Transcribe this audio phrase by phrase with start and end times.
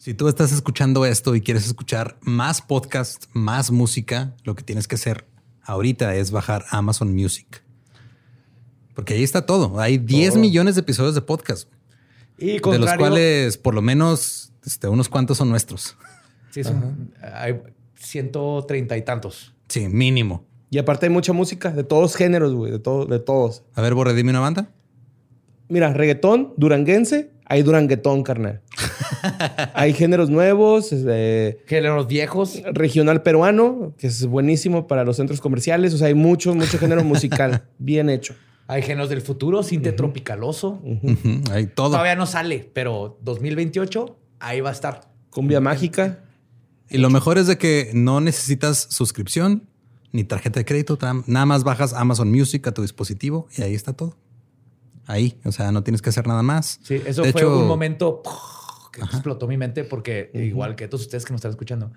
[0.00, 4.88] Si tú estás escuchando esto y quieres escuchar más podcast, más música, lo que tienes
[4.88, 5.26] que hacer
[5.60, 7.62] ahorita es bajar Amazon Music.
[8.94, 9.78] Porque ahí está todo.
[9.78, 11.68] Hay 10 millones de episodios de podcast.
[12.38, 15.98] Y de los cuales por lo menos este, unos cuantos son nuestros.
[16.48, 17.60] Sí, son, hay
[17.96, 19.54] 130 y tantos.
[19.68, 20.46] Sí, mínimo.
[20.70, 23.64] Y aparte hay mucha música de todos géneros, güey, de, todo, de todos.
[23.74, 24.70] A ver, Borre, dime una banda.
[25.68, 28.62] Mira, reggaetón, duranguense, hay duranguetón, carnal.
[29.74, 32.62] hay géneros nuevos, este, géneros viejos.
[32.72, 35.92] Regional peruano, que es buenísimo para los centros comerciales.
[35.92, 38.36] O sea, hay mucho, mucho género musical bien hecho.
[38.68, 40.80] Hay géneros del futuro, cinte tropicaloso.
[41.50, 41.90] Hay todo.
[41.90, 45.10] Todavía no sale, pero 2028 ahí va a estar.
[45.30, 46.20] Cumbia mágica.
[46.88, 49.68] Y lo mejor es de que no necesitas suscripción
[50.12, 50.96] ni tarjeta de crédito.
[51.26, 54.16] Nada más bajas Amazon Music a tu dispositivo y ahí está todo.
[55.10, 56.78] Ahí, o sea, no tienes que hacer nada más.
[56.84, 58.22] Sí, eso fue un momento
[58.92, 61.92] que explotó mi mente porque igual que todos ustedes que nos están escuchando,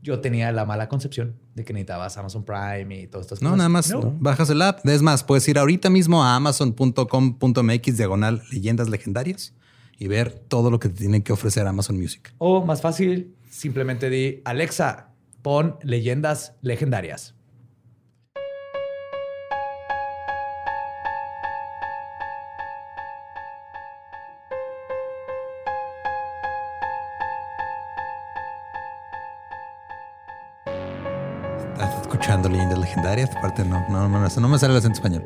[0.00, 3.50] yo tenía la mala concepción de que necesitabas Amazon Prime y todas estas cosas.
[3.50, 4.86] No, nada más bajas el app.
[4.86, 9.52] Es más, puedes ir ahorita mismo a amazon.com.mx diagonal leyendas legendarias
[9.98, 12.32] y ver todo lo que te tiene que ofrecer Amazon Music.
[12.38, 15.08] O más fácil, simplemente di Alexa,
[15.42, 17.35] pon leyendas legendarias.
[32.36, 33.30] Escuchando leyendas legendarias.
[33.34, 35.24] Aparte, no, no, no, no me sale el acento español.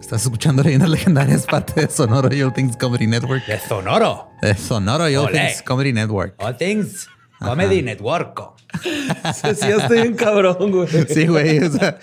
[0.00, 3.44] Estás escuchando leyendas legendarias, parte de Sonoro All Things Comedy Network.
[3.46, 4.30] De Sonoro.
[4.40, 6.34] De Sonoro All Things Comedy Network.
[6.38, 7.08] All Things
[7.40, 8.52] Comedy Network.
[8.84, 10.86] sí, yo estoy un cabrón, güey.
[11.08, 11.58] Sí, güey.
[11.58, 11.98] O sea,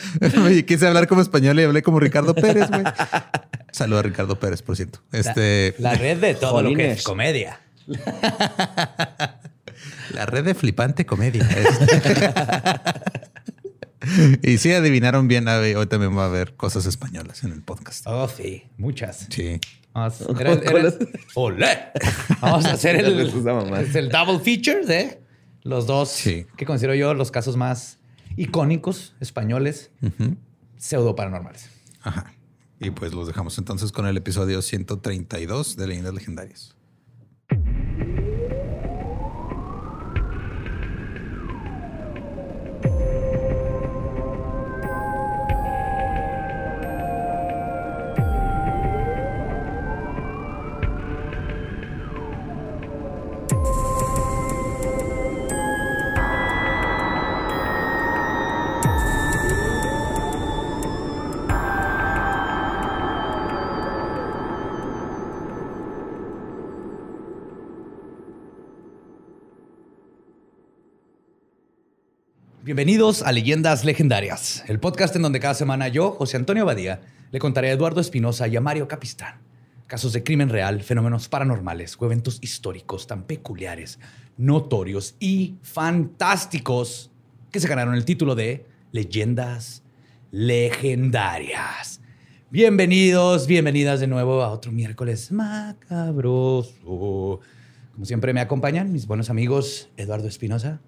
[0.68, 2.84] quise hablar como español y hablé como Ricardo Pérez, güey.
[3.72, 5.00] Saludos a Ricardo Pérez, por cierto.
[5.14, 5.74] Este...
[5.80, 7.62] La, red de todo lo que es comedia.
[10.14, 11.48] La red de flipante comedia.
[14.42, 18.06] y sí adivinaron bien, hoy también va a haber cosas españolas en el podcast.
[18.08, 19.28] Oh, sí, muchas.
[19.30, 19.60] Sí.
[21.36, 21.92] ¡Olé!
[22.42, 25.22] Vamos a hacer el, el double feature de
[25.62, 28.00] los dos que considero yo los casos más
[28.36, 29.92] icónicos españoles
[30.78, 31.70] pseudo paranormales.
[32.02, 32.34] Ajá.
[32.80, 36.76] Y pues los dejamos entonces con el episodio 132 de Leyendas Legendarias.
[72.74, 77.02] Bienvenidos a Leyendas Legendarias, el podcast en donde cada semana yo, José Antonio Badía,
[77.32, 79.36] le contaré a Eduardo Espinosa y a Mario Capistrán
[79.86, 84.00] casos de crimen real, fenómenos paranormales o eventos históricos tan peculiares,
[84.38, 87.12] notorios y fantásticos
[87.52, 89.84] que se ganaron el título de Leyendas
[90.32, 92.02] Legendarias.
[92.50, 96.72] Bienvenidos, bienvenidas de nuevo a otro miércoles macabroso.
[97.94, 100.82] Como siempre me acompañan mis buenos amigos Eduardo Espinosa.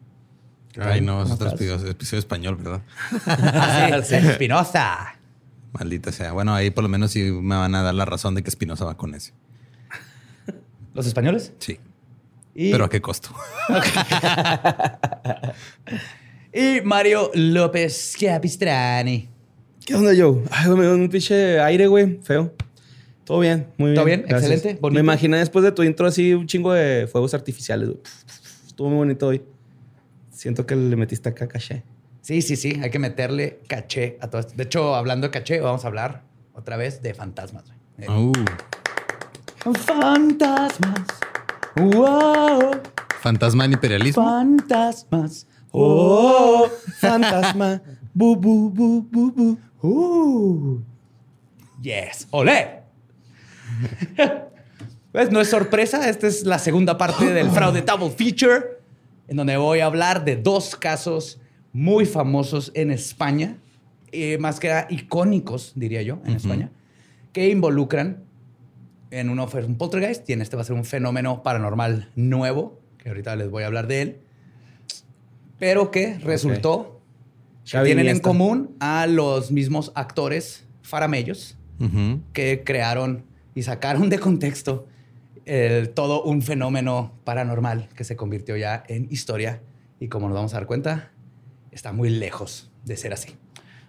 [0.79, 2.81] Ay, no, es otro episodio, español, ¿verdad?
[3.25, 5.15] Ah, sí, Espinosa.
[5.71, 6.31] Maldita sea.
[6.31, 8.85] Bueno, ahí por lo menos sí me van a dar la razón de que Espinosa
[8.85, 9.33] va con ese.
[10.93, 11.53] ¿Los españoles?
[11.59, 11.79] Sí.
[12.53, 13.29] Pero a qué costo.
[16.53, 19.27] y Mario López Capistrani.
[19.85, 20.41] ¿Qué onda, Joe?
[20.49, 22.19] Ay, me dio un pinche aire, güey.
[22.23, 22.53] Feo.
[23.25, 23.95] Todo bien, muy bien.
[23.95, 24.25] ¿Todo bien?
[24.27, 24.79] Excelente.
[24.91, 27.89] Me imaginé después de tu intro así un chingo de fuegos artificiales.
[28.67, 29.41] Estuvo muy bonito hoy.
[30.35, 31.83] Siento que le metiste acá caché.
[32.19, 32.77] Sí, sí, sí.
[32.83, 34.53] Hay que meterle caché a todo esto.
[34.55, 36.23] De hecho, hablando de caché, vamos a hablar
[36.53, 37.63] otra vez de fantasmas.
[37.97, 38.09] Eh.
[38.09, 38.33] Uh.
[39.73, 41.07] Fantasmas.
[41.77, 42.81] Wow.
[43.21, 44.25] Fantasma en imperialismo.
[44.25, 45.47] Fantasmas.
[45.71, 47.81] Oh, fantasma.
[48.13, 49.57] bu, bu, bu, bu, bu.
[49.81, 50.83] Uh.
[51.81, 52.27] Yes.
[52.31, 52.81] ¡Olé!
[55.13, 56.09] pues no es sorpresa.
[56.09, 58.75] Esta es la segunda parte del fraude double feature
[59.27, 61.39] en donde voy a hablar de dos casos
[61.73, 63.57] muy famosos en España,
[64.11, 66.71] eh, más que icónicos, diría yo, en España,
[67.33, 68.23] que involucran
[69.11, 72.79] en uno fue un poltergeist y en este va a ser un fenómeno paranormal nuevo,
[72.97, 74.17] que ahorita les voy a hablar de él,
[75.59, 77.01] pero que resultó
[77.69, 81.57] que tienen en común a los mismos actores faramellos
[82.33, 84.87] que crearon y sacaron de contexto
[85.45, 89.61] el- todo un fenómeno paranormal que se convirtió ya en historia
[89.99, 91.11] y como nos vamos a dar cuenta,
[91.71, 93.35] está muy lejos de ser así.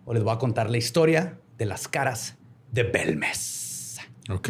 [0.05, 2.37] Hoy les voy a contar la historia de las caras
[2.73, 3.99] de Belmes.
[4.31, 4.49] Ok.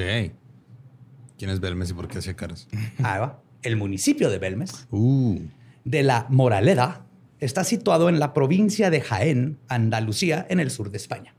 [1.38, 2.66] ¿Quién es Belmes y por qué hacía caras?
[3.02, 3.40] Ahí va.
[3.62, 5.38] El municipio de Belmes, Uh.
[5.84, 7.04] de la Moraleda,
[7.40, 11.34] está situado en la provincia de Jaén, Andalucía, en el sur de España.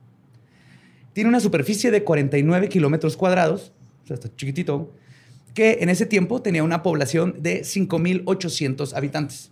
[1.14, 3.74] Tiene una superficie de 49 kilómetros cuadrados,
[4.04, 4.94] o sea, está chiquitito,
[5.58, 9.50] que en ese tiempo tenía una población de 5.800 habitantes.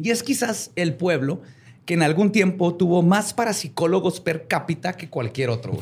[0.00, 1.42] Y es quizás el pueblo
[1.86, 5.76] que en algún tiempo tuvo más parapsicólogos per cápita que cualquier otro.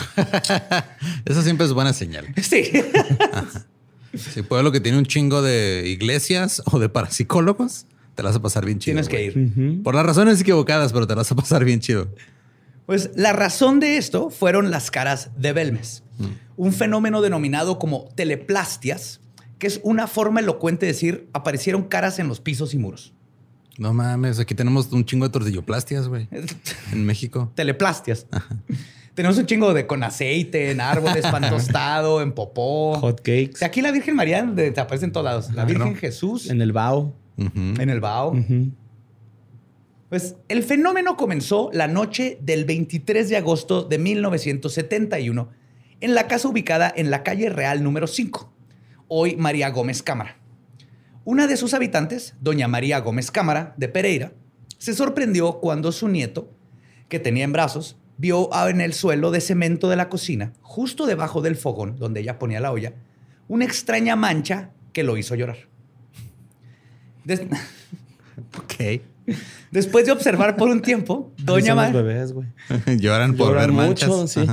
[1.26, 2.24] Eso siempre es buena señal.
[2.42, 2.64] Sí.
[4.14, 7.84] Si pueblo que tiene un chingo de iglesias o de parapsicólogos,
[8.14, 8.94] te la vas a pasar bien chido.
[8.94, 9.82] Tienes que ir.
[9.82, 12.08] Por las razones equivocadas, pero te la vas a pasar bien chido.
[12.86, 16.04] Pues la razón de esto fueron las caras de Belmes,
[16.56, 19.20] un fenómeno denominado como teleplastias,
[19.58, 23.12] que es una forma elocuente de decir aparecieron caras en los pisos y muros.
[23.78, 26.28] No mames, aquí tenemos un chingo de tortilloplastias, güey.
[26.92, 27.52] En México.
[27.54, 28.26] Teleplastias.
[29.14, 32.98] Tenemos un chingo de con aceite, en árboles, pan tostado, en popó.
[33.00, 33.52] Hot cakes.
[33.54, 35.50] O sea, aquí la Virgen María de- te aparece en todos lados.
[35.52, 35.68] La Ajá.
[35.72, 37.14] Virgen Jesús En el bao.
[37.38, 38.34] En el Bao.
[40.08, 45.48] Pues el fenómeno comenzó la noche del 23 de agosto de 1971
[46.00, 48.52] en la casa ubicada en la calle Real número 5,
[49.08, 50.36] hoy María Gómez Cámara.
[51.24, 54.32] Una de sus habitantes, doña María Gómez Cámara de Pereira,
[54.78, 56.50] se sorprendió cuando su nieto,
[57.08, 61.42] que tenía en brazos, vio en el suelo de cemento de la cocina, justo debajo
[61.42, 62.92] del fogón donde ella ponía la olla,
[63.48, 65.58] una extraña mancha que lo hizo llorar.
[67.24, 67.42] Des-
[68.58, 69.00] Ok.
[69.70, 72.46] Después de observar por un tiempo, Doña, Así son Ma- los bebés, güey.
[72.98, 74.30] Lloran por Lloran ver mucho, manchas.
[74.30, 74.46] sí.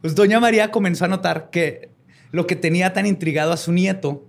[0.00, 1.88] Pues Doña María comenzó a notar que
[2.34, 4.26] lo que tenía tan intrigado a su nieto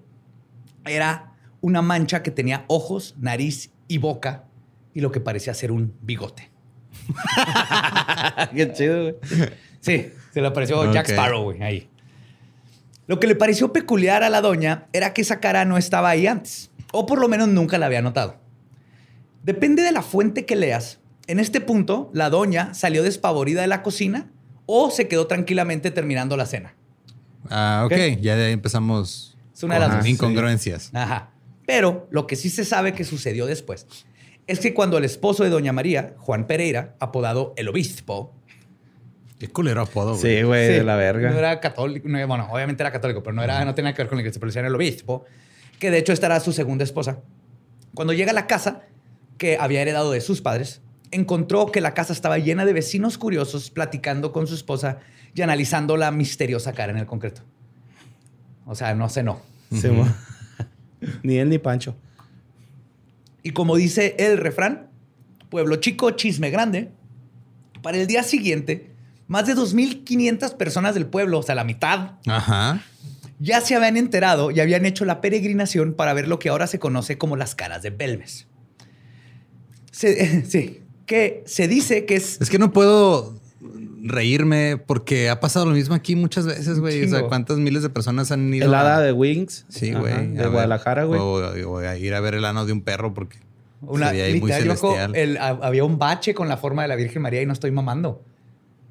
[0.86, 4.44] era una mancha que tenía ojos, nariz y boca
[4.94, 6.52] y lo que parecía ser un bigote.
[8.56, 9.16] Qué chido, güey.
[9.80, 11.10] Sí, se le apareció Jack.
[11.10, 11.90] Sparrow, güey, ahí.
[13.08, 16.28] Lo que le pareció peculiar a la doña era que esa cara no estaba ahí
[16.28, 18.38] antes, o por lo menos nunca la había notado.
[19.42, 21.00] Depende de la fuente que leas.
[21.26, 24.30] En este punto, la doña salió despavorida de la cocina
[24.68, 26.75] o se quedó tranquilamente terminando la cena.
[27.50, 27.92] Ah, ok.
[27.94, 28.20] Ok.
[28.22, 30.08] Ya de ahí empezamos Es una de las con dos.
[30.08, 30.92] incongruencias.
[30.94, 31.32] Ajá.
[31.66, 33.88] Pero lo que sí se sabe que sucedió después
[34.48, 38.34] es que cuando el esposo de doña María, Juan Pereira, apodado el obispo,
[39.40, 40.38] Qué culero apodo, güey.
[40.38, 41.30] Sí, güey, Sí, de la verga.
[41.30, 44.08] No era católico, no, bueno, obviamente era católico, pero no, era, no tenía que ver
[44.08, 45.26] con la iglesia, pero decían el obispo,
[45.78, 47.20] que de hecho esta era su segunda esposa.
[47.94, 48.84] Cuando llega a la casa
[49.38, 50.82] que había heredado de sus padres,
[51.12, 55.00] encontró que la casa estaba llena de vecinos curiosos platicando con su esposa
[55.36, 57.42] y analizando la misteriosa cara en el concreto.
[58.66, 59.42] O sea, no.
[59.72, 60.08] Sí, mo-
[61.24, 61.96] ni él ni Pancho.
[63.44, 64.88] Y como dice el refrán,
[65.50, 66.90] pueblo chico, chisme grande,
[67.84, 68.90] para el día siguiente,
[69.28, 72.82] más de 2.500 personas del pueblo, o sea, la mitad, Ajá.
[73.40, 76.80] ya se habían enterado y habían hecho la peregrinación para ver lo que ahora se
[76.80, 78.48] conoce como las caras de Belmes.
[79.92, 82.42] Se- sí, que se dice que es...
[82.42, 83.35] Es que no puedo
[84.08, 87.04] reírme porque ha pasado lo mismo aquí muchas veces, güey.
[87.04, 89.66] O sea, cuántas miles de personas han ido El a- de Wings.
[89.70, 90.28] Sí, güey.
[90.34, 90.48] De.
[90.48, 91.20] Guadalajara, güey.
[91.20, 93.38] O, a ir a ver el ano de un perro porque
[93.82, 97.54] Una, literal, el- había un bache con la forma de la Virgen María y no
[97.54, 98.24] estoy mamando.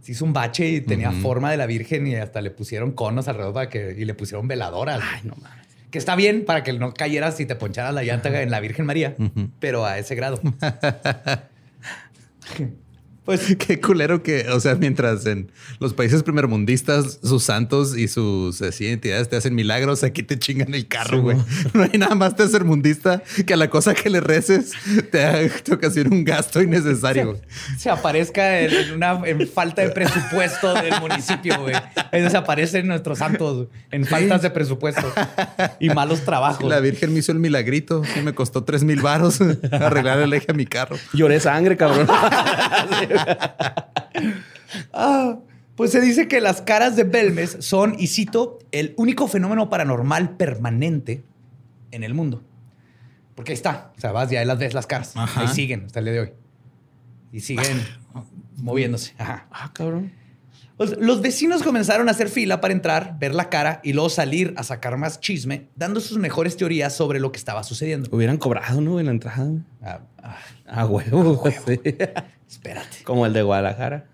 [0.03, 3.27] Se hizo un bache y tenía forma de la Virgen y hasta le pusieron conos
[3.29, 5.01] alrededor para que, y le pusieron veladoras.
[5.03, 5.65] Ay, no mames.
[5.91, 8.85] Que está bien para que no cayeras y te poncharas la llanta en la Virgen
[8.85, 9.15] María,
[9.61, 10.41] pero a ese grado.
[13.25, 15.51] pues Qué culero que, o sea, mientras en
[15.81, 20.75] los países primermundistas sus santos y sus así, entidades te hacen milagros, aquí te chingan
[20.75, 21.37] el carro, güey.
[21.73, 24.73] no hay nada más tercermundista que a la cosa que le reces
[25.11, 27.27] te, ha- te ocasiona un gasto innecesario.
[27.33, 27.41] güey.
[27.79, 31.75] se aparezca en, en una en falta de presupuesto del municipio, güey.
[32.13, 35.13] Ahí se aparecen nuestros santos en faltas de presupuesto
[35.81, 36.69] y malos trabajos.
[36.69, 39.41] La Virgen me hizo el milagrito y me costó tres mil varos
[39.73, 40.97] arreglar el eje a mi carro.
[41.13, 42.07] Lloré sangre, cabrón.
[44.93, 45.39] Ah,
[45.77, 50.37] pues se dice que las caras de Belmes son, y cito, el único fenómeno paranormal
[50.37, 51.25] permanente
[51.91, 52.43] en el mundo.
[53.35, 53.93] Porque ahí está.
[53.97, 55.13] O sea, vas y ahí las ves las caras.
[55.17, 55.41] Ajá.
[55.43, 56.33] Ahí siguen hasta el día de hoy.
[57.33, 57.83] Y siguen
[58.57, 59.15] moviéndose.
[59.19, 59.47] Ajá.
[59.51, 60.13] ah, cabrón.
[60.77, 64.55] Pues, los vecinos comenzaron a hacer fila para entrar, ver la cara y luego salir
[64.57, 68.09] a sacar más chisme, dando sus mejores teorías sobre lo que estaba sucediendo.
[68.13, 68.99] Hubieran cobrado, ¿no?
[68.99, 69.49] En la entrada.
[69.83, 71.43] Ah, ah, Ah, huevo.
[71.67, 71.81] sí.
[72.55, 73.03] espérate.
[73.05, 74.07] Como el de Guadalajara.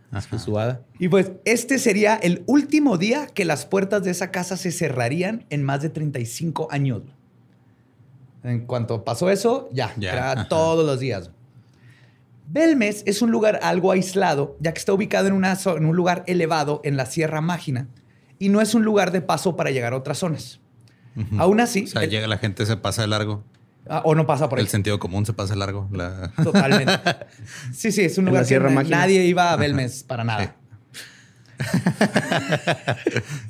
[0.99, 5.47] Y pues este sería el último día que las puertas de esa casa se cerrarían
[5.51, 7.03] en más de 35 años.
[8.43, 10.49] En cuanto pasó eso, ya, Ya, era ajá.
[10.49, 11.31] todos los días.
[12.49, 16.25] Belmes es un lugar algo aislado, ya que está ubicado en, una en un lugar
[16.27, 17.87] elevado en la Sierra Mágina
[18.41, 20.61] y no es un lugar de paso para llegar a otras zonas.
[21.39, 23.45] Aún así, O sea, el- llega la gente, se pasa de largo.
[23.89, 24.65] Ah, o no pasa por ahí.
[24.65, 25.89] El sentido común se pasa largo.
[25.93, 26.31] La...
[26.43, 26.93] Totalmente.
[27.73, 28.97] Sí, sí, es un lugar la Sierra que na- Mágina.
[28.99, 30.57] nadie iba a Belmes para nada.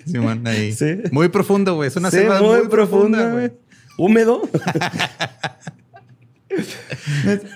[0.07, 0.73] Simón, ahí.
[0.73, 0.97] Sí.
[1.13, 1.89] Muy profundo, güey.
[1.89, 3.53] Es una Sí, selva muy, muy, profunda, güey.
[3.97, 4.43] Húmedo.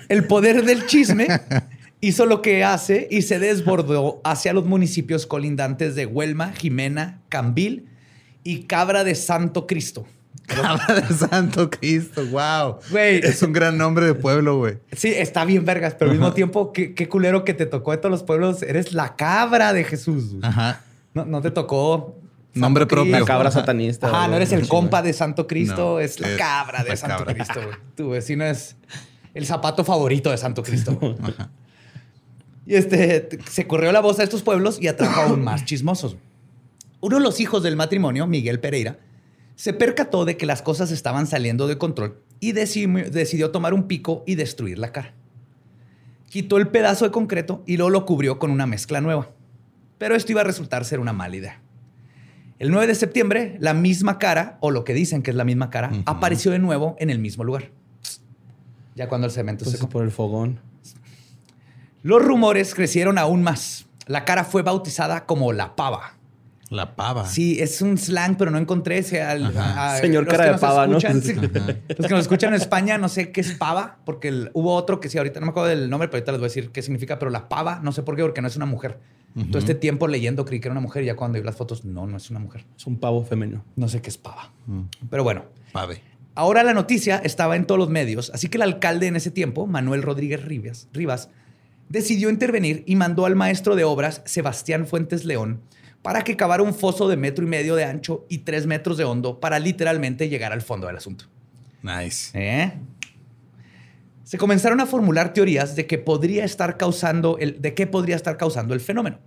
[0.09, 1.27] El poder del chisme
[2.01, 7.87] hizo lo que hace y se desbordó hacia los municipios colindantes de Huelma, Jimena, Cambil
[8.43, 10.07] y Cabra de Santo Cristo.
[10.61, 12.77] Cabra de Santo Cristo, wow.
[12.91, 13.17] Güey.
[13.23, 14.77] Es un gran nombre de pueblo, güey.
[14.91, 17.97] Sí, está bien vergas, pero al mismo tiempo, qué, qué culero que te tocó de
[17.97, 18.61] todos los pueblos.
[18.61, 20.35] Eres la cabra de Jesús.
[20.41, 20.81] Ajá.
[21.13, 22.15] No, no te tocó...
[22.53, 23.11] Santo Nombre propio.
[23.11, 24.07] La cabra satanista.
[24.07, 24.29] Ajá, güey.
[24.29, 27.17] no eres el compa de Santo Cristo, No, es la es cabra de la Santo
[27.25, 27.33] cabra.
[27.33, 27.61] Cristo.
[27.61, 27.75] güey.
[27.95, 28.77] Tu vecino es
[29.33, 30.97] el zapato favorito de Santo Cristo.
[32.65, 36.15] Y este se corrió la voz a estos pueblos y atrajo aún más chismosos.
[37.01, 38.97] Uno de los hijos del matrimonio, Miguel Pereira,
[39.55, 43.83] se percató de que las cosas estaban saliendo de control y deci- decidió tomar un
[43.87, 45.13] pico y destruir la cara.
[46.29, 49.29] Quitó el pedazo de concreto y luego lo cubrió con una mezcla nueva.
[49.97, 51.61] Pero esto iba a resultar ser una mala idea.
[52.59, 55.69] El 9 de septiembre, la misma cara, o lo que dicen que es la misma
[55.69, 57.71] cara, apareció de nuevo en el mismo lugar.
[58.95, 59.87] Ya cuando el cemento Pues se...
[59.87, 60.59] por el fogón.
[62.01, 63.85] Los rumores crecieron aún más.
[64.07, 66.14] La cara fue bautizada como la pava.
[66.69, 67.27] La pava.
[67.27, 69.21] Sí, es un slang, pero no encontré ese.
[69.21, 70.99] al- a- Señor cara de pava, ¿no?
[70.99, 71.07] sí.
[71.07, 74.99] Los que nos escuchan en España, no sé qué es pava, porque el- hubo otro
[74.99, 76.81] que sí, ahorita no me acuerdo del nombre, pero ahorita les voy a decir qué
[76.81, 78.99] significa, pero la pava, no sé por qué, porque no es una mujer.
[79.49, 81.83] Todo este tiempo leyendo creí que era una mujer y ya cuando vi las fotos,
[81.83, 82.63] no, no es una mujer.
[82.77, 83.65] Es un pavo femenino.
[83.75, 84.53] No sé qué es pava.
[84.65, 84.83] Mm.
[85.09, 85.43] Pero bueno,
[85.73, 86.01] Pave.
[86.35, 89.67] Ahora la noticia estaba en todos los medios, así que el alcalde en ese tiempo,
[89.67, 91.29] Manuel Rodríguez Rivas, Rivas,
[91.89, 95.61] decidió intervenir y mandó al maestro de obras, Sebastián Fuentes León,
[96.05, 99.03] para que cavara un foso de metro y medio de ancho y tres metros de
[99.03, 101.25] hondo para literalmente llegar al fondo del asunto.
[101.81, 102.29] Nice.
[102.35, 102.73] ¿Eh?
[104.23, 108.37] Se comenzaron a formular teorías de que podría estar causando el, de qué podría estar
[108.37, 109.17] causando el fenómeno,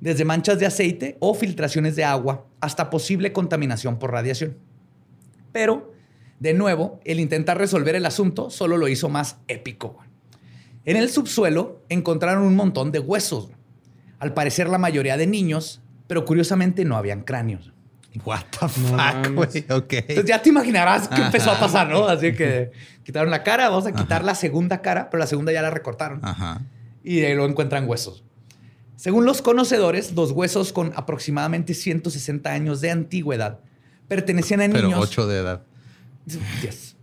[0.00, 4.56] desde manchas de aceite o filtraciones de agua hasta posible contaminación por radiación.
[5.52, 5.92] Pero,
[6.40, 9.98] de nuevo, el intentar resolver el asunto solo lo hizo más épico.
[10.86, 13.50] En el subsuelo encontraron un montón de huesos,
[14.20, 17.72] al parecer la mayoría de niños, pero curiosamente no habían cráneos.
[18.24, 19.64] What the fuck, güey.
[19.70, 19.92] Ok.
[19.92, 21.26] Entonces ya te imaginarás qué Ajá.
[21.26, 22.06] empezó a pasar, ¿no?
[22.06, 22.70] Así que
[23.02, 26.20] quitaron la cara, vamos a quitar la segunda cara, pero la segunda ya la recortaron.
[26.22, 26.62] Ajá.
[27.02, 28.24] Y de ahí lo encuentran huesos.
[28.96, 33.58] Según los conocedores, los huesos con aproximadamente 160 años de antigüedad
[34.06, 35.00] pertenecían a Pero niños...
[35.00, 35.62] ocho de edad.
[36.62, 36.96] Yes.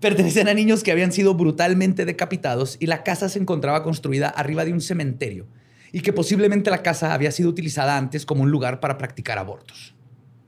[0.00, 4.64] Pertenecían a niños que habían sido brutalmente decapitados y la casa se encontraba construida arriba
[4.64, 5.46] de un cementerio
[5.92, 9.94] y que posiblemente la casa había sido utilizada antes como un lugar para practicar abortos.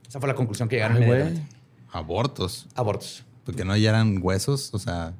[0.07, 1.01] Esa fue la conclusión que llegaron.
[1.03, 1.45] Ay.
[1.91, 2.67] Abortos.
[2.75, 3.23] Abortos.
[3.45, 5.13] Porque no ya eran huesos, o sea.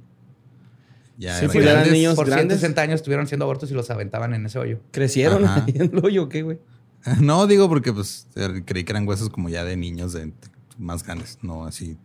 [1.17, 2.59] Ya Sí, eran pues ya eran niños Por grandes.
[2.59, 4.79] 160 años estuvieron haciendo abortos y los aventaban en ese hoyo.
[4.91, 5.63] Crecieron Ajá.
[5.65, 6.59] ahí en el hoyo, ¿qué, güey?
[7.21, 10.33] No, digo porque pues er, creí que eran huesos como ya de niños de
[10.77, 11.97] más grandes, no así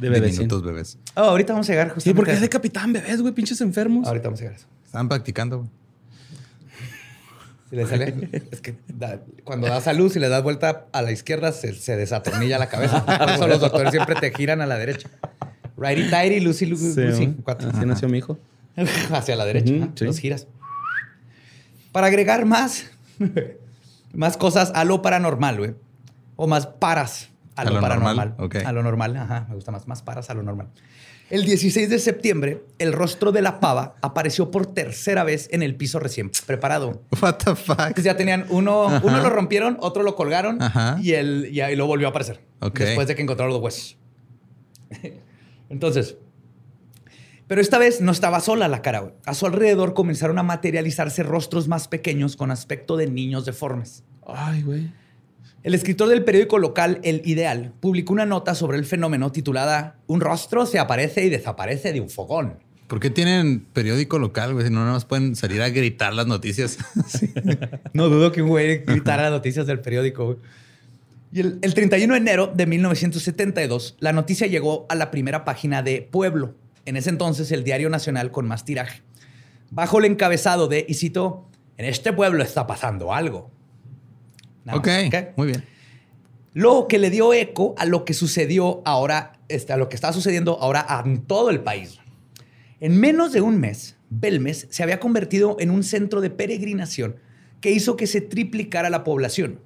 [0.00, 0.98] De bebés, minutos bebés.
[1.14, 3.60] Oh, ahorita vamos a llegar Sí, justamente porque a es de capitán bebés, güey, pinches
[3.60, 4.08] enfermos.
[4.08, 4.66] Ahorita vamos a llegar a eso.
[4.84, 5.58] Estaban practicando.
[5.58, 5.70] güey.
[7.70, 11.02] Si le sale, es que da- cuando das a luz y le das vuelta a
[11.02, 13.04] la izquierda, se, se desatornilla la cabeza.
[13.18, 15.08] Por eso los doctores siempre te giran a la derecha.
[15.76, 17.26] Righty tighty, Lucy, Lucy, Sí, Lucy.
[17.28, 17.34] ¿no?
[17.42, 17.68] Cuatro.
[17.70, 18.38] Así nació mi hijo.
[19.12, 19.88] Hacia la derecha.
[20.00, 20.46] Los giras.
[21.92, 22.90] Para agregar más,
[24.12, 25.74] más cosas a lo paranormal, güey.
[26.36, 28.16] O más paras a, A lo, lo paranormal.
[28.16, 28.56] normal, ok.
[28.66, 29.46] A lo normal, ajá.
[29.48, 29.88] Me gusta más.
[29.88, 30.68] Más paras a lo normal.
[31.28, 35.74] El 16 de septiembre, el rostro de la pava apareció por tercera vez en el
[35.74, 37.02] piso recién preparado.
[37.20, 37.98] What the fuck.
[38.00, 39.00] Ya tenían uno, Ajá.
[39.04, 40.98] uno lo rompieron, otro lo colgaron Ajá.
[41.02, 42.40] y él y ahí lo volvió a aparecer.
[42.60, 42.78] Ok.
[42.78, 43.96] Después de que encontraron los huesos.
[45.68, 46.16] Entonces,
[47.48, 49.00] pero esta vez no estaba sola la cara.
[49.00, 49.14] güey.
[49.24, 54.04] A su alrededor comenzaron a materializarse rostros más pequeños con aspecto de niños deformes.
[54.26, 54.92] Ay, güey.
[55.62, 60.20] El escritor del periódico local El Ideal publicó una nota sobre el fenómeno titulada Un
[60.20, 62.58] rostro se aparece y desaparece de un fogón.
[62.86, 64.66] ¿Por qué tienen periódico local, güey?
[64.66, 66.78] Si no, nada más pueden salir a gritar las noticias.
[67.92, 70.26] No dudo que un güey gritara las noticias del periódico.
[70.26, 70.38] güey.
[71.32, 75.82] Y el, el 31 de enero de 1972, la noticia llegó a la primera página
[75.82, 79.02] de Pueblo, en ese entonces el diario nacional con más tiraje,
[79.70, 83.50] bajo el encabezado de, y cito, en este pueblo está pasando algo.
[84.66, 84.88] Nada Ok,
[85.36, 85.64] muy bien.
[86.52, 90.12] Lo que le dio eco a lo que sucedió ahora, este, a lo que está
[90.12, 91.98] sucediendo ahora en todo el país.
[92.80, 97.16] En menos de un mes, Belmes se había convertido en un centro de peregrinación
[97.60, 99.60] que hizo que se triplicara la población.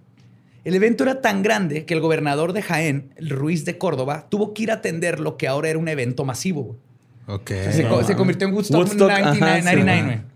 [0.64, 4.52] El evento era tan grande que el gobernador de Jaén, el Ruiz de Córdoba, tuvo
[4.52, 6.62] que ir a atender lo que ahora era un evento masivo.
[6.62, 6.78] güey.
[7.26, 7.50] Ok.
[7.73, 10.07] Se, co- se convirtió en Woodstock, Woodstock, ajá, 99, sí, 99, ajá.
[10.07, 10.30] güey.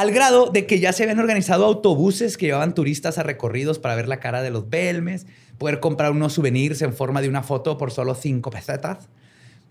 [0.00, 3.94] Al grado de que ya se habían organizado autobuses que llevaban turistas a recorridos para
[3.96, 5.26] ver la cara de los Belmes,
[5.58, 9.08] poder comprar unos souvenirs en forma de una foto por solo cinco pesetas.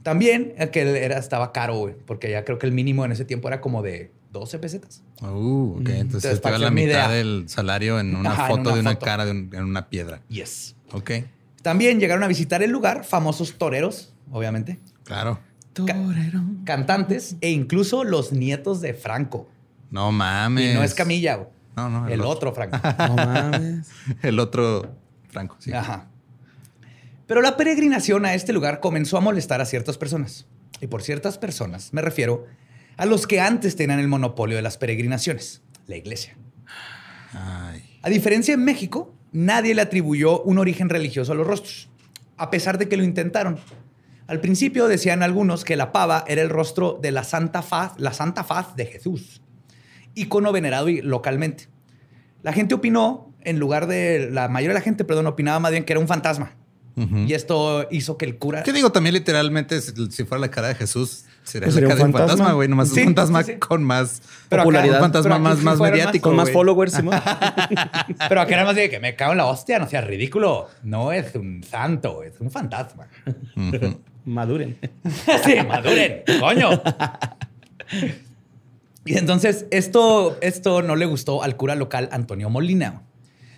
[0.04, 3.26] También eh, que era, estaba caro, güey, porque ya creo que el mínimo en ese
[3.26, 5.02] tiempo era como de 12 pesetas.
[5.24, 5.80] Uh, ok.
[5.80, 7.10] Entonces Entonces, te para va que la mitad idea.
[7.10, 9.06] del salario en una Ajá, en foto una de una foto.
[9.06, 10.22] cara de un- en una piedra.
[10.30, 10.76] Yes.
[10.92, 11.12] Ok.
[11.64, 15.40] También llegaron a visitar el lugar famosos toreros, obviamente, Claro.
[15.74, 16.42] Torero.
[16.66, 19.48] cantantes e incluso los nietos de Franco.
[19.91, 20.72] No mames.
[20.72, 21.50] Y no es Camilla, güey.
[21.75, 22.08] No, no.
[22.08, 22.77] el otro Franco.
[22.98, 23.89] No mames.
[24.22, 24.96] El otro
[25.29, 25.72] Franco, sí.
[25.72, 26.08] Ajá.
[27.25, 30.48] Pero la peregrinación a este lugar comenzó a molestar a ciertas personas.
[30.81, 32.46] Y por ciertas personas me refiero
[32.98, 36.36] a los que antes tenían el monopolio de las peregrinaciones, la iglesia.
[37.34, 37.98] Ay.
[38.01, 41.89] A diferencia en México, nadie le atribuyó un origen religioso a los rostros,
[42.36, 43.60] a pesar de que lo intentaron.
[44.27, 48.13] Al principio decían algunos que la pava era el rostro de la Santa Faz, la
[48.13, 49.41] Santa Faz de Jesús,
[50.22, 51.68] icono venerado y- localmente.
[52.44, 55.84] La gente opinó, en lugar de la mayoría de la gente, perdón, opinaba más bien
[55.86, 56.54] que era un fantasma.
[57.26, 58.62] Y esto hizo que el cura.
[58.64, 58.92] ¿Qué digo?
[58.92, 62.52] También literalmente, si fuera la cara de Jesús, sería Pues la cara de un fantasma,
[62.52, 62.68] güey.
[62.68, 63.58] Nomás Sí, un fantasma sí, sí.
[63.58, 64.96] con más Pero acá- popularidad.
[64.98, 66.28] Un fantasma pero más, más mediático.
[66.28, 67.18] Con más followers, Simón.
[68.28, 70.68] Pero acá era más de que me cago en la hostia, no seas ridículo.
[70.84, 73.08] No es un santo, es un fantasma.
[73.56, 74.02] Ujú.
[74.26, 74.78] Maduren.
[75.46, 76.70] sí, maduren, coño.
[79.10, 83.01] Y entonces esto, esto no le gustó al cura local Antonio Molina,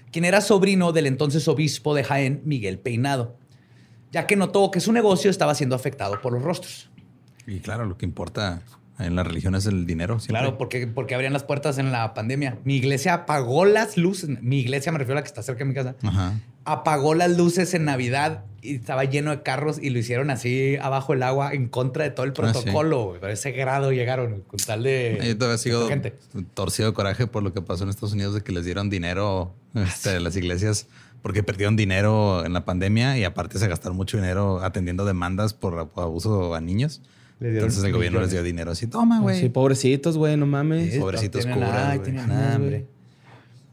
[0.10, 3.36] quien era sobrino del entonces obispo de Jaén, Miguel Peinado,
[4.14, 6.90] ya que notó que su negocio estaba siendo afectado por los rostros.
[7.46, 8.62] Y claro, lo que importa
[8.98, 10.22] en la religión es el dinero.
[10.22, 10.40] siempre.
[10.40, 12.60] Claro, porque, porque abrían las puertas en la pandemia.
[12.64, 14.30] Mi iglesia apagó las luces.
[14.42, 15.96] Mi iglesia, me refiero a la que está cerca de mi casa.
[16.02, 16.40] Ajá.
[16.66, 21.14] Apagó las luces en Navidad y estaba lleno de carros y lo hicieron así abajo
[21.14, 22.62] el agua en contra de todo el Ah, sí.
[22.62, 23.06] protocolo.
[23.18, 23.24] güey.
[23.24, 25.20] A ese grado llegaron con tal de.
[25.24, 26.14] Yo todavía sigo gente.
[26.54, 29.54] torcido de coraje por lo que pasó en Estados Unidos de que les dieron dinero
[29.74, 30.88] este, a las iglesias
[31.24, 35.90] porque perdieron dinero en la pandemia y aparte se gastaron mucho dinero atendiendo demandas por
[35.96, 37.02] abuso a niños.
[37.40, 39.40] Entonces el gobierno les dio dinero así, toma, güey.
[39.40, 40.94] Sí, pobrecitos, güey, no mames.
[40.94, 42.00] Sí, pobrecitos tienen- güey.
[42.04, 42.86] tienen hambre.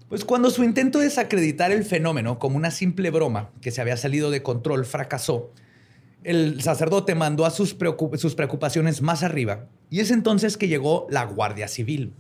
[0.09, 3.97] Pues cuando su intento de desacreditar el fenómeno como una simple broma que se había
[3.97, 5.53] salido de control fracasó,
[6.25, 11.07] el sacerdote mandó a sus, preocup- sus preocupaciones más arriba y es entonces que llegó
[11.11, 12.13] la Guardia Civil.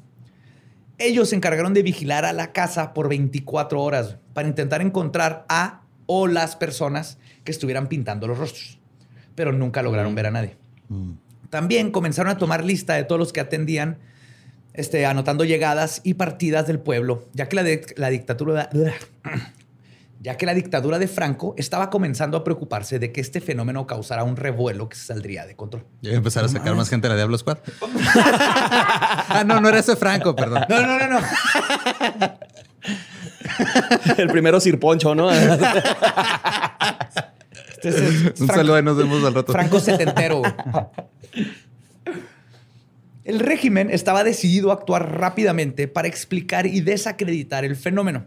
[0.99, 5.83] Ellos se encargaron de vigilar a la casa por 24 horas para intentar encontrar a
[6.07, 8.79] o las personas que estuvieran pintando los rostros,
[9.35, 10.57] pero nunca lograron ver a nadie.
[10.89, 11.13] Mm.
[11.51, 13.99] También comenzaron a tomar lista de todos los que atendían,
[14.79, 18.71] este, anotando llegadas y partidas del pueblo, ya que la, de- la dictadura,
[20.21, 24.25] ya que la dictadura de Franco estaba comenzando a preocuparse de que este fenómeno causara
[24.25, 25.85] un revuelo que se saldría de control.
[26.03, 27.59] Ya voy a empezar a sacar más gente de la Diablo Squad.
[28.17, 30.65] ah, no, no era ese Franco, perdón.
[30.69, 31.27] No, no, no, no.
[34.17, 35.31] El primero Sir Poncho, ¿no?
[37.81, 37.91] Este
[38.43, 39.53] Un Franco- saludo y nos vemos al rato.
[39.53, 40.43] Franco setentero.
[43.29, 48.25] El régimen estaba decidido a actuar rápidamente para explicar y desacreditar el fenómeno.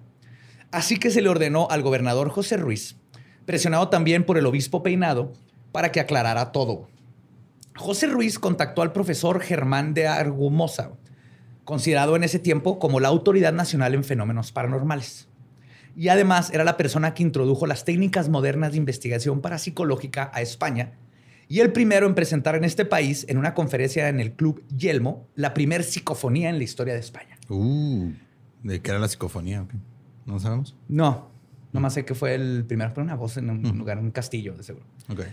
[0.69, 2.97] Así que se le ordenó al gobernador José Ruiz,
[3.47, 5.33] presionado también por el obispo Peinado,
[5.71, 6.87] para que aclarara todo.
[7.75, 10.91] José Ruiz contactó al profesor Germán de Argumosa,
[11.63, 15.27] considerado en ese tiempo como la autoridad nacional en fenómenos paranormales.
[15.95, 20.91] Y además era la persona que introdujo las técnicas modernas de investigación parapsicológica a España
[21.51, 25.27] y el primero en presentar en este país, en una conferencia en el Club Yelmo,
[25.35, 27.37] la primer psicofonía en la historia de España.
[27.49, 28.09] Uh,
[28.63, 29.63] ¿de qué era la psicofonía?
[29.63, 29.73] ok?
[30.25, 30.77] ¿No sabemos?
[30.87, 31.29] No,
[31.73, 34.55] nomás sé que fue el primero, fue una voz en un lugar, en un castillo,
[34.55, 34.85] de seguro.
[35.09, 35.23] Ok.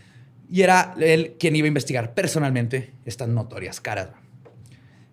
[0.51, 4.09] Y era él quien iba a investigar personalmente estas notorias caras.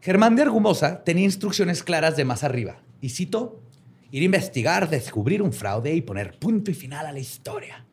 [0.01, 2.81] Germán de Argumosa tenía instrucciones claras de más arriba.
[2.99, 3.61] Y cito,
[4.09, 7.84] ir a investigar, descubrir un fraude y poner punto y final a la historia.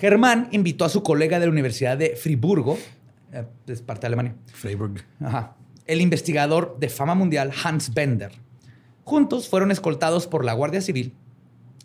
[0.00, 2.78] Germán invitó a su colega de la Universidad de Friburgo,
[3.32, 5.04] eh, es parte de Alemania, Freiburg.
[5.20, 5.56] Ajá.
[5.86, 8.32] el investigador de fama mundial Hans Bender.
[9.04, 11.14] Juntos fueron escoltados por la Guardia Civil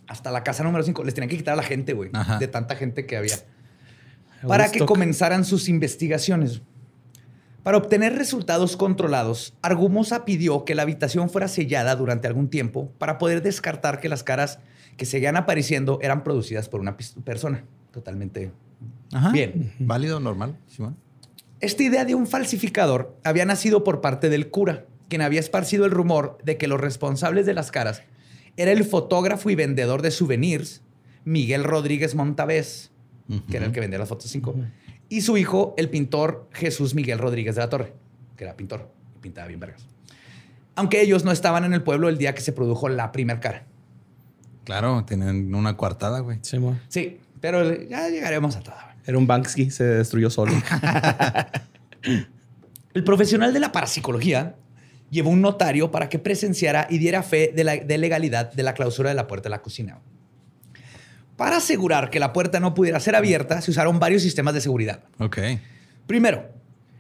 [0.07, 1.03] hasta la casa número 5.
[1.03, 2.37] Les tenían que quitar a la gente, güey, Ajá.
[2.37, 3.35] de tanta gente que había
[4.47, 6.61] para que comenzaran sus investigaciones.
[7.63, 13.17] Para obtener resultados controlados, Argumosa pidió que la habitación fuera sellada durante algún tiempo para
[13.17, 14.59] poder descartar que las caras
[14.97, 17.63] que seguían apareciendo eran producidas por una persona.
[17.95, 18.51] Totalmente
[19.13, 19.31] Ajá.
[19.31, 19.71] bien.
[19.79, 20.57] Válido, normal.
[20.67, 20.97] Simón.
[21.61, 25.91] Esta idea de un falsificador había nacido por parte del cura, quien había esparcido el
[25.91, 28.03] rumor de que los responsables de las caras
[28.57, 30.81] era el fotógrafo y vendedor de souvenirs
[31.23, 32.91] Miguel Rodríguez Montavés,
[33.49, 34.55] que era el que vendía las fotos 5,
[35.07, 37.93] y su hijo, el pintor Jesús Miguel Rodríguez de la Torre,
[38.35, 39.87] que era pintor y pintaba bien vergas.
[40.75, 43.65] Aunque ellos no estaban en el pueblo el día que se produjo la primer cara.
[44.65, 46.39] Claro, tienen una coartada, güey.
[46.41, 46.57] Sí.
[46.89, 48.73] Sí, pero ya llegaremos a todo.
[49.05, 50.51] Era un Banksy, se destruyó solo.
[52.95, 54.55] El profesional de la parapsicología
[55.11, 58.73] llevó un notario para que presenciara y diera fe de la de legalidad de la
[58.73, 59.99] clausura de la puerta de la cocina.
[61.37, 65.03] Para asegurar que la puerta no pudiera ser abierta, se usaron varios sistemas de seguridad.
[65.19, 65.37] Ok.
[66.07, 66.49] Primero,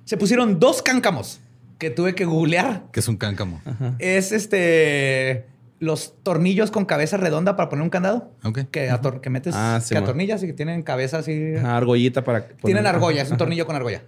[0.03, 1.39] se pusieron dos cáncamos
[1.79, 2.83] que tuve que googlear.
[2.91, 3.63] Que es un cáncamo.
[3.97, 5.47] Es este
[5.79, 8.31] los tornillos con cabeza redonda para poner un candado.
[8.43, 8.59] Ok.
[8.71, 11.55] Que, ator- que metes, Ah, sí, que atornillas y que tienen cabeza así.
[11.57, 12.47] Ajá, argollita para.
[12.47, 14.03] Tienen argolla, es un tornillo con argolla.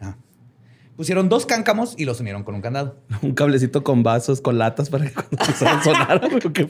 [0.96, 2.98] Pusieron dos cáncamos y los unieron con un candado.
[3.22, 6.22] Un cablecito con vasos, con latas para que cuando empezaran a sonar.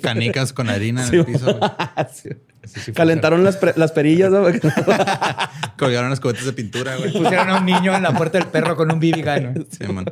[0.02, 1.46] Canicas con harina en Sí, el piso.
[1.58, 1.72] güey.
[2.14, 2.30] Sí.
[2.66, 4.30] Sí, sí, Calentaron las, pre- las perillas.
[4.30, 4.44] ¿no?
[5.78, 7.14] Colgaron las cubetas de pintura, güey.
[7.14, 9.54] Pusieron a un niño en la puerta del perro con un BB gun.
[9.54, 9.66] ¿no?
[9.70, 10.06] Sí, man.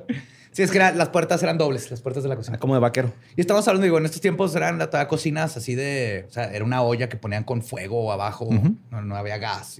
[0.55, 2.57] Sí, es que era- las puertas eran dobles, las puertas de la cocina.
[2.57, 3.11] Como de vaquero.
[3.35, 6.25] Y estamos hablando, digo, en estos tiempos eran cocinas así de...
[6.29, 8.47] O sea, era una olla que ponían con fuego abajo,
[8.89, 9.79] no, no había gas.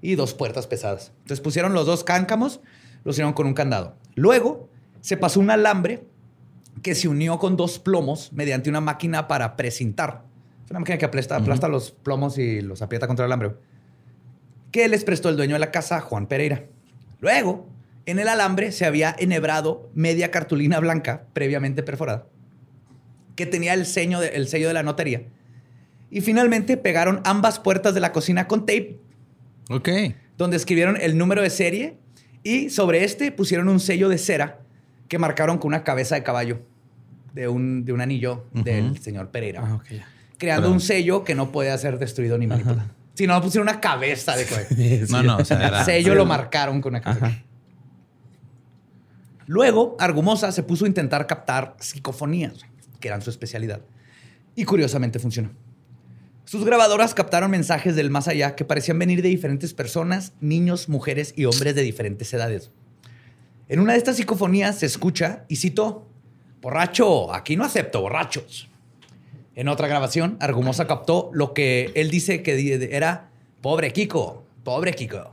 [0.00, 1.12] Y dos puertas pesadas.
[1.18, 2.60] Entonces pusieron los dos cáncamos,
[3.04, 3.96] los hicieron con un candado.
[4.14, 4.70] Luego
[5.02, 6.04] se pasó un alambre
[6.82, 10.22] que se unió con dos plomos mediante una máquina para precintar.
[10.64, 13.56] Es una máquina que aplasta, aplasta los plomos y los aprieta contra el alambre.
[14.70, 16.64] Que les prestó el dueño de la casa, Juan Pereira.
[17.20, 17.68] Luego,
[18.10, 22.26] en el alambre se había enhebrado media cartulina blanca previamente perforada
[23.36, 25.22] que tenía el, sello de, el sello de la notaría.
[26.10, 28.98] Y finalmente pegaron ambas puertas de la cocina con tape,
[29.70, 29.88] Ok.
[30.36, 31.98] donde escribieron el número de serie
[32.42, 34.60] y sobre este pusieron un sello de cera
[35.06, 36.62] que marcaron con una cabeza de caballo
[37.34, 40.08] de un, de un anillo del señor Pereira, Ah, ok, ya.
[40.38, 40.72] creando Claro.
[40.74, 42.90] un sello que no podía ser destruido ni manipulado.
[43.14, 44.66] Si no, pusieron una cabeza de caballo.
[45.10, 45.84] No, no, o sea, El era.
[45.84, 47.26] sello lo marcaron con una cabeza.
[47.26, 47.42] Ajá.
[49.48, 52.66] Luego, Argumosa se puso a intentar captar psicofonías,
[53.00, 53.80] que eran su especialidad.
[54.54, 55.52] Y curiosamente funcionó.
[56.44, 61.32] Sus grabadoras captaron mensajes del más allá que parecían venir de diferentes personas, niños, mujeres
[61.34, 62.70] y hombres de diferentes edades.
[63.70, 66.06] En una de estas psicofonías se escucha, y cito,
[66.60, 68.68] borracho, aquí no acepto borrachos.
[69.54, 73.30] En otra grabación, Argumosa captó lo que él dice que era,
[73.62, 75.30] pobre Kiko, pobre Kiko.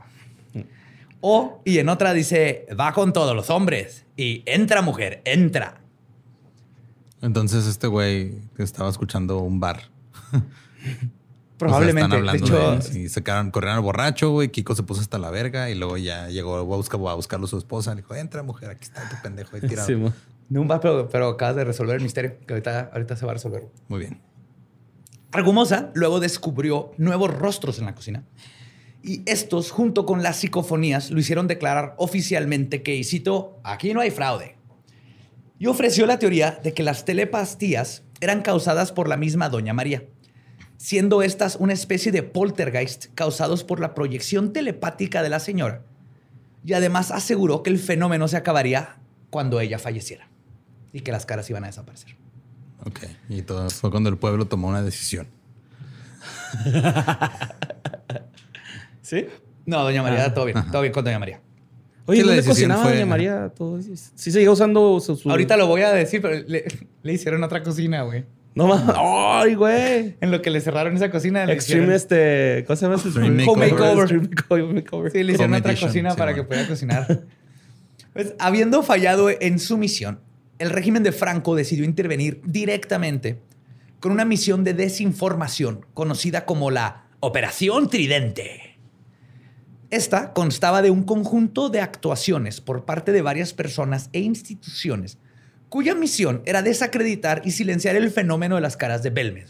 [1.20, 4.05] O, y en otra dice, va con todos los hombres.
[4.16, 5.80] Y entra, mujer, entra.
[7.22, 9.82] Entonces este güey estaba escuchando un bar.
[11.58, 12.16] Probablemente.
[12.16, 14.50] O sea, están de hablando hecho, de- y se quedaron, corrieron al borracho, güey.
[14.50, 17.56] Kiko se puso hasta la verga y luego ya llegó a, buscar, a buscarlo su
[17.56, 17.94] esposa.
[17.94, 19.86] Le dijo, entra, mujer, aquí está tu pendejo ahí tirado.
[19.86, 19.94] Sí,
[20.48, 23.32] no un bar, pero, pero acabas de resolver el misterio, que ahorita, ahorita se va
[23.32, 23.66] a resolver.
[23.88, 24.20] Muy bien.
[25.32, 28.22] Argumosa luego descubrió nuevos rostros en la cocina.
[29.06, 34.00] Y estos, junto con las psicofonías, lo hicieron declarar oficialmente que, y cito, aquí no
[34.00, 34.56] hay fraude.
[35.60, 40.02] Y ofreció la teoría de que las telepastías eran causadas por la misma Doña María,
[40.76, 45.82] siendo estas una especie de poltergeist causados por la proyección telepática de la señora.
[46.64, 48.96] Y además aseguró que el fenómeno se acabaría
[49.30, 50.28] cuando ella falleciera
[50.92, 52.16] y que las caras iban a desaparecer.
[52.84, 53.02] Ok.
[53.28, 55.28] Y todo fue cuando el pueblo tomó una decisión.
[59.06, 59.26] ¿Sí?
[59.66, 61.40] No, Doña María, todo bien, todo bien con Doña María.
[62.06, 64.10] Oye, Sí, la ¿dónde decisión cocinaba fue- Doña María todo eso?
[64.14, 65.14] Sí seguía usando su...
[65.16, 66.64] su- Ahorita lo voy a decir, pero le,
[67.02, 68.24] le hicieron otra cocina, güey.
[68.56, 68.94] No mames.
[68.98, 70.16] ¡Ay, güey!
[70.20, 71.44] En lo que le cerraron esa cocina.
[71.46, 72.64] le Extreme hicieron- este...
[72.66, 72.96] ¿Cómo se llama?
[72.96, 73.08] ese?
[73.08, 73.72] Extreme Home makeover.
[73.72, 73.98] makeover.
[74.02, 75.12] Extreme makeover, makeover.
[75.12, 76.42] Sí, le hicieron Home otra edition, cocina sí, para bueno.
[76.44, 77.22] que pudiera cocinar.
[78.12, 80.20] Pues, habiendo fallado en su misión,
[80.58, 83.38] el régimen de Franco decidió intervenir directamente
[84.00, 88.75] con una misión de desinformación conocida como la Operación Tridente.
[89.90, 95.18] Esta constaba de un conjunto de actuaciones por parte de varias personas e instituciones
[95.68, 99.48] cuya misión era desacreditar y silenciar el fenómeno de las caras de Belmed.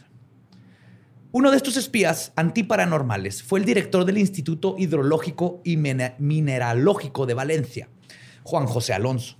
[1.33, 7.35] Uno de estos espías antiparanormales fue el director del Instituto Hidrológico y Mine- Mineralógico de
[7.35, 7.89] Valencia,
[8.45, 9.37] Juan José Alonso.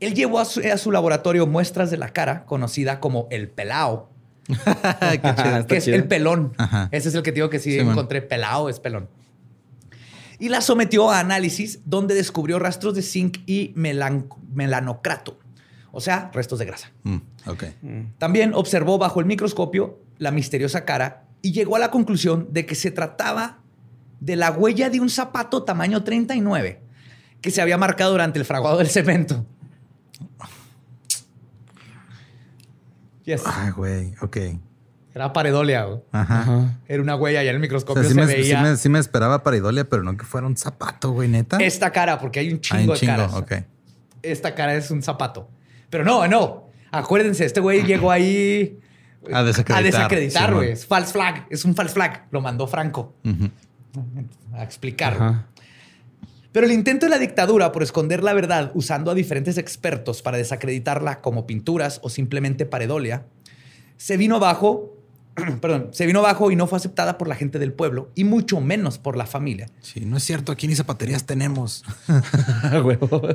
[0.00, 4.08] Él llevó a su, a su laboratorio muestras de la cara, conocida como el pelao,
[5.68, 5.96] que es chido.
[5.96, 6.54] el pelón.
[6.56, 6.88] Ajá.
[6.90, 7.90] Ese es el que te digo que sí, Sí, man.
[7.90, 9.08] encontré pelao, es pelón.
[10.42, 15.38] Y la sometió a análisis donde descubrió rastros de zinc y melan- melanocrato,
[15.92, 16.90] o sea, restos de grasa.
[17.04, 17.18] Mm.
[18.18, 22.74] También observó bajo el microscopio la misteriosa cara y llegó a la conclusión de que
[22.74, 23.60] se trataba
[24.18, 26.80] de la huella de un zapato tamaño 39
[27.40, 29.46] que se había marcado durante el fraguado del cemento.
[33.24, 33.42] Yes.
[33.46, 34.14] Ay, güey.
[34.22, 34.36] Ok.
[35.14, 35.84] Era paredolia.
[35.84, 36.00] güey.
[36.12, 36.40] Ajá.
[36.40, 36.80] Ajá.
[36.88, 38.76] Era una huella y en el O microscopio sea, sí se me, veía sí me-
[38.76, 41.58] sí me esperaba paridolia, pero no que fuera un zapato, güey, neta.
[41.58, 43.34] esta cara, porque hay un Hay chingo un de caras.
[43.34, 43.52] ok.
[44.22, 45.48] Esta cara es un zapato.
[45.90, 46.68] Pero no, no.
[46.90, 48.78] Acuérdense, este güey llegó ahí
[49.32, 50.50] A desacreditar.
[50.50, 50.70] a güey.
[50.72, 51.46] Es false flag.
[51.50, 52.26] Es un false flag.
[52.30, 53.14] Lo mandó Franco
[54.54, 55.14] a explicar.
[55.14, 55.46] Ajá.
[56.52, 60.36] Pero el intento de la dictadura por esconder la verdad usando a diferentes expertos para
[60.36, 63.24] desacreditarla como pinturas o simplemente paredolia,
[63.96, 64.91] se vino abajo,
[65.60, 68.60] perdón, se vino abajo y no fue aceptada por la gente del pueblo y mucho
[68.60, 69.68] menos por la familia.
[69.80, 70.52] Sí, no es cierto.
[70.52, 71.84] Aquí ni zapaterías tenemos.
[72.84, 73.28] Huevo.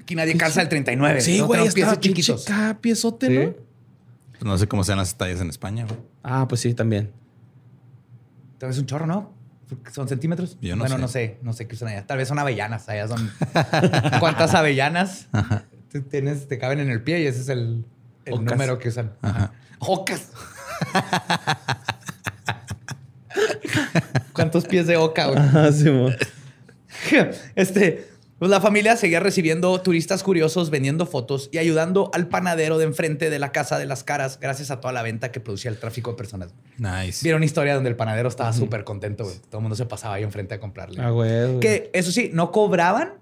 [0.00, 1.20] Aquí nadie calza el 39.
[1.20, 1.46] Sí, ¿no?
[1.46, 2.46] güey, está chiquitos.
[2.80, 3.34] piezote, Sí.
[3.34, 3.72] ¿no?
[4.32, 5.98] Pues no sé cómo sean las tallas en España, güey.
[6.22, 7.12] Ah, pues sí, también.
[8.58, 9.32] Tal vez un chorro, ¿no?
[9.92, 10.58] ¿Son centímetros?
[10.60, 11.00] Yo no bueno, sé.
[11.00, 11.38] no sé.
[11.42, 12.06] No sé qué usan allá.
[12.06, 12.88] Tal vez son avellanas.
[12.88, 13.30] Allá son...
[14.20, 15.28] ¿Cuántas avellanas
[15.90, 17.22] tú tienes, te caben en el pie?
[17.22, 17.84] Y ese es el,
[18.24, 18.44] el Ocas.
[18.44, 19.12] número que usan.
[19.22, 19.52] Ajá.
[19.78, 20.28] Ocas.
[24.32, 25.38] ¿Cuántos pies de oca, güey?
[25.38, 25.90] Ajá, sí.
[27.56, 28.08] Este,
[28.38, 33.30] pues la familia seguía recibiendo turistas curiosos, vendiendo fotos y ayudando al panadero de enfrente
[33.30, 36.10] de la casa de las caras, gracias a toda la venta que producía el tráfico
[36.10, 36.54] de personas.
[36.78, 37.20] Nice.
[37.22, 39.36] Vieron una historia donde el panadero estaba súper contento, güey.
[39.48, 41.02] Todo el mundo se pasaba ahí enfrente a comprarle.
[41.02, 41.60] Ah, güey.
[41.60, 43.14] Que eso sí, no cobraban.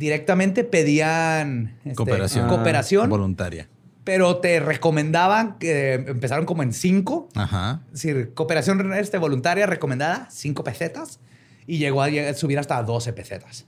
[0.00, 2.48] Directamente pedían este, Cooperación.
[2.48, 3.68] cooperación, Voluntaria.
[4.02, 7.28] pero te recomendaban que empezaron como en cinco.
[7.34, 7.82] Ajá.
[7.92, 11.20] Es decir, cooperación este, voluntaria recomendada, 5 pesetas.
[11.66, 13.66] Y llegó a subir hasta 12 pesetas.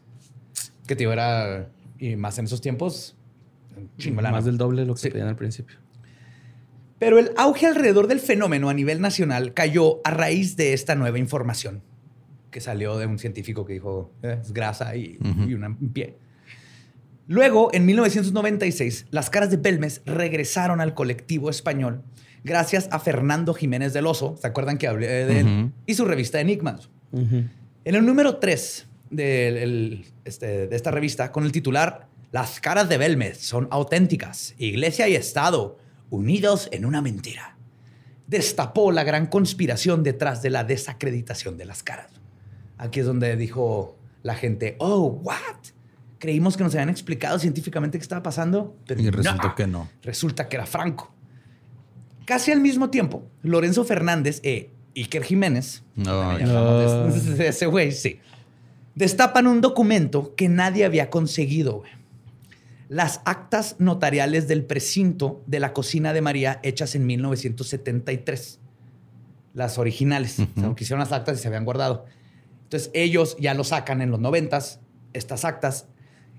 [0.86, 1.68] Que te era...
[1.98, 3.14] Y más en esos tiempos,
[3.76, 4.36] un chingo de lana.
[4.36, 5.10] Más del doble de lo que Sí.
[5.10, 5.76] pedían al principio.
[6.98, 11.18] Pero el auge alrededor del fenómeno a nivel nacional cayó a raíz de esta nueva
[11.18, 11.82] información
[12.52, 15.48] que salió de un científico que dijo "Eh, es grasa y, Ujú.
[15.50, 16.16] y una- un pie.
[17.26, 22.02] Luego, en 1996, las caras de Belmes regresaron al colectivo español
[22.44, 24.36] gracias a Fernando Jiménez del Oso.
[24.40, 25.72] ¿Se acuerdan que hablé de él?
[25.86, 26.90] Y su revista Enigmas.
[27.12, 32.88] En el número 3 de, el- este, de esta revista, con el titular Las caras
[32.88, 35.76] de Belmez son auténticas, Iglesia y Estado
[36.08, 37.58] unidos en una mentira,
[38.26, 42.10] destapó la gran conspiración detrás de la desacreditación de las caras.
[42.82, 45.36] Aquí es donde dijo la gente, oh, what?
[46.18, 49.54] Creímos que nos habían explicado científicamente qué estaba pasando, pero Y resultó no.
[49.54, 49.88] que no.
[50.02, 51.12] Resulta que era Franco.
[52.24, 57.36] Casi al mismo tiempo, Lorenzo Fernández e Iker Jiménez, No, ya hablamos de- No.
[57.36, 58.18] de ese güey, sí,
[58.96, 61.78] destapan un documento que nadie había conseguido.
[61.78, 61.90] güey.
[62.88, 68.58] Las actas notariales del precinto de la cocina de María hechas en 1973.
[69.54, 70.32] Las originales.
[70.40, 70.74] O sea, Ujú.
[70.74, 72.04] que hicieron las actas y se habían guardado.
[72.72, 74.80] Entonces ellos ya lo sacan en los noventas,
[75.12, 75.88] estas actas.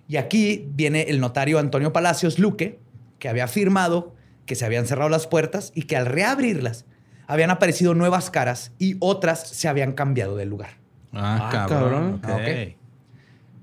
[0.08, 2.80] Y aquí viene el notario Antonio Palacios Luque,
[3.20, 4.16] que había afirmado
[4.48, 6.86] que se habían cerrado las puertas y que al reabrirlas
[7.28, 10.72] habían aparecido nuevas caras y otras se habían cambiado de lugar.
[11.12, 12.20] Ah, Ah, cabrón.
[12.24, 12.40] Ah.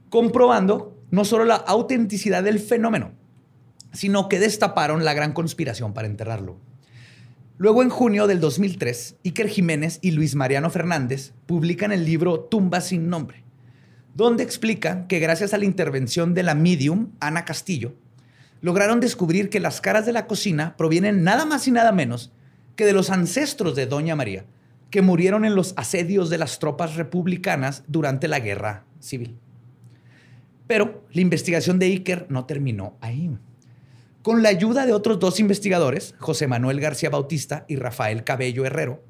[0.08, 3.10] Comprobando no solo la autenticidad del fenómeno,
[3.92, 6.60] sino que destaparon la gran conspiración para enterrarlo.
[7.60, 12.80] Luego, en junio del 2003, Iker Jiménez y Luis Mariano Fernández publican el libro Tumba
[12.80, 13.44] sin nombre,
[14.14, 17.92] donde explican que gracias a la intervención de la medium Ana Castillo,
[18.62, 22.32] lograron descubrir que las caras de la cocina provienen nada más y nada menos
[22.76, 24.46] que de los ancestros de Doña María,
[24.88, 29.36] que murieron en los asedios de las tropas republicanas durante la guerra civil.
[30.66, 33.36] Pero la investigación de Iker no terminó ahí.
[34.22, 39.02] Con la ayuda de otros dos investigadores, José Manuel García Bautista y Rafael Cabello Herrero,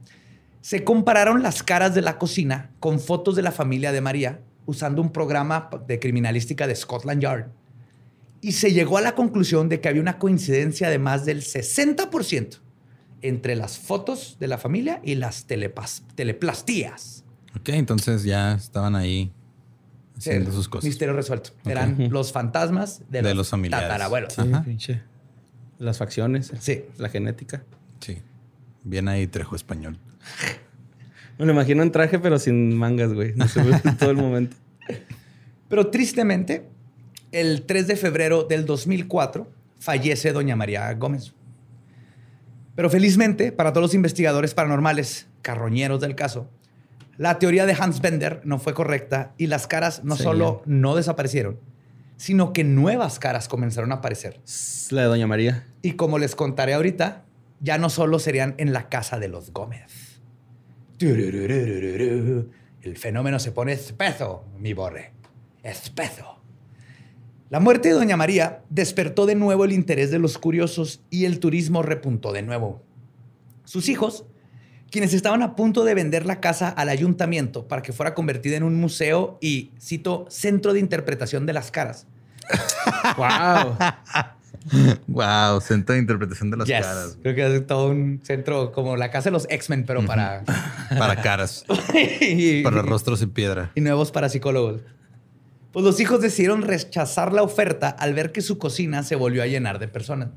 [0.61, 5.03] se compararon las caras de la cocina con fotos de la familia de María usando
[5.03, 7.49] un programa de criminalística de Scotland Yard.
[8.41, 12.61] Y se llegó a la conclusión de que había una coincidencia de más del 60%
[13.23, 17.25] entre las fotos de la familia y las teleplastías.
[17.59, 19.33] Ok, entonces ya estaban ahí
[20.29, 20.85] haciendo Sí, sus cosas.
[20.85, 21.51] Misterio resuelto.
[21.65, 23.89] Eran los fantasmas de, De los familiares.
[23.89, 24.33] tatarabuelos.
[24.35, 24.63] Sí, Ajá.
[24.65, 25.03] pinche.
[25.79, 26.53] Las facciones.
[26.61, 26.85] Sí.
[26.99, 27.63] La genética.
[28.01, 28.19] Sí.
[28.85, 29.99] Bien ahí Trejo español.
[31.39, 33.33] Me lo imagino en traje, pero sin mangas, güey.
[33.35, 34.57] No se ve todo el momento.
[35.71, 36.69] Pero tristemente,
[37.33, 41.33] el 3 de febrero del 2004 fallece doña María Gómez.
[42.75, 46.51] Pero felizmente, para todos los investigadores paranormales, carroñeros del caso,
[47.21, 51.61] La teoría de Hans Bender no fue correcta y las caras no solo no desaparecieron,
[52.17, 54.41] sino que nuevas caras comenzaron a aparecer.
[54.89, 55.67] La de Doña María.
[55.83, 57.27] Y como les contaré ahorita,
[57.61, 60.23] ya no solo serían en la casa de los Gómez.
[60.99, 65.13] El fenómeno se pone espeso, mi borre.
[65.63, 66.41] Espeso.
[67.51, 71.39] La muerte de Doña María despertó de nuevo el interés de los curiosos y el
[71.39, 72.83] turismo repuntó de nuevo.
[73.65, 74.25] Sus hijos,
[74.91, 78.63] quienes estaban a punto de vender la casa al ayuntamiento para que fuera convertida en
[78.65, 82.07] un museo y, cito, centro de interpretación de las caras,
[83.17, 83.77] ¡Wow!
[85.07, 86.81] Wow, centro de interpretación de las Yes.
[86.81, 87.17] caras.
[87.23, 90.43] Creo que es todo un centro como la casa de los X-Men, pero para,
[90.99, 91.65] Para caras.
[92.21, 93.71] y, para rostros en piedra.
[93.75, 94.83] y nuevos para psicólogos.
[95.73, 99.47] Pues los hijos decidieron rechazar la oferta al ver que su cocina se volvió a
[99.47, 100.29] llenar de personas.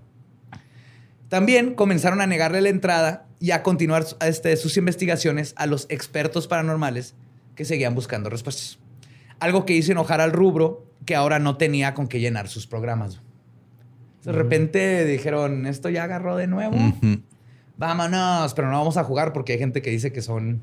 [1.33, 6.45] También comenzaron a negarle la entrada y a continuar este, sus investigaciones a los expertos
[6.45, 7.15] paranormales
[7.55, 8.77] que seguían buscando respuestas.
[9.39, 13.19] Algo que hizo enojar al rubro que ahora no tenía con qué llenar sus programas.
[14.23, 16.75] De repente dijeron, esto ya agarró de nuevo.
[17.77, 20.61] Vámonos, pero no vamos a jugar porque hay gente que dice que son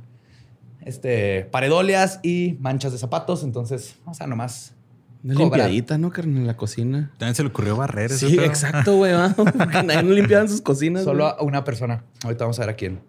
[0.83, 3.42] este, paredolias y manchas de zapatos.
[3.42, 4.76] Entonces, vamos a nomás.
[5.22, 5.61] Una Cobrar.
[5.61, 6.38] limpiadita, ¿no, carnal?
[6.38, 7.11] En la cocina.
[7.18, 8.44] También se le ocurrió barrer Sí, pedo.
[8.46, 9.12] exacto, güey.
[9.85, 11.04] nadie no limpiaba en sus cocinas.
[11.04, 12.04] Solo a una persona.
[12.24, 13.00] Ahorita vamos a ver a quién.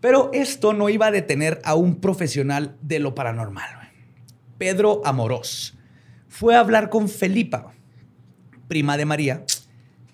[0.00, 3.68] Pero esto no iba a detener a un profesional de lo paranormal.
[3.76, 3.88] güey.
[4.58, 5.76] Pedro Amorós
[6.28, 7.72] fue a hablar con Felipa,
[8.68, 9.44] prima de María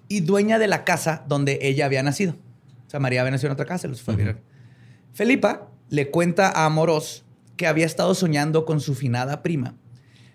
[0.09, 2.33] y dueña de la casa donde ella había nacido.
[2.87, 4.41] O sea, María había nacido en otra casa y los fue a mirar.
[5.13, 7.25] Felipa le cuenta a Amorós
[7.57, 9.77] que había estado soñando con su finada prima.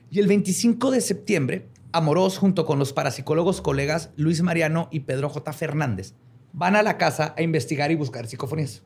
[0.10, 5.30] Y el 25 de septiembre, Amorós, junto con los parapsicólogos colegas Luis Mariano y Pedro
[5.30, 5.54] J.
[5.54, 6.14] Fernández,
[6.54, 8.84] van a la casa a investigar y buscar psicofonías.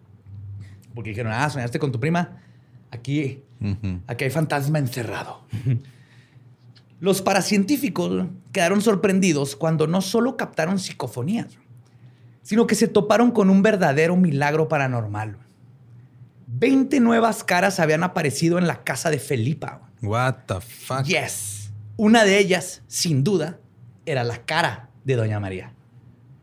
[0.93, 2.41] Porque dijeron, ah, soñaste con tu prima.
[2.91, 3.43] Aquí,
[4.08, 5.45] aquí hay fantasma encerrado.
[6.99, 11.58] Los paracientíficos quedaron sorprendidos cuando no solo captaron psicofonías,
[12.41, 15.38] sino que se toparon con un verdadero milagro paranormal.
[16.47, 19.88] 20 nuevas caras habían aparecido en la casa de Felipa.
[20.01, 21.03] What the fuck.
[21.03, 21.71] Yes.
[21.97, 23.59] Una de ellas, sin duda,
[24.05, 25.73] era la cara de Doña María.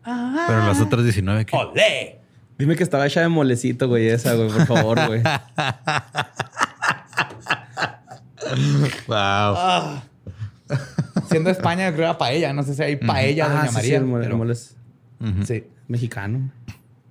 [0.05, 1.57] Pero las otras 19 que.
[1.57, 2.21] ¡Olé!
[2.59, 5.23] Dime que estaba hecha de molecito, güey, esa, güey, por favor, güey.
[9.07, 9.17] Wow.
[9.17, 10.03] Ah.
[11.29, 12.53] Siendo España, creo que era paella.
[12.53, 13.97] No sé si hay paella Doña Ah, sí, sí, María.
[13.99, 14.77] el mole- el pero- mole es
[15.21, 15.45] Ujú.
[15.45, 15.65] sí.
[15.89, 16.53] mexicano.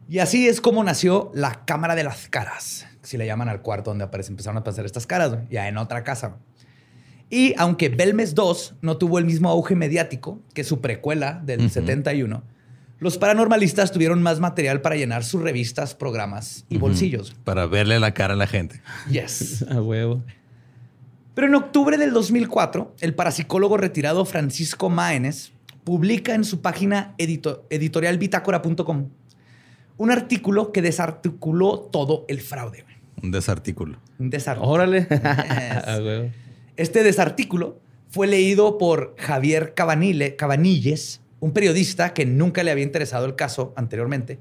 [0.07, 2.85] Y así es como nació la Cámara de las Caras.
[3.05, 5.77] Si le llaman al cuarto donde aparecen, empezaron a pasar estas caras, güey, ya en
[5.77, 6.37] otra casa.
[7.29, 12.43] Y aunque Belmes 2 no tuvo el mismo auge mediático que su precuela del 71,
[12.99, 17.35] los paranormalistas tuvieron más material para llenar sus revistas, programas y bolsillos.
[17.43, 18.81] Para verle la cara a la gente.
[19.09, 19.63] Yes.
[19.69, 20.23] A huevo.
[21.33, 25.51] Pero en octubre del 2004, el parapsicólogo retirado Francisco Máenes
[25.83, 29.09] publica en su página edito- editorialbitácora.com
[29.97, 32.83] un artículo que desarticuló todo el fraude.
[33.21, 33.97] Un desartículo.
[34.19, 34.71] Un desartículo.
[34.71, 35.07] Órale.
[35.09, 36.31] Yes.
[36.77, 43.25] Este desartículo fue leído por Javier Cabanile, Cabanilles, un periodista que nunca le había interesado
[43.25, 44.39] el caso anteriormente,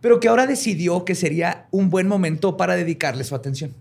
[0.00, 3.72] pero que ahora decidió que sería un buen momento para dedicarle su atención.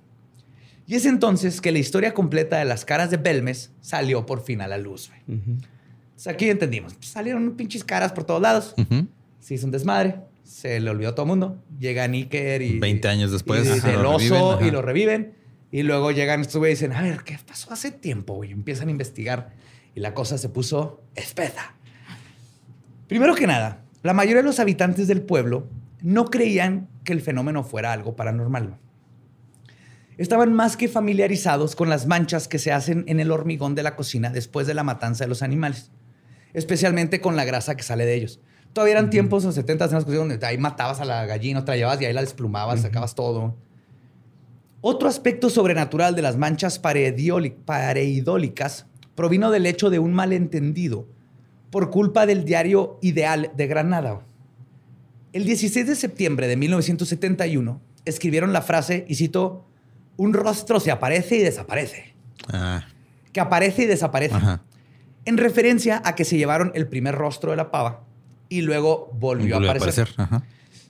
[0.85, 4.61] Y es entonces que la historia completa de las caras de Belmes salió por fin
[4.61, 5.09] a la luz.
[5.09, 5.39] güey.
[5.39, 5.51] Ujú.
[5.51, 6.93] Entonces aquí entendimos.
[6.93, 8.75] Pues, salieron pinches caras por todos lados.
[8.77, 9.07] Ujú.
[9.39, 10.19] Se hizo un desmadre.
[10.51, 11.63] Se le olvidó a todo el mundo.
[11.79, 12.77] Llega Nicker y...
[12.77, 14.67] 20 años después, Y ajá, oso reviven, ajá.
[14.67, 15.33] y lo reviven.
[15.71, 18.35] Y luego llegan estos güeyes y dicen, a ver, ¿qué pasó hace tiempo?
[18.35, 19.53] güey?" Y empiezan a investigar.
[19.95, 21.73] Y la cosa se puso espesa.
[23.07, 25.67] Primero que nada, la mayoría de los habitantes del pueblo
[26.01, 28.77] no creían que el fenómeno fuera algo paranormal.
[30.17, 33.95] Estaban más que familiarizados con las manchas que se hacen en el hormigón de la
[33.95, 35.91] cocina después de la matanza de los animales,
[36.53, 38.41] especialmente con la grasa que sale de ellos.
[38.73, 41.59] Todavía eran tiempos, en los 70 en las cocinas donde ahí matabas a la gallina,
[41.59, 43.55] otra llevabas y ahí la desplumabas, sacabas todo.
[44.79, 51.05] Otro aspecto sobrenatural de las manchas pareidólicas provino del hecho de un malentendido
[51.69, 54.21] por culpa del diario Ideal de Granada.
[55.33, 59.65] El 16 de septiembre de 1971 escribieron la frase, y cito,
[60.17, 62.13] un rostro se aparece y desaparece.
[62.51, 62.85] Ah,
[63.31, 64.35] Que aparece y desaparece.
[64.35, 64.63] ajá.
[65.25, 68.01] En referencia a que se llevaron el primer rostro de la pava
[68.51, 70.09] y luego volvió, Volvió a aparecer.
[70.17, 70.43] Ajá.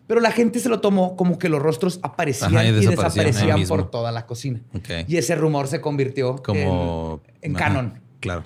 [0.08, 3.64] Pero la gente se lo tomó como que los rostros aparecían Ajá, y y desaparecían
[3.68, 4.60] por toda la cocina.
[4.74, 4.90] Ok.
[5.08, 7.22] Y ese rumor se convirtió Como.
[7.42, 8.02] en, canon.
[8.20, 8.44] Claro.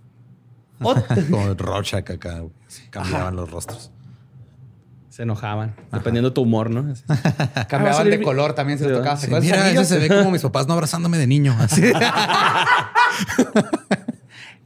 [0.80, 2.42] Ot- Como Rorschach acá.
[2.90, 3.30] Cambiaban Ajá.
[3.30, 3.90] los rostros.
[5.08, 6.82] Se enojaban, dependiendo de tu humor, ¿no?
[7.68, 9.16] Cambiaban salir de color también se Sí, tocaba.
[9.18, 11.54] ¿Se Sí, mira, ese se ve como mis papás no abrazándome de niño.
[11.60, 11.82] Así.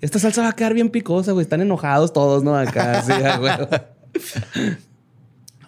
[0.01, 1.43] Esta salsa va a quedar bien picosa, güey.
[1.43, 2.57] Están enojados todos, ¿no?
[2.57, 3.69] Acá, sí, huevo.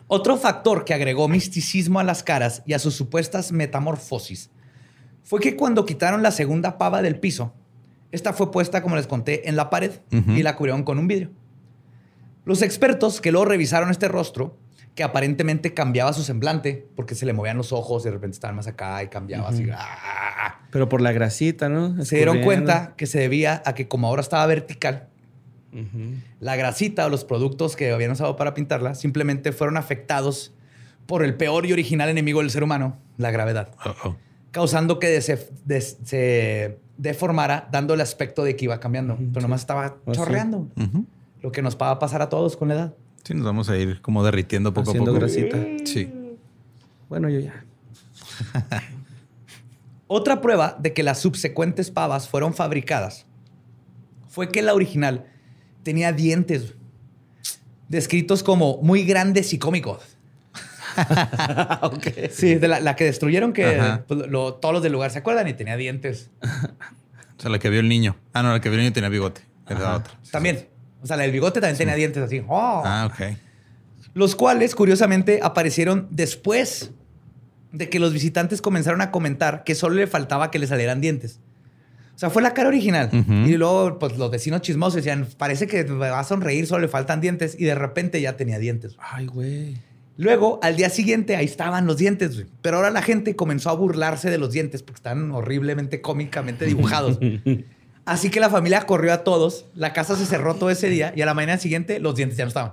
[0.07, 4.51] Otro factor que agregó misticismo a las caras y a sus supuestas metamorfosis
[5.23, 7.53] fue que cuando quitaron la segunda pava del piso,
[8.11, 11.31] esta fue puesta, como les conté, en la pared y la cubrieron con un vidrio.
[12.47, 14.57] Los expertos que luego revisaron este rostro,
[14.99, 18.67] que aparentemente cambiaba su semblante, porque se le movían los ojos, de repente estaban más
[18.67, 19.65] acá y cambiaba así.
[19.73, 20.59] ¡ah!
[20.73, 22.05] Pero por la grasita, ¿no?
[22.05, 25.07] Se dieron cuenta que se debía a que como ahora estaba vertical,
[26.41, 30.53] la grasita o los productos que habían usado para pintarla simplemente fueron afectados
[31.07, 33.71] por el peor y original enemigo del ser humano, la gravedad,
[34.51, 40.67] causando que se, deformara dando el aspecto de que iba cambiando, pero nomás estaba chorreando,
[41.41, 42.95] lo que nos va a pasar a todos con la edad.
[43.25, 45.27] Sí, nos vamos a ir como derritiendo poco Haciendo a poco.
[45.27, 45.59] grasita.
[45.85, 46.11] Sí.
[47.09, 47.65] Bueno, yo ya.
[50.07, 53.27] Otra prueba de que las subsecuentes pavas fueron fabricadas
[54.29, 55.27] fue que la original
[55.83, 56.75] tenía dientes
[57.89, 60.03] descritos como muy grandes y cómicos.
[62.31, 65.47] Sí, de la, la que destruyeron que pues, lo- todos los del lugar se acuerdan
[65.49, 66.31] y tenía dientes.
[66.43, 68.17] O sea, la que vio el niño.
[68.33, 69.43] Ah, no, la que vio el niño tenía bigote.
[69.69, 70.15] Era la otra.
[70.33, 70.67] También.
[71.09, 72.43] Sea, la del bigote también tenía dientes así.
[72.47, 72.83] ¡Oh!
[72.85, 73.37] Ah, ok.
[74.15, 76.91] Los cuales, curiosamente, aparecieron después
[77.73, 81.41] de que los visitantes comenzaron a comentar que solo le faltaba que le salieran dientes.
[82.15, 83.11] O sea, fue la cara original.
[83.13, 83.33] Ujú.
[83.49, 87.21] Y luego, pues, los vecinos chismosos decían, parece que va a sonreír, solo le faltan
[87.21, 87.55] dientes.
[87.59, 88.97] Y de repente ya tenía dientes.
[88.99, 89.77] Ay, güey.
[90.17, 92.35] Luego, al día siguiente, ahí estaban los dientes.
[92.35, 92.47] güey.
[92.61, 97.19] Pero ahora la gente comenzó a burlarse de los dientes porque están horriblemente cómicamente dibujados.
[98.09, 101.23] Así que la familia corrió a todos, la casa se cerró todo ese día y
[101.23, 102.73] a la mañana siguiente los dientes ya no estaban.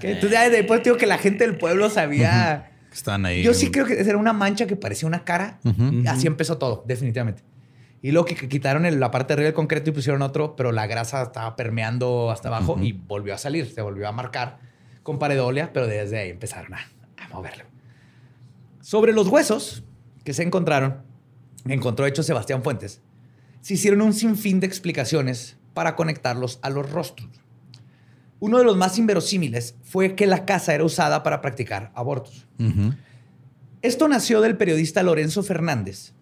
[0.00, 0.08] ¿Qué?
[0.12, 2.70] Entonces ya después digo que la gente del pueblo sabía...
[2.92, 3.42] Estaban ahí.
[3.42, 5.58] Yo sí creo que era una mancha que parecía una cara.
[6.06, 7.42] Así empezó todo, definitivamente.
[8.02, 10.56] Y luego que que quitaron el- la parte de arriba del concreto y pusieron otro,
[10.56, 14.58] pero la grasa estaba permeando hasta abajo y volvió a salir, se volvió a marcar
[15.02, 16.78] con paredolia, pero desde ahí empezaron a,
[17.16, 17.64] a moverlo.
[18.80, 19.84] Sobre los huesos
[20.22, 20.98] que se encontraron,
[21.66, 23.00] encontró hecho Sebastián Fuentes,
[23.64, 27.30] se hicieron un sinfín de explicaciones para conectarlos a los rostros.
[28.38, 32.46] Uno de los más inverosímiles fue que la casa era usada para practicar abortos.
[33.80, 36.12] Esto nació del periodista Lorenzo Fernández,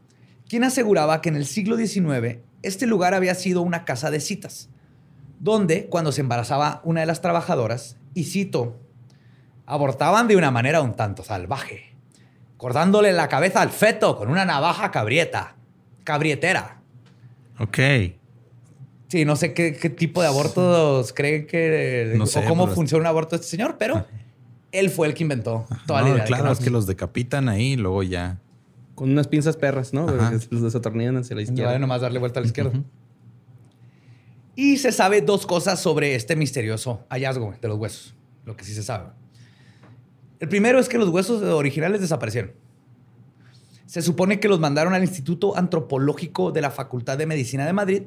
[0.48, 4.68] quien aseguraba que en el siglo XIX este lugar había sido una casa de citas,
[5.40, 8.78] donde cuando se embarazaba una de las trabajadoras, y cito,
[9.66, 11.96] abortaban de una manera un tanto salvaje,
[12.56, 15.56] cortándole la cabeza al feto con una navaja cabrieta,
[16.04, 16.81] cabrietera.
[17.58, 17.78] Ok.
[19.08, 22.14] Sí, no sé qué, qué tipo de abortos cree que...
[22.16, 24.06] No sé, o cómo funciona un aborto este señor, pero
[24.72, 26.22] él fue el que inventó toda la idea.
[26.22, 28.38] de claro, no- es que los decapitan ahí y luego ya.
[28.94, 30.08] Con unas pinzas perras, ¿no?
[30.08, 30.30] Ajá.
[30.30, 31.78] Que Los desatornillan hacia la No vale izquierda.
[31.78, 32.72] nomás darle vuelta a la izquierda.
[34.54, 38.14] Y se sabe dos cosas sobre este misterioso hallazgo de los huesos.
[38.44, 39.10] Lo que sí se sabe.
[40.40, 42.52] El primero es que los huesos originales desaparecieron.
[43.92, 48.02] Se supone que los mandaron al Instituto Antropológico de la Facultad de Medicina de Madrid,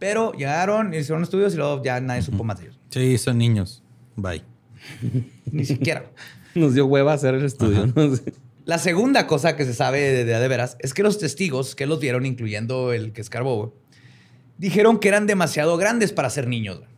[0.00, 2.78] pero llegaron, hicieron estudios y luego ya nadie supo más de ellos.
[2.90, 3.80] Sí, son niños.
[4.16, 4.42] Bye.
[5.52, 6.10] Ni siquiera.
[6.56, 7.86] Nos dio hueva hacer el estudio.
[8.64, 11.86] La segunda cosa que se sabe de, de, de veras es que los testigos que
[11.86, 13.76] los vieron, incluyendo el que escarbó,
[14.58, 16.78] dijeron que eran demasiado grandes para ser niños.
[16.80, 16.90] güey.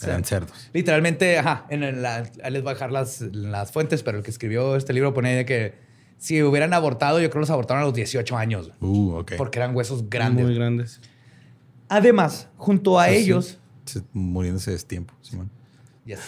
[0.00, 0.70] Eran cerdos.
[0.72, 4.22] Literalmente, ajá, en el- la- ahí les voy a dejar las, las fuentes, pero el
[4.24, 5.83] que escribió este libro pone ahí de que
[6.24, 9.76] si hubieran abortado, yo creo que los abortaron a los 18 años, Uh, porque eran
[9.76, 10.46] huesos grandes.
[10.46, 11.00] Muy grandes.
[11.88, 15.50] Además, junto a ellos, Se- Muriéndose de tiempo, Simón.
[16.06, 16.18] Yes.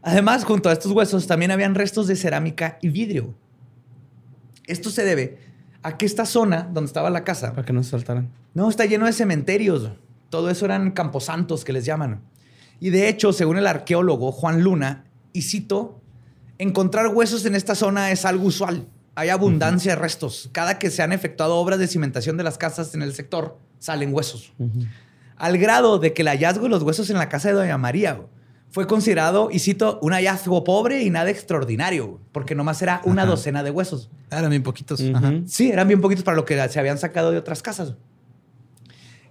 [0.00, 3.34] Además, junto a estos huesos también habían restos de cerámica y vidrio.
[4.66, 5.38] Esto se debe
[5.82, 8.30] a que esta zona donde estaba la casa Para que no se saltaran.
[8.54, 9.90] no está lleno de cementerios.
[10.30, 12.22] Todo eso eran camposantos que les llaman.
[12.80, 15.04] Y de hecho, según el arqueólogo Juan Luna,
[15.34, 16.00] y cito,
[16.58, 18.86] encontrar huesos en esta zona es algo usual.
[19.18, 20.48] Hay abundancia de restos.
[20.52, 24.14] Cada que se han efectuado obras de cimentación de las casas en el sector, salen
[24.14, 24.52] huesos.
[25.36, 28.20] Al grado de que el hallazgo de los huesos en la casa de Doña María
[28.70, 33.32] fue considerado, y cito, un hallazgo pobre y nada extraordinario, porque nomás era una Ajá.
[33.32, 34.08] docena de huesos.
[34.30, 35.02] Eran bien poquitos.
[35.12, 35.32] Ajá.
[35.46, 37.94] Sí, eran bien poquitos para lo que se habían sacado de otras casas.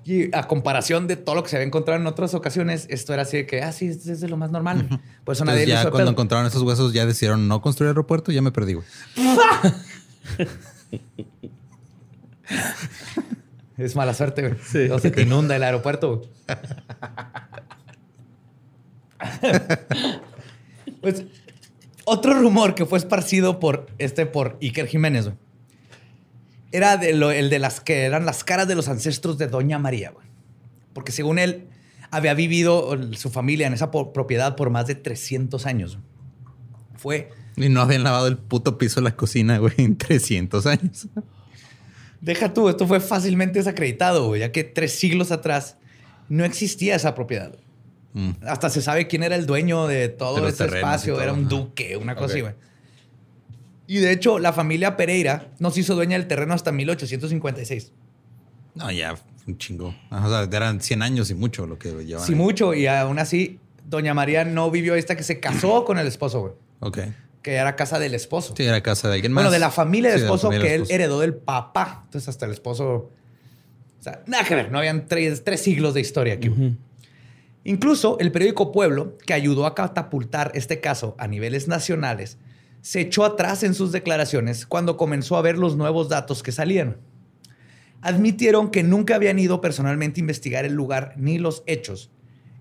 [0.08, 3.24] Y a comparación de todo lo que se había encontrado en otras ocasiones, esto era
[3.24, 5.01] así de que, ah, sí, esto es de lo más normal.
[5.26, 8.53] Por eso nadie ya cuando encontraron esos huesos ya decidieron no construir aeropuerto, ya me
[8.53, 8.88] perdí, güey.
[13.78, 14.55] Es mala suerte, güey.
[14.66, 14.89] Sí.
[14.89, 16.22] O se te inunda el aeropuerto.
[21.01, 21.26] Pues
[22.05, 25.38] otro rumor que fue esparcido por este por Iker Jiménez güey,
[26.72, 29.80] era de lo- el de las que eran las caras de los ancestros de Doña
[29.80, 30.28] María, güey.
[30.93, 31.68] porque según él
[32.09, 35.99] había vivido su familia en esa propiedad por más de 300 años.
[36.95, 41.07] Fue Y no habían lavado el puto piso de la cocina, güey, en 300 años.
[42.22, 45.78] Deja tú, esto fue fácilmente desacreditado, güey, ya que tres siglos atrás
[46.30, 47.53] no existía esa propiedad.
[48.13, 48.32] Mm.
[48.47, 51.13] Hasta se sabe quién era el dueño de todo De ese espacio.
[51.13, 52.53] todo, era un duque, una cosa así, güey.
[53.88, 57.94] Y de hecho, la familia Pereira no se hizo dueña del terreno hasta 1856.
[58.76, 59.16] No, ya,
[59.48, 59.96] un chingo.
[60.12, 62.28] O sea, eran 100 años y mucho lo que llevaban.
[62.28, 62.38] Sí, ahí.
[62.38, 62.74] mucho.
[62.74, 66.54] Y aún así, Doña María no vivió esta que se casó con el esposo, güey.
[66.82, 67.00] Ok.
[67.42, 68.54] Que era casa del esposo.
[68.58, 69.46] Sí, era casa de alguien más.
[69.46, 71.34] Bueno, de la familia del Sí, de la esposo familia que del él heredó del
[71.34, 72.02] papá.
[72.04, 73.10] Entonces, hasta el esposo.
[74.00, 74.70] O sea, nada que ver.
[74.70, 76.52] No habían tres, tres siglos de historia aquí.
[77.64, 82.38] Incluso el periódico Pueblo, que ayudó a catapultar este caso a niveles nacionales,
[82.88, 86.96] se echó atrás en sus declaraciones cuando comenzó a ver los nuevos datos que salían.
[88.02, 92.10] Admitieron que nunca habían ido personalmente a investigar el lugar ni los hechos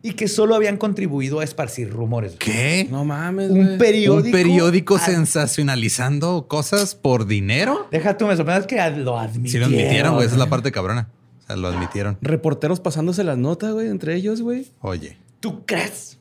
[0.03, 2.35] y que solo habían contribuido a esparcir rumores.
[2.41, 2.89] ¿Qué?
[2.91, 4.27] No mames, Un periódico.
[4.27, 7.87] ¿Un periódico ad- sensacionalizando cosas por dinero?
[7.93, 9.69] Deja tú, me sorprende que lo admitieron.
[9.71, 10.27] Sí, lo admitieron, güey.
[10.27, 11.09] Esa es la parte cabrona.
[11.45, 12.19] O sea, lo admitieron.
[12.21, 14.67] Reporteros pasándose las notas, güey, entre ellos, güey.
[14.81, 15.19] Oye.
[15.39, 16.19] ¿Tú crees?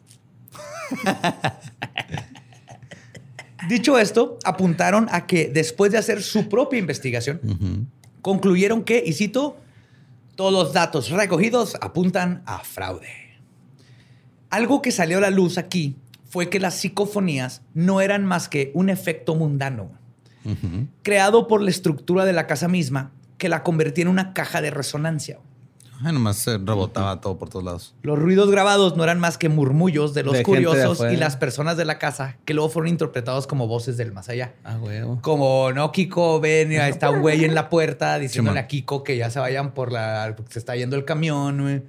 [3.68, 7.89] Dicho esto, apuntaron a que después de hacer su propia investigación,
[8.22, 9.57] concluyeron que, y cito,
[10.36, 13.07] todos los datos recogidos apuntan a fraude.
[14.49, 15.95] Algo que salió a la luz aquí
[16.30, 19.91] fue que las psicofonías no eran más que un efecto mundano,
[21.01, 24.72] creado por la estructura de la casa misma, que la convertía en una caja de
[24.72, 25.39] resonancia.
[26.04, 27.96] Ah, nomás se rebotaba todo por todos lados.
[28.02, 31.78] Los ruidos grabados no eran más que murmullos de los De curiosos y las personas
[31.78, 34.54] de la casa que luego fueron interpretados como voces del más allá.
[34.64, 35.20] Ah, huevo.
[35.22, 39.18] Como, no, Kiko, ven, ahí está un güey en la puerta diciéndole a Kiko que
[39.18, 40.34] ya se vayan por la...
[40.36, 41.84] porque se está yendo el camión, güey.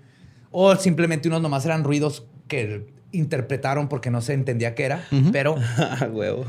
[0.51, 5.57] O simplemente unos nomás eran ruidos que interpretaron porque no se entendía qué era, pero
[5.79, 6.45] Ah, huevo.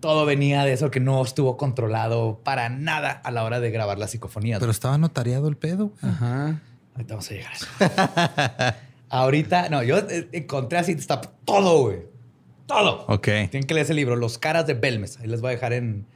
[0.00, 3.98] todo venía de eso que no estuvo controlado para nada a la hora de grabar
[3.98, 4.60] las psicofonías.
[4.60, 5.92] Pero estaba notariado el pedo.
[6.02, 6.60] Ajá.
[6.96, 8.76] Ahorita vamos a llegar a eso.
[9.10, 11.98] Ahorita, no, yo eh, encontré así, está todo, güey.
[12.66, 13.04] Todo.
[13.08, 13.22] Ok.
[13.50, 15.18] Tienen que leer ese libro, Los caras de Belmes.
[15.18, 16.06] Ahí les voy a dejar en,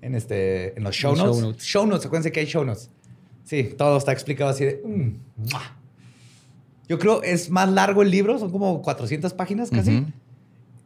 [0.00, 1.42] en, este, en los show Los show notes.
[1.42, 1.64] notes.
[1.64, 2.90] Show notes, acuérdense que hay show notes.
[3.44, 4.82] Sí, todo está explicado así de...
[4.84, 5.12] mm.
[6.88, 9.98] Yo creo es más largo el libro, son como 400 páginas casi.
[9.98, 10.06] Ujú.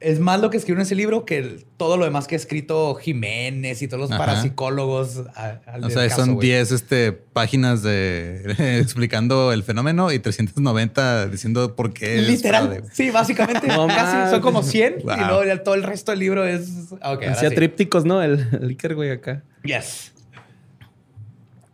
[0.01, 2.39] Es más lo que escribió en ese libro que el- todo lo demás que ha
[2.39, 4.19] escrito Jiménez y todos los Ajá.
[4.19, 5.25] parapsicólogos.
[5.37, 6.49] a- al O sea, caso, son güey.
[6.49, 8.43] 10 este, páginas de
[8.81, 12.19] explicando el fenómeno y 390 diciendo por qué.
[12.21, 12.83] es Literal.
[12.93, 13.67] Sí, básicamente.
[13.69, 14.31] No casi.
[14.31, 15.15] Son como 100 Wow.
[15.17, 16.93] y luego ya todo el resto del libro es.
[16.93, 17.55] Ok, ahora Hacía sí.
[17.55, 18.23] trípticos, ¿no?
[18.23, 19.43] El, el Iker, güey, acá.
[19.65, 20.13] Yes.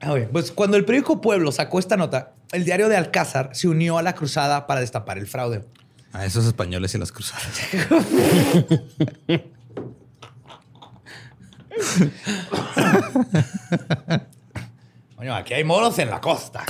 [0.01, 3.99] Ah, Pues cuando el periódico Pueblo sacó esta nota, el diario de Alcázar se unió
[3.99, 5.63] a la cruzada para destapar el fraude.
[6.13, 7.45] A esos españoles y las cruzadas.
[15.17, 16.65] Coño, aquí hay moros en la costa.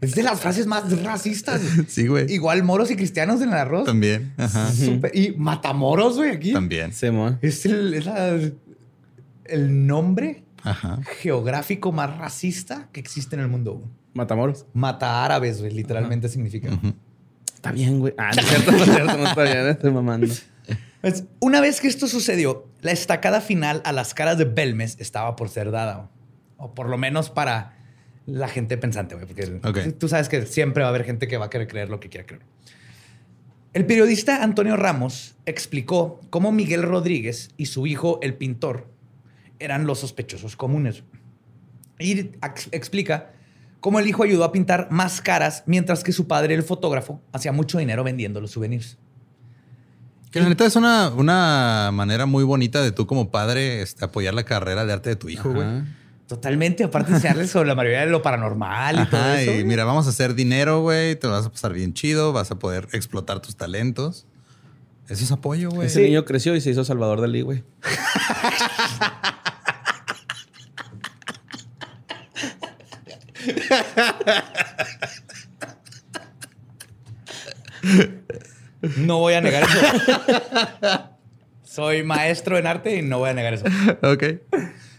[0.00, 1.60] Es de las frases más racistas.
[1.88, 2.30] Sí, güey.
[2.32, 3.86] Igual moros y cristianos en el arroz.
[3.86, 4.34] También.
[4.36, 4.70] Ajá.
[4.72, 6.52] Súper- Y matamoros, güey, aquí.
[6.52, 6.92] También.
[6.92, 7.38] Simón.
[7.42, 8.38] Es, el, es la-
[9.44, 10.98] el nombre Ajá.
[11.20, 13.74] geográfico más racista que existe en el mundo.
[13.74, 13.88] güey.
[14.14, 14.66] Matamoros.
[14.74, 16.68] Mata árabes, güey, literalmente significa.
[17.56, 18.14] Está bien, güey.
[18.16, 19.66] Ah, no es cierto, no es cierto, no está bien.
[19.66, 20.32] Estoy mamando.
[21.00, 25.34] Pues, una vez que esto sucedió, la estacada final a las caras de Belmes estaba
[25.36, 26.08] por ser dada.
[26.56, 27.76] O por lo menos para
[28.26, 29.26] la gente pensante, güey.
[29.26, 29.46] Porque
[29.92, 32.08] tú sabes que siempre va a haber gente que va a querer creer lo que
[32.08, 32.42] quiera creer.
[33.72, 38.88] El periodista Antonio Ramos explicó cómo Miguel Rodríguez y su hijo, el pintor,
[39.58, 41.02] eran los sospechosos comunes.
[41.98, 43.30] Y ex- explica
[43.86, 47.52] cómo el hijo ayudó a pintar más caras, mientras que su padre, el fotógrafo, hacía
[47.52, 48.98] mucho dinero vendiendo los souvenirs.
[50.32, 54.34] Que la neta es una, una manera muy bonita de tú como padre este, apoyar
[54.34, 55.68] la carrera de arte de tu hijo, güey.
[56.26, 59.54] Totalmente, aparte de enseñarles sobre la mayoría de lo paranormal y todo eso.
[59.54, 61.14] y mira, vamos a hacer dinero, güey.
[61.14, 62.32] Te lo vas a pasar bien chido.
[62.32, 64.26] Vas a poder explotar tus talentos.
[65.08, 65.86] Eso es apoyo, güey.
[65.86, 67.62] Ese niño creció y se hizo Salvador Dalí, güey.
[78.98, 81.10] No voy a negar eso.
[81.64, 83.64] Soy maestro en arte y no voy a negar eso.
[84.02, 84.24] Ok.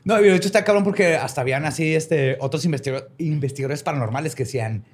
[0.04, 4.44] No, de hecho está cabrón porque hasta habían así este, otros investigador- investigadores paranormales que
[4.46, 4.86] decían,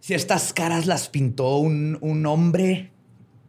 [0.00, 2.90] si estas caras las pintó un, un hombre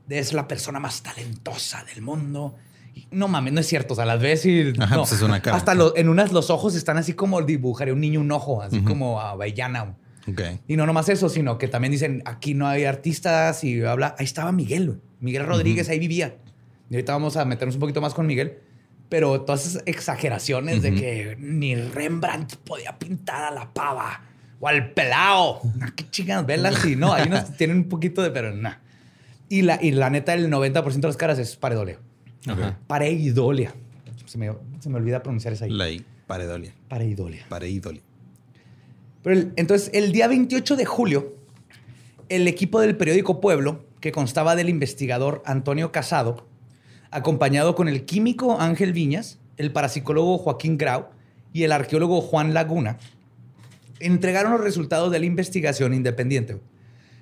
[0.10, 2.56] es la persona más talentosa del mundo.
[3.12, 3.94] No mames, no es cierto.
[3.94, 4.74] O sea, las ves y.
[4.80, 5.02] Ajá, no.
[5.02, 5.58] pues es una cara.
[5.58, 8.82] Hasta lo- en unas los ojos están así como dibujaría un niño un ojo, así
[8.82, 9.96] como avellana.
[10.28, 10.41] Ok.
[10.68, 14.16] Y no nomás eso, sino que también dicen aquí no hay artistas y habla.
[14.18, 15.00] Ahí estaba Miguel.
[15.20, 16.38] Miguel Rodríguez ahí vivía.
[16.89, 18.60] Y ahorita vamos a meternos un poquito más con Miguel.
[19.10, 24.22] Pero todas esas exageraciones de que ni Rembrandt podía pintar a la pava
[24.60, 25.62] o al pelao.
[25.96, 26.86] Qué chingadas velas.
[26.86, 28.82] Y no, hay unos que tienen un poquito de, pero nada.
[29.50, 32.00] Y la, y la neta, el 90% de las caras es pareidolia.
[32.48, 32.80] Ajá.
[32.88, 33.74] Pareidolia.
[34.26, 35.72] Se me, se me olvida pronunciar esa ahí.
[35.72, 36.06] La I.
[36.28, 36.74] Pareidolia.
[36.88, 37.46] Pareidolia.
[37.50, 38.02] Pareidolia.
[39.22, 41.36] Pero el- entonces, el día 28 de julio,
[42.30, 46.48] el equipo del periódico Pueblo, que constaba del investigador Antonio Casado,
[47.12, 51.08] acompañado con el químico Ángel Viñas, el parapsicólogo Joaquín Grau
[51.54, 52.98] y el arqueólogo Juan Laguna,
[54.00, 56.58] entregaron los resultados de la investigación independiente.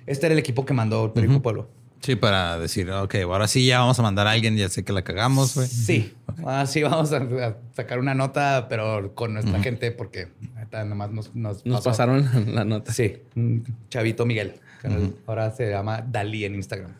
[0.06, 1.42] Este era el equipo que mandó el periódico.
[1.42, 1.68] Pueblo.
[2.02, 4.92] Sí, para decir, ok, ahora sí ya vamos a mandar a alguien, ya sé que
[4.92, 5.68] la cagamos, güey.
[5.68, 6.12] Sí,
[6.44, 11.34] así vamos a, a sacar una nota, pero con nuestra gente, porque ahorita nomás nos,
[11.34, 12.92] nos, Nos pasaron la nota.
[12.92, 14.54] Sí, un chavito Miguel.
[14.80, 14.88] que
[15.26, 16.92] Ahora se llama Dalí en Instagram.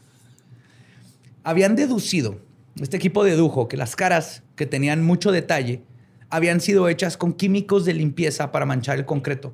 [1.42, 2.38] Habían deducido,
[2.80, 5.82] este equipo dedujo que las caras que tenían mucho detalle
[6.30, 9.52] habían sido hechas con químicos de limpieza para manchar el concreto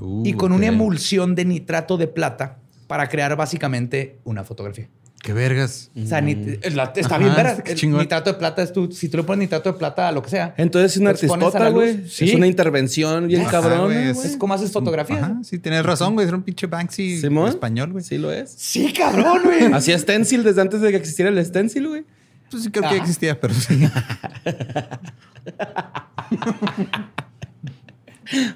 [0.00, 2.58] Uh, y con una emulsión de nitrato de plata
[2.88, 4.88] para crear básicamente una fotografía.
[5.22, 5.90] Qué vergas.
[6.00, 7.60] O sea, nit- es la- está Ajá, bien, verás.
[7.62, 8.00] qué El chingón.
[8.00, 10.30] nitrato de plata es tú, si tú le pones nitrato de plata a lo que
[10.30, 10.54] sea.
[10.56, 12.08] Entonces es una a artistota, güey.
[12.08, 12.26] Sí.
[12.30, 13.92] Es una intervención bien Ajá, cabrón.
[13.92, 15.20] es- Es como haces fotografías.
[15.24, 16.26] Ajá, sí, tienes razón, güey.
[16.28, 17.48] Era un pinche Banksy ¿Simón?
[17.48, 18.04] español, güey.
[18.04, 18.52] Sí lo es.
[18.56, 19.58] Sí, cabrón, güey.
[19.72, 22.04] Hacía stencil desde antes de que existiera el stencil, güey.
[22.50, 22.96] Pues sí creo que Ajá.
[22.96, 23.76] ya existía, pero sí.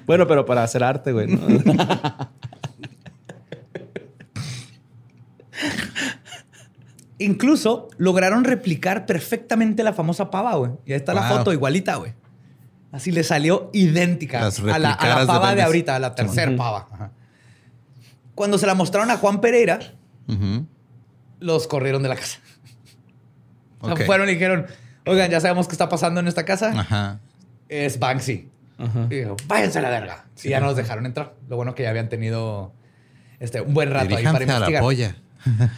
[0.05, 1.27] Bueno, pero para hacer arte, güey.
[1.27, 1.39] ¿no?
[7.19, 10.71] Incluso lograron replicar perfectamente la famosa pava, güey.
[10.85, 12.13] Y ahí está la foto igualita, güey.
[12.91, 15.99] Así le salió idéntica Las a la, a la replicaras de pava de, ahorita, a
[15.99, 16.87] la tercera pava.
[16.91, 17.11] Ajá.
[18.35, 19.79] Cuando se la mostraron a Juan Pereira,
[21.39, 22.39] los corrieron de la casa.
[23.79, 24.05] O sea, Ok.
[24.05, 24.65] fueron y dijeron,
[25.05, 26.71] oigan, ya sabemos qué está pasando en esta casa.
[26.73, 27.19] Ajá.
[27.67, 28.49] Es Banksy.
[28.77, 29.07] Ajá.
[29.09, 30.25] Y dijo, váyanse a la verga.
[30.41, 31.33] y ya no los dejaron entrar.
[31.49, 32.73] Lo bueno que ya habían tenido
[33.41, 34.81] este, un buen rato ahí para a la investigar.
[34.81, 35.15] polla.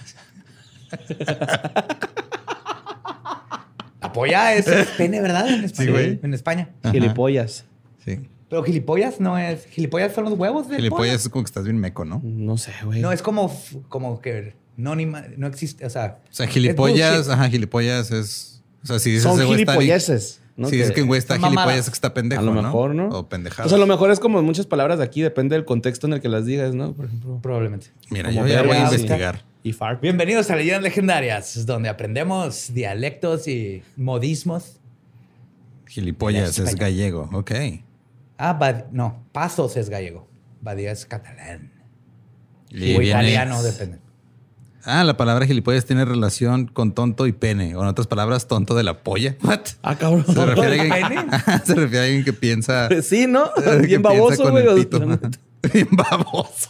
[4.01, 5.47] La polla es es pene, ¿verdad?
[5.49, 6.19] En, Sí, güey.
[6.21, 6.69] en España.
[6.83, 6.93] Ajá.
[6.93, 7.65] Gilipollas.
[8.03, 8.19] Sí.
[8.49, 9.65] Pero gilipollas no es.
[9.65, 12.21] Gilipollas son los huevos de Gilipollas es como que estás bien meco, ¿no?
[12.23, 13.01] No sé, güey.
[13.01, 13.51] No, es como,
[13.89, 15.85] como que no, ni no existe.
[15.85, 18.61] O sea, O sea, gilipollas, ajá, gilipollas es.
[18.83, 19.65] O sea, si dices Son ese
[20.57, 20.69] ¿no?
[20.69, 22.41] Si dices que un güey está gilipollas, es que está pendejo.
[22.41, 23.09] a lo mejor, ¿no?
[23.09, 23.67] O pendejado.
[23.67, 26.21] Pues a lo mejor es como muchas palabras de aquí, depende del contexto en el
[26.21, 26.93] que las digas, ¿no?
[26.93, 27.39] Por ejemplo.
[27.41, 27.87] Probablemente.
[28.09, 29.43] Mira, como yo ya voy a investigar.
[29.63, 29.75] Y.
[30.01, 34.79] Bienvenidos a Leyendas Legendarias, donde aprendemos dialectos y modismos.
[35.87, 37.29] Gilipollas es gallego.
[37.33, 37.51] Ok.
[38.37, 40.27] Ah, Bad- no, Pasos es gallego.
[40.61, 41.71] Badía es catalán.
[42.69, 43.99] Y o italiano, depende.
[44.85, 47.75] Ah, la palabra gilipollas tiene relación con tonto y pene.
[47.75, 49.35] O en otras palabras, tonto de la polla.
[49.43, 49.61] What?
[49.81, 50.25] Ah, cabrón.
[50.25, 51.25] Se refiere a alguien,
[51.65, 52.89] se refiere a alguien que piensa.
[53.01, 53.51] Sí, ¿no?
[53.55, 54.63] que Bien piensa baboso, con güey.
[54.63, 54.99] el o- pito.
[55.73, 56.69] Bien baboso.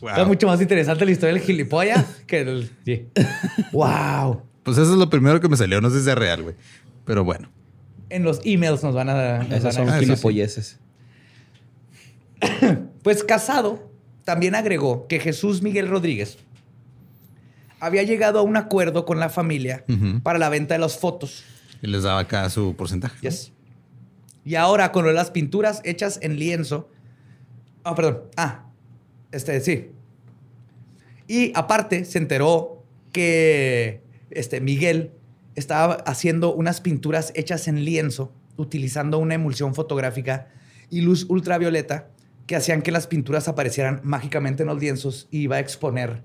[0.00, 0.10] Wow.
[0.10, 2.70] Está mucho más interesante la historia del gilipollas que el.
[2.84, 3.06] Sí.
[3.72, 4.42] ¡Wow!
[4.62, 5.80] Pues eso es lo primero que me salió.
[5.80, 6.54] No sé si sea real, güey.
[7.04, 7.48] Pero bueno.
[8.10, 9.38] En los emails nos van a.
[9.38, 10.78] nos Esas van a- son Ah, gilipolleces.
[13.02, 13.87] Pues Casado
[14.28, 16.36] también agregó que Jesús Miguel Rodríguez
[17.80, 19.86] había llegado a un acuerdo con la familia
[20.22, 21.44] para la venta de las fotos.
[21.80, 23.26] Y les daba acá su porcentaje.
[24.44, 26.90] Y ahora con las pinturas hechas en lienzo.
[27.84, 28.24] Ah, perdón.
[28.36, 28.66] Ah,
[29.32, 29.92] este, sí.
[31.26, 35.12] Y aparte se enteró que este, Miguel
[35.54, 40.48] estaba haciendo unas pinturas hechas en lienzo utilizando una emulsión fotográfica
[40.90, 42.10] y luz ultravioleta
[42.48, 46.22] que hacían que las pinturas aparecieran mágicamente en los lienzos y iba a exponer.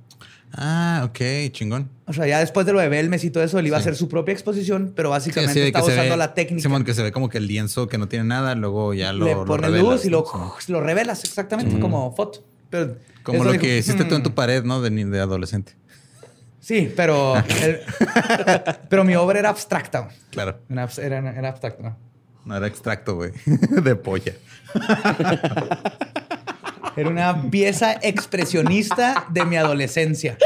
[0.55, 1.89] Ah, ok, chingón.
[2.05, 3.83] O sea, ya después de lo de Belmes y todo eso, él iba a Sí.
[3.89, 6.61] hacer su propia exposición, pero Sí, básicamente que estaba usando ve, la técnica.
[6.61, 9.25] Simón, que se ve como que el lienzo que no tiene nada, luego ya lo,
[9.25, 10.25] le revelas, luz y lo,
[10.67, 12.43] lo revelas exactamente como foto.
[12.69, 14.23] Pero Como lo dijo, que hiciste tú en "Mm".
[14.23, 14.81] tu pared, ¿no?
[14.81, 15.73] De, adolescente.
[16.59, 17.79] Sí, pero, el-
[18.89, 20.07] pero mi obra era abstracta.
[20.29, 20.59] Claro.
[20.69, 21.83] Era, era abstracta.
[21.83, 21.97] ¿no?
[22.45, 23.31] No era extracto, güey.
[23.45, 24.33] de polla.
[26.95, 30.37] Era una pieza expresionista de mi adolescencia.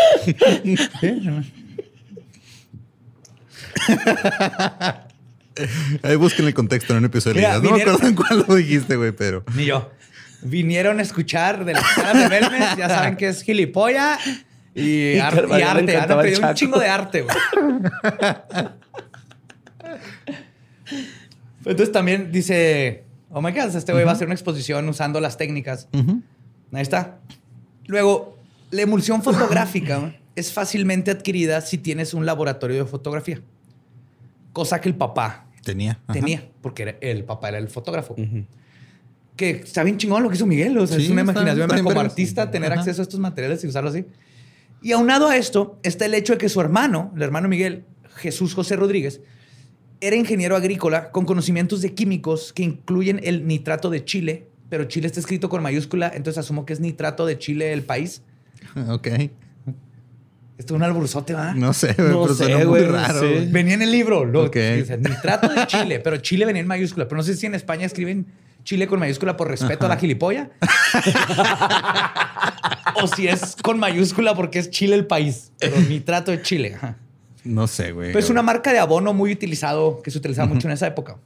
[6.03, 7.35] Ahí busquen el contexto en un episodio.
[7.37, 7.55] Mira.
[7.55, 9.43] No me vinieron- acuerdo en cuál lo dijiste, güey, pero.
[9.55, 9.91] Ni yo.
[10.43, 12.77] Vinieron a escuchar de las caras de Belmes.
[12.77, 14.19] Ya saben que es gilipollas.
[14.75, 15.93] Y, Y ar- arte.
[15.95, 17.35] El aprendido un chingo de arte, güey.
[21.69, 25.37] Entonces también dice, oh my God, este güey va a hacer una exposición usando las
[25.37, 25.87] técnicas.
[25.93, 26.21] Ujú.
[26.73, 27.19] Ahí está.
[27.87, 28.37] Luego,
[28.71, 33.41] la emulsión fotográfica es fácilmente adquirida si tienes un laboratorio de fotografía.
[34.53, 35.99] Cosa que el papá Tenía.
[36.07, 36.13] Ajá.
[36.13, 38.15] tenía, porque era- el papá era el fotógrafo.
[39.35, 40.77] Que está bien chingón lo que hizo Miguel.
[40.77, 42.81] O sea, es Sí, una está- imaginación está bien como artista tener Ajá.
[42.81, 44.05] acceso a estos materiales y usarlo así.
[44.81, 47.83] Y aunado a esto está el hecho de que su hermano, el hermano Miguel,
[48.15, 49.21] Jesús José Rodríguez,
[50.01, 55.07] era ingeniero agrícola con conocimientos de químicos que incluyen el nitrato de Chile, pero Chile
[55.07, 58.21] está escrito con mayúscula, entonces asumo que es nitrato de Chile el país.
[58.89, 59.07] Ok.
[60.57, 61.53] Esto es un alburzote, ¿va?
[61.53, 63.19] No sé, güey, No pero sé, suena muy raro.
[63.19, 63.25] sí.
[63.27, 63.51] güey.
[63.51, 64.55] Venía en el libro, lo, Ok.
[64.55, 67.07] dice, nitrato de Chile, pero Chile venía en mayúscula.
[67.07, 68.25] Pero no sé si en España escriben
[68.63, 70.49] Chile con mayúscula por respeto a la gilipolla.
[73.01, 75.51] o si es con mayúscula porque es Chile el país.
[75.59, 76.73] Pero nitrato de Chile.
[76.75, 76.97] Ajá.
[77.47, 78.09] No sé, güey.
[78.09, 81.17] Pero es una marca de abono muy utilizado, que se utilizaba mucho en esa época.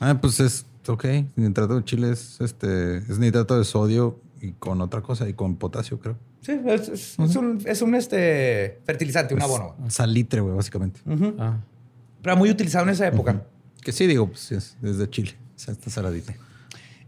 [0.00, 0.64] Ah, pues es.
[0.86, 1.04] Ok.
[1.36, 2.98] Nitrato de chile es este.
[2.98, 6.16] Es nitrato de sodio y con otra cosa y con potasio, creo.
[6.40, 9.74] Sí, es, es- es un, es un, este, fertilizante, un Es abono.
[9.88, 11.00] Salitre, güey, básicamente.
[11.38, 11.56] Ah.
[12.22, 13.42] Pero muy utilizado en esa época.
[13.82, 15.34] Que sí, digo, pues es desde Chile.
[15.56, 16.34] O sea, está saladita.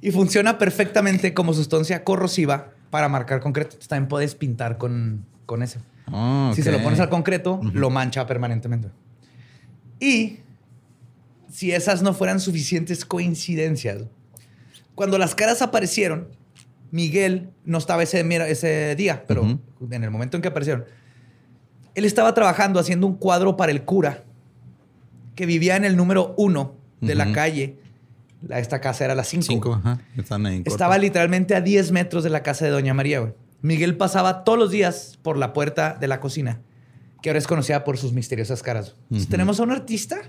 [0.03, 3.71] Y funciona perfectamente como sustancia corrosiva para marcar concreto.
[3.71, 5.79] Entonces, también puedes pintar con, con eso.
[6.13, 8.89] Ah, Si se lo pones al concreto, lo mancha permanentemente.
[9.99, 10.39] Y
[11.51, 14.05] si esas no fueran suficientes coincidencias,
[14.95, 16.29] cuando las caras aparecieron,
[16.91, 19.59] Miguel no estaba ese, ese día, pero
[19.91, 20.85] en el momento en que aparecieron,
[21.95, 24.25] él estaba trabajando haciendo un cuadro para el cura
[25.35, 27.77] que vivía en el número uno de la calle.
[28.47, 29.43] La- Esta casa era la 5.
[29.47, 30.01] Cinco, ajá.
[30.17, 30.57] Están ahí.
[30.57, 30.75] en corto.
[30.75, 33.33] Estaba literalmente a 10 metros de la casa de Doña María, güey.
[33.63, 36.61] Miguel pasaba todos los días por la puerta de la cocina,
[37.23, 38.97] que ahora es conocida por sus misteriosas caras.
[39.29, 40.23] Tenemos a un artista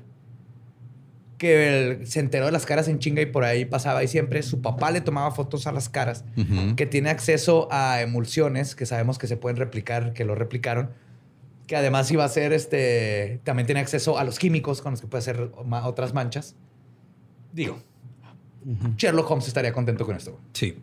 [1.38, 4.61] que se enteró de las caras en chinga y por ahí pasaba y siempre su
[4.61, 6.23] papá le tomaba fotos a las caras,
[6.75, 10.91] que tiene acceso a emulsiones que sabemos que se pueden replicar, que lo replicaron,
[11.65, 15.07] que además iba a ser este, también tiene acceso a los químicos con los que
[15.07, 15.51] puede hacer
[15.84, 16.55] otras manchas.
[17.53, 17.82] Digo,
[18.97, 20.39] Sherlock Holmes estaría contento con esto.
[20.53, 20.77] Sí.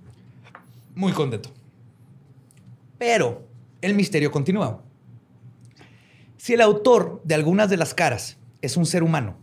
[0.94, 1.53] Muy contento.
[2.99, 3.46] Pero
[3.80, 4.82] el misterio continúa.
[6.36, 9.36] Si el autor de algunas de las caras es un ser humano,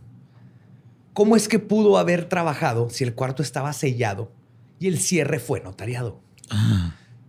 [1.12, 4.32] ¿cómo es que pudo haber trabajado si el cuarto estaba sellado
[4.78, 6.20] y el cierre fue notariado?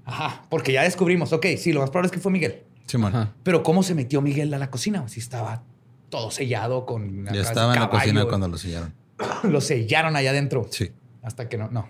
[0.06, 2.64] Ajá, porque ya descubrimos, ok, sí, lo más probable es que fue Miguel.
[3.04, 3.34] Ajá.
[3.44, 5.06] Pero ¿cómo se metió Miguel a la cosina?
[5.10, 5.64] Si estaba
[6.10, 7.26] todo sellado con...
[7.26, 8.94] Ya estaba en la cocina cuando lo sellaron.
[9.44, 10.68] Lo sellaron allá adentro.
[10.70, 10.92] Sí.
[11.24, 11.88] Hasta que no, no,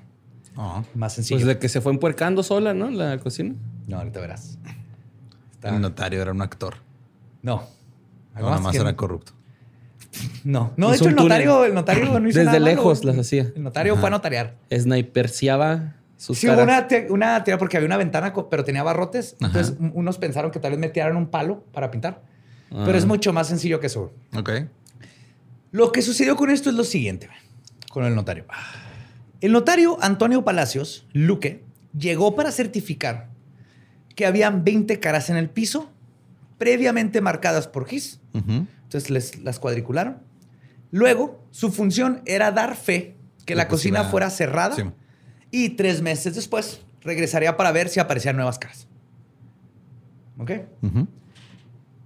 [0.55, 0.83] Ah.
[0.95, 1.37] más sencillo.
[1.37, 2.89] Pues de que se fue empuercando sola, ¿no?
[2.89, 3.53] La cocina.
[3.87, 4.57] No, ahorita verás.
[5.53, 6.75] Está- El notario era un actor.
[7.41, 7.63] No.
[8.35, 9.31] No, nada más que- era corrupto.
[10.43, 12.65] No, no, de hecho el notario, el notario no hizo Desde nada malo.
[12.65, 13.51] lejos las hacía.
[13.55, 14.55] El notario fue a notariar.
[14.71, 16.67] Sniperseaba sus Sí, hubo caras.
[16.67, 19.35] una, te- una teoría porque había una ventana, pero tenía barrotes.
[19.39, 19.47] Ajá.
[19.47, 22.21] Entonces, un- unos pensaron que tal vez metieran un palo para pintar.
[22.71, 22.83] Ah.
[22.85, 24.11] Pero es mucho más sencillo que eso.
[24.35, 24.49] Ok.
[25.71, 27.29] Lo que sucedió con esto es lo siguiente,
[27.91, 28.45] con el notario.
[29.41, 31.63] El notario Antonio Palacios, Luque,
[31.97, 33.29] llegó para certificar
[34.17, 35.91] que habían 20 caras en el piso,
[36.57, 38.19] previamente marcadas por Gis.
[38.33, 40.17] Entonces les, las cuadricularon.
[40.91, 43.15] Luego, su función era dar fe
[43.45, 44.81] que la cocina fuera cerrada Sí.
[45.51, 48.87] y tres meses después regresaría para ver si aparecían nuevas caras.
[50.39, 50.51] ¿Ok?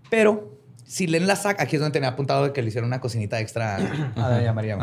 [0.10, 3.00] Pero si leen las actas, aquí es donde tenía apuntado de que le hicieron una
[3.00, 3.78] cocinita extra
[4.18, 4.78] a Doña María.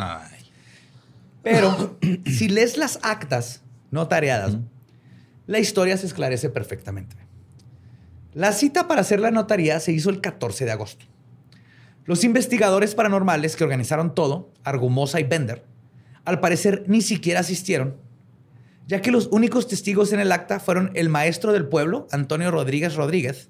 [1.43, 4.57] Pero si lees las actas notariadas,
[5.49, 7.17] la historia se esclarece perfectamente.
[8.35, 11.07] La cita para hacer la notaría se hizo el 14 de agosto.
[12.05, 15.65] Los investigadores paranormales que organizaron todo, Argumosa y Bender,
[16.27, 17.97] al parecer ni siquiera asistieron,
[18.87, 22.95] ya que los únicos testigos en el acta fueron el maestro del pueblo, Antonio Rodríguez
[22.95, 23.49] Rodríguez,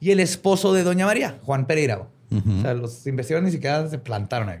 [0.00, 1.98] y el esposo de Doña María, Juan Pereira.
[1.98, 4.58] O sea, los investigadores ni siquiera se plantaron ahí.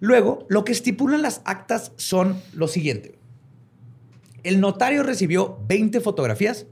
[0.00, 3.21] Luego, lo que estipulan las actas son lo siguiente.
[4.42, 6.66] El notario recibió 20 fotografías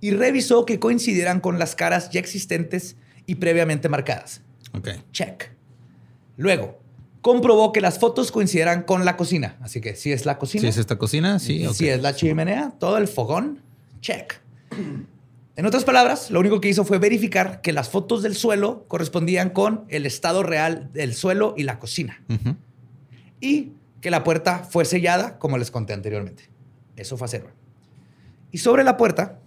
[0.00, 2.96] y revisó que coincidieran con las caras ya existentes
[3.26, 4.42] y previamente marcadas.
[4.72, 4.88] Ok.
[5.12, 5.50] Check.
[6.36, 6.80] Luego,
[7.20, 9.56] comprobó que las fotos coincidieran con la cocina.
[9.60, 11.66] Así que si es la cocina, Si es esta cocina, sí.
[11.72, 13.60] si es la chimenea, todo el fogón,
[14.00, 14.34] check.
[15.54, 19.50] En otras palabras, lo único que hizo fue verificar que las fotos del suelo correspondían
[19.50, 22.22] con el estado real del suelo y la cocina.
[23.40, 26.51] Y que la puerta fue sellada, como les conté anteriormente.
[26.96, 27.46] Eso fue hacer.
[28.50, 29.38] Y sobre la puerta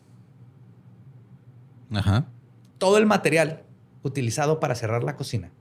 [1.93, 2.25] Ajá.
[2.77, 3.63] Todo el material
[4.03, 5.51] utilizado para cerrar la cocina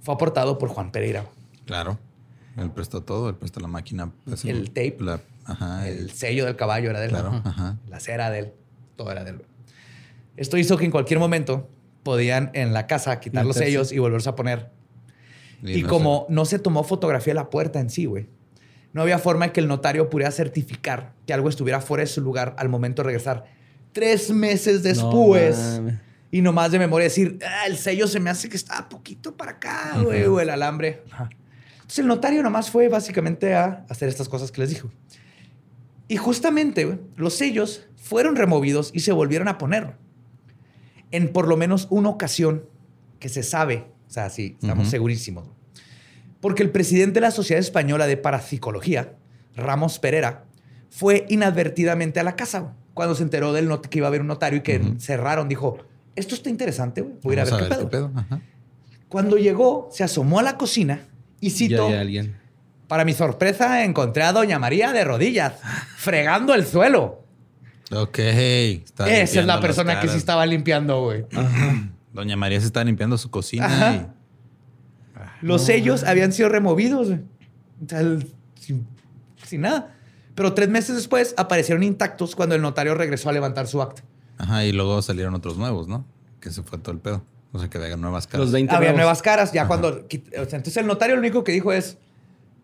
[0.00, 1.24] fue aportado por Juan Pereira.
[1.66, 1.98] Claro.
[2.56, 4.12] Él prestó todo, él prestó la máquina.
[4.24, 4.96] pues, El tape.
[5.00, 5.88] la- ajá.
[5.88, 7.10] El el- sello del caballo era de él.
[7.12, 7.78] Claro, Ajá.
[7.88, 8.52] La cera de él.
[8.96, 9.42] Todo era de él.
[10.36, 11.68] Esto hizo que en cualquier momento
[12.02, 14.70] podían en la casa quitar los sellos y volverse a poner.
[15.62, 18.28] Y, no como no se tomó fotografía de la puerta en sí, güey,
[18.94, 22.22] no había forma de que el notario pudiera certificar que algo estuviera fuera de su
[22.22, 23.44] lugar al momento de regresar.
[23.92, 25.56] Tres meses después.
[25.58, 26.00] mames.
[26.30, 29.52] y nomás de memoria decir, "Ah, el sello se me hace que está poquito para
[29.52, 31.02] acá, güey, o el alambre.
[31.74, 34.90] Entonces el notario nomás fue básicamente a hacer estas cosas que les dijo.
[36.08, 39.96] Y justamente los sellos fueron removidos y se volvieron a poner.
[41.10, 42.66] En por lo menos una ocasión
[43.20, 45.48] que se sabe, o sea, sí, estamos segurísimos.
[46.44, 49.14] Porque el presidente de la Sociedad Española de Parapsicología,
[49.56, 50.44] Ramos Pereira,
[50.90, 54.26] fue inadvertidamente a la casa cuando se enteró del not- que iba a haber un
[54.26, 55.48] notario y que cerraron.
[55.48, 55.78] Dijo,
[56.14, 57.14] esto está interesante, güey.
[57.22, 58.12] Voy a ir a Vamos ver, qué, pedo.
[58.14, 58.42] Ajá.
[59.08, 61.08] Cuando llegó, se asomó a la cocina
[61.40, 62.36] y Ya citó, alguien.
[62.88, 65.54] para mi sorpresa, encontré a Doña María de rodillas,
[65.96, 67.24] fregando el suelo.
[67.90, 68.18] Ok.
[68.18, 71.24] está Esa es la persona que sí estaba limpiando, güey.
[72.12, 74.13] Doña María se está limpiando su cocina
[75.46, 77.20] Los sellos habían sido removidos, güey.
[77.84, 78.86] O sea, el- sin,
[79.46, 79.94] sin nada.
[80.34, 84.02] Pero tres meses después aparecieron intactos cuando el notario regresó a levantar su acta.
[84.38, 86.04] Ajá, y luego salieron otros nuevos, ¿no?
[86.40, 87.22] Que se fue todo el pedo.
[87.52, 88.40] O sea, que hagan nuevas caras.
[88.46, 88.98] Los 20 Había nuevos.
[88.98, 89.52] nuevas caras.
[89.52, 89.88] Ya cuando.
[89.88, 91.98] o sea, entonces el notario lo único que dijo es: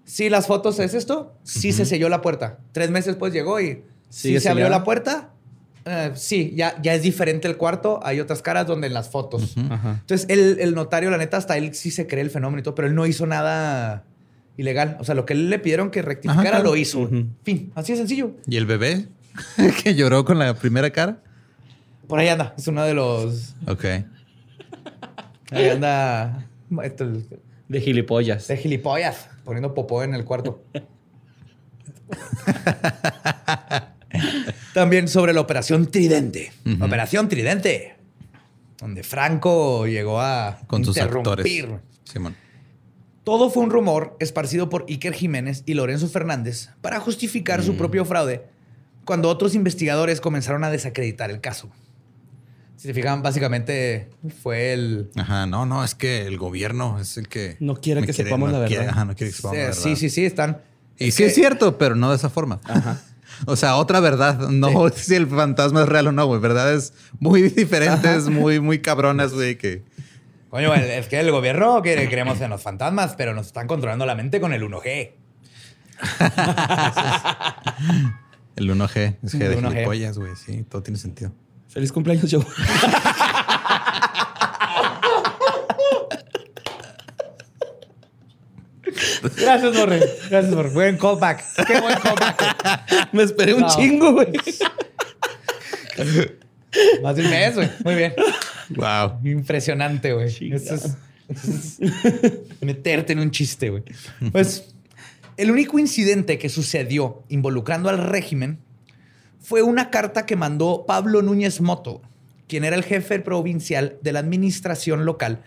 [0.04, 1.34] Sí, las fotos es esto.
[1.44, 2.58] Sí se selló la puerta.
[2.72, 3.84] Tres meses después llegó y.
[4.08, 5.30] Sí ¿Sigue se abrió la puerta.
[5.92, 7.98] Eh, sí, ya, ya es diferente el cuarto.
[8.04, 9.56] Hay otras caras donde en las fotos.
[9.70, 9.96] Ajá.
[10.00, 12.76] Entonces, el, el notario, la neta, hasta él sí se cree el fenómeno y todo,
[12.76, 14.04] pero él no hizo nada
[14.56, 14.96] ilegal.
[15.00, 16.64] O sea, lo que él le pidieron que rectificara Ajá, claro.
[16.70, 17.08] lo hizo.
[17.42, 18.32] Fin, así de sencillo.
[18.46, 19.08] ¿Y el bebé
[19.82, 21.18] que lloró con la primera cara?
[22.06, 22.54] Por ahí anda.
[22.56, 23.54] Es uno de los.
[23.66, 23.84] Ok.
[25.50, 26.46] Ahí anda.
[26.84, 27.26] esto, el-
[27.68, 28.46] De gilipollas.
[28.48, 30.62] de gilipollas, poniendo popó en el cuarto.
[34.74, 36.52] También sobre la Operación Tridente.
[36.80, 37.94] Operación Tridente.
[38.78, 41.44] Donde Franco llegó a Con sus actores.
[41.46, 41.80] interrumpir.
[42.04, 42.34] Simón.
[43.24, 47.64] Todo fue un rumor esparcido por Iker Jiménez y Lorenzo Fernández para justificar Mm.
[47.64, 48.44] su propio fraude
[49.04, 51.70] cuando otros investigadores comenzaron a desacreditar el caso.
[52.76, 54.08] Si se fijan, básicamente
[54.42, 55.10] fue el...
[55.14, 57.58] Ajá, no, no, es que el gobierno es el que...
[57.60, 58.94] No quiere que sepamos la quiere- verdad.
[58.94, 59.82] ajá, no quiere que sepamos la Eh, verdad.
[59.82, 60.62] sí, sí, sí, están...
[60.98, 62.58] Y sí es cierto, pero no de esa forma.
[63.46, 64.48] O sea, otra verdad.
[64.48, 66.40] No si el fantasma es real o no, güey.
[66.40, 69.82] Verdades muy diferentes, muy, muy cabronas, güey, que...
[70.50, 74.16] Coño, es que el gobierno quiere, creemos en los fantasmas, pero nos están controlando la
[74.16, 75.12] mente con el 1G.
[78.56, 79.72] El 1G es G de El 1G.
[79.72, 80.36] gilipollas, güey.
[80.36, 81.32] Sí, todo tiene sentido.
[81.68, 82.44] Feliz cumpleaños, Joe.
[89.22, 90.00] Gracias, Borre.
[90.30, 90.70] Gracias, Borre.
[90.70, 91.44] Buen callback.
[91.66, 93.12] Qué buen callback.
[93.12, 94.32] Me esperé un chingo, güey.
[97.02, 97.68] Más de un mes, güey.
[97.84, 98.14] Muy bien.
[98.70, 99.20] Wow.
[99.24, 100.52] Impresionante, güey.
[100.52, 100.96] Eso es,
[102.60, 103.82] meterte en un chiste, güey.
[104.32, 104.74] Pues
[105.36, 108.58] el único incidente que sucedió involucrando al régimen
[109.40, 112.02] fue una carta que mandó Pablo Núñez Moto,
[112.46, 115.42] quien era el jefe provincial de la administración local,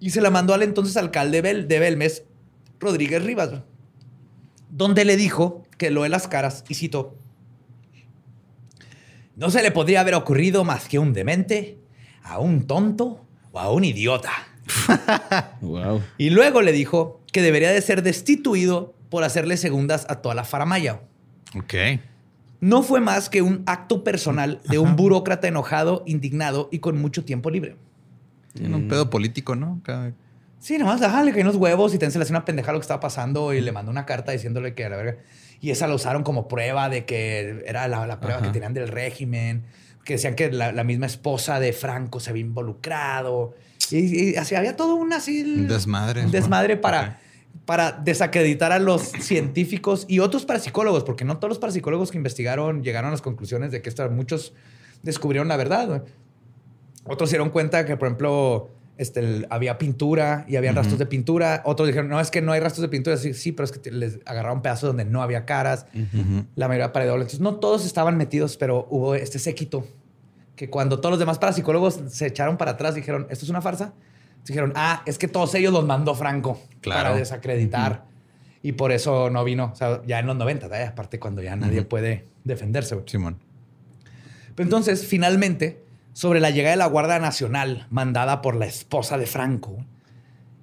[0.00, 2.24] y se la mandó al entonces alcalde de Belmes,
[2.80, 3.50] Rodríguez Rivas,
[4.70, 7.14] donde le dijo que lo de las caras, y cito,
[9.36, 11.78] no se le podría haber ocurrido más que a un demente,
[12.22, 14.30] a un tonto o a un idiota.
[15.60, 16.02] Wow.
[16.18, 20.44] Y luego le dijo que debería de ser destituido por hacerle segundas a toda la
[20.44, 21.02] faramaya.
[21.56, 21.74] Ok.
[22.60, 27.24] No fue más que un acto personal de un burócrata enojado, indignado y con mucho
[27.24, 27.76] tiempo libre.
[28.54, 29.80] Tiene un pedo político, ¿no?
[29.82, 30.12] Cada-
[30.60, 33.00] Sí, nomás, ajá, le caí unos huevos y se le una pendeja lo que estaba
[33.00, 35.16] pasando y le mandó una carta diciéndole que a la verga.
[35.60, 38.46] Y esa la usaron como prueba de que era la, la prueba Ajá.
[38.46, 39.64] que tenían del régimen,
[40.04, 43.54] que decían que la, la misma esposa de Franco se había involucrado.
[43.90, 45.42] Y, y así había todo un así.
[45.66, 46.26] Desmadre.
[46.26, 47.20] Un desmadre para,
[47.64, 52.82] para desacreditar a los científicos y otros parapsicólogos, porque no todos los parapsicólogos que investigaron
[52.82, 54.52] llegaron a las conclusiones de que muchos
[55.02, 56.04] descubrieron la verdad.
[57.04, 58.70] Otros se dieron cuenta que, por ejemplo,
[59.00, 60.78] este, el- había pintura y había Ujú.
[60.78, 61.62] rastros de pintura.
[61.64, 63.16] Otros dijeron, no, es que no hay rastros de pintura.
[63.16, 65.86] Sí, sí, pero es que te- les agarraron pedazos donde no había caras.
[65.94, 66.44] Ujú.
[66.54, 67.22] La mayoría pared doble.
[67.22, 69.86] Entonces, no todos estaban metidos, pero hubo este séquito
[70.54, 73.94] que cuando todos los demás parapsicólogos se echaron para atrás, dijeron, esto es una farsa.
[74.46, 77.02] Dijeron, ah, es que todos ellos los mandó Franco Claro.
[77.08, 78.04] para desacreditar.
[78.62, 79.70] Y por eso no vino.
[79.72, 80.86] O sea, ya en los 90, ¿eh?
[80.86, 82.98] aparte cuando ya nadie puede defenderse.
[83.06, 83.38] Simón.
[84.54, 85.82] Pero entonces, finalmente,
[86.20, 89.78] sobre la llegada de la Guardia Nacional mandada por la esposa de Franco.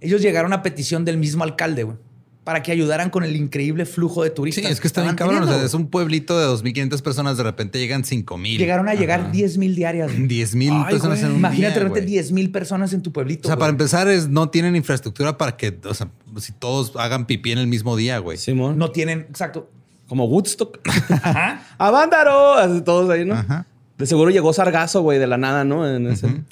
[0.01, 1.97] Ellos llegaron a petición del mismo alcalde, güey,
[2.43, 4.65] para que ayudaran con el increíble flujo de Sí, turistas.
[4.71, 5.49] es que está bien estaban cabrón.
[5.49, 7.37] O sea, es un pueblito de 2.500 personas.
[7.37, 8.57] De repente llegan 5.000.
[8.59, 9.29] Llegaron a llegar Ajá.
[9.31, 10.11] 10 mil diarias.
[10.13, 10.27] güey.
[10.27, 11.23] 10,000 Ay, personas güey.
[11.25, 12.11] en un Imagínate día, tenerte güey.
[12.11, 13.47] 10 mil personas en tu pueblito.
[13.47, 17.25] O sea, para empezar, es, no tienen infraestructura para que, o sea, si todos hagan
[17.25, 18.37] pipí en el mismo día, güey.
[18.37, 18.77] Simón.
[18.77, 19.71] No tienen, exacto.
[20.07, 20.79] Como Woodstock.
[21.23, 21.63] Ajá.
[21.79, 22.83] ¡Avándaro!
[22.83, 23.33] Todos ahí, ¿no?
[23.33, 23.65] Ajá.
[23.97, 25.87] De seguro llegó Sargazo, güey, de la nada, ¿no?
[25.89, 26.27] En ese...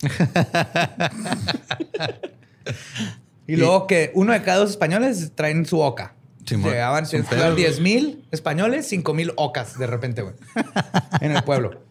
[3.47, 6.15] Y luego que uno de cada dos españoles traen su oca.
[6.45, 6.71] Simón.
[6.71, 10.33] Llegaban, pedo, 10 mil españoles, 5 mil ocas de repente, güey.
[11.21, 11.81] en el pueblo.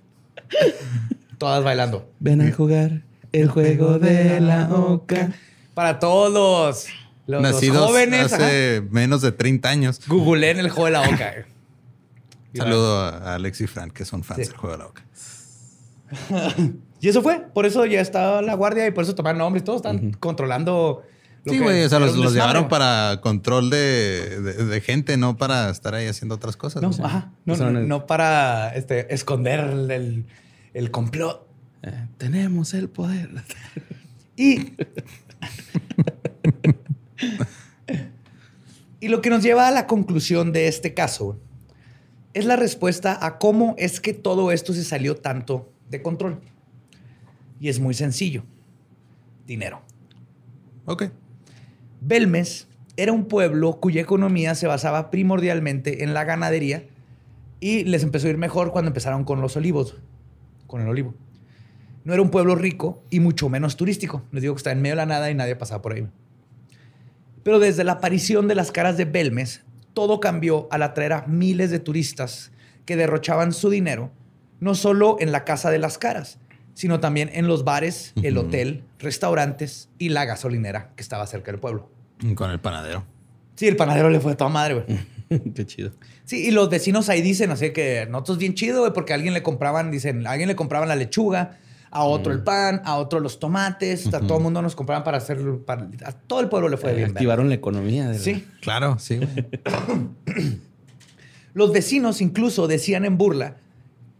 [1.38, 2.10] Todas bailando.
[2.18, 3.02] Ven a jugar
[3.32, 5.30] el juego de la oca.
[5.74, 6.86] Para todos los,
[7.26, 10.00] los, los Nacidos jóvenes, ajá, hace menos de 30 años.
[10.08, 11.34] googleen el juego de la oca.
[12.54, 14.46] Saludo a Alex y Frank, que son fans Sí.
[14.48, 15.04] del juego de la boca.
[17.00, 17.40] Y eso fue.
[17.52, 19.62] Por eso ya estaba la guardia y por eso tomaron nombres.
[19.62, 21.02] Todos están controlando.
[21.44, 21.82] lo Sí, güey.
[21.84, 26.36] O sea, los, llevaron para control de, de- de gente, no para estar ahí haciendo
[26.36, 26.80] otras cosas.
[26.80, 27.02] No, güey.
[27.04, 27.30] ajá.
[27.44, 30.24] No, no, no para este, esconder el, el-
[30.72, 31.46] el complot.
[31.82, 33.28] Eh, tenemos el poder.
[34.36, 34.72] Y.
[39.00, 41.38] y lo que nos lleva a la conclusión de este caso
[42.32, 46.40] es la respuesta a cómo es que todo esto se salió tanto de control.
[47.60, 48.44] Y es muy sencillo:
[49.46, 49.82] dinero.
[50.86, 51.04] Ok.
[52.00, 56.84] Belmes era un pueblo cuya economía se basaba primordialmente en la ganadería
[57.60, 59.96] y les empezó a ir mejor cuando empezaron con los olivos,
[60.66, 61.14] con el olivo.
[62.04, 64.22] No era un pueblo rico y mucho menos turístico.
[64.30, 66.06] Les digo que está en medio de la nada y nadie pasaba por ahí.
[67.42, 69.62] Pero desde la aparición de las caras de Belmes,
[69.94, 72.52] todo cambió al atraer a miles de turistas
[72.84, 74.10] que derrochaban su dinero,
[74.64, 76.38] no solo en la casa de las caras,
[76.72, 81.60] sino también en los bares, el hotel, restaurantes y la gasolinera que estaba cerca del
[81.60, 81.90] pueblo.
[82.34, 83.04] Con el panadero.
[83.56, 84.98] Sí, el panadero le fue de toda madre, güey.
[85.54, 85.92] Qué chido.
[86.24, 89.34] Sí, y los vecinos ahí dicen, así que nosotros bien chido, güey, porque a alguien
[89.34, 91.58] le compraban, dicen, a alguien le compraban la lechuga,
[91.90, 95.18] a otro el pan, a otro los tomates, a todo el mundo nos compraban para
[95.18, 97.10] hacer, para- a todo el pueblo le fue Eh, bien.
[97.10, 98.08] activaron la economía.
[98.08, 98.44] de la- Sí.
[98.62, 99.20] Claro, sí.
[101.52, 103.56] Los vecinos incluso decían en burla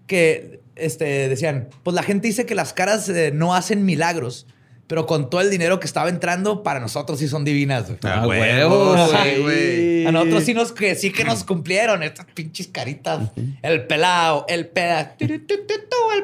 [0.07, 4.47] que, este, decían, pues la gente dice que las caras eh, no hacen milagros,
[4.87, 7.99] pero con todo el dinero que estaba entrando, para nosotros sí son divinas, güey.
[8.03, 10.07] Ah, Ah, huevo, huevo, sí, güey.
[10.07, 13.31] A nosotros sí nos, que sí que nos cumplieron estas pinches caritas.
[13.63, 15.41] El pelao, el pelao, el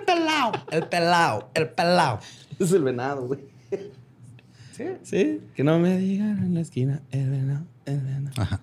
[0.05, 2.21] pelao, el pelao, el pelao.
[2.59, 3.41] Es el venado, güey.
[4.77, 4.85] ¿Sí?
[5.03, 5.41] Sí.
[5.55, 8.43] Que no me digan en la esquina el venado, el venado.
[8.43, 8.61] Ajá.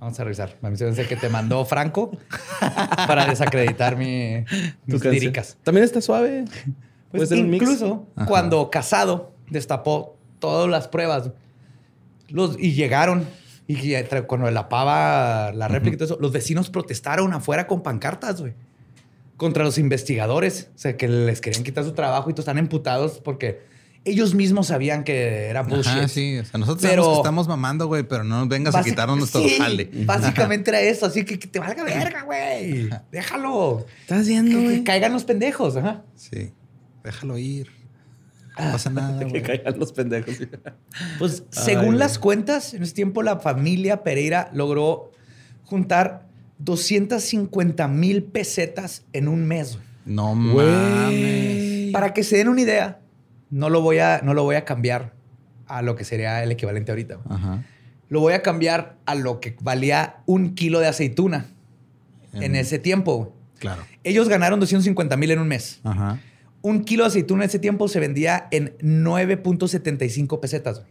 [0.00, 0.56] Vamos a revisar.
[0.60, 2.10] La misión es que te mandó Franco
[3.06, 4.44] para desacreditar mi,
[4.84, 5.56] mis líricas.
[5.62, 6.44] También está suave.
[7.10, 11.30] Pues incluso cuando Casado destapó todas las pruebas
[12.28, 13.26] los, y llegaron
[13.66, 13.94] y
[14.26, 18.54] cuando la pava la réplica y todo eso, los vecinos protestaron afuera con pancartas, güey.
[19.36, 20.70] Contra los investigadores.
[20.74, 23.62] O sea, que les querían quitar su trabajo y todos están emputados porque
[24.06, 25.86] ellos mismos sabían que era bullshit.
[25.88, 26.38] Ajá, sí.
[26.38, 29.18] O sea, nosotros Pero- sabemos que estamos mamando, güey, pero no nos vengas a quitarnos
[29.18, 29.90] nuestro Sí, jale.
[30.06, 31.06] Básicamente era eso.
[31.06, 32.88] Así que, que te valga verga, güey.
[33.12, 33.84] Déjalo.
[34.00, 34.84] Estás viendo, Que, que güey.
[34.84, 35.76] caigan los pendejos.
[35.76, 36.04] Ajá.
[36.14, 36.52] Sí.
[37.04, 37.68] Déjalo ir.
[38.58, 39.42] No pasa nada, Que güey.
[39.42, 40.34] caigan los pendejos.
[41.18, 41.98] Pues Ay, según güey.
[41.98, 45.10] las cuentas, en ese tiempo la familia Pereira logró
[45.64, 46.26] juntar
[46.58, 49.74] 250 mil pesetas en un mes.
[49.74, 49.84] güey.
[50.06, 51.92] No mames.
[51.92, 53.00] Para que se den una idea,
[53.50, 55.14] no lo voy a, no lo voy a cambiar
[55.66, 57.18] a lo que sería el equivalente ahorita.
[57.28, 57.64] Ajá.
[58.08, 61.46] Lo voy a cambiar a lo que valía un kilo de aceituna
[62.32, 63.34] en, En- ese tiempo.
[63.58, 63.82] Claro.
[64.04, 65.80] Ellos ganaron 250 mil en un mes.
[65.82, 66.20] Ajá.
[66.62, 70.82] Un kilo de aceituna en ese tiempo se vendía en 9.75 pesetas.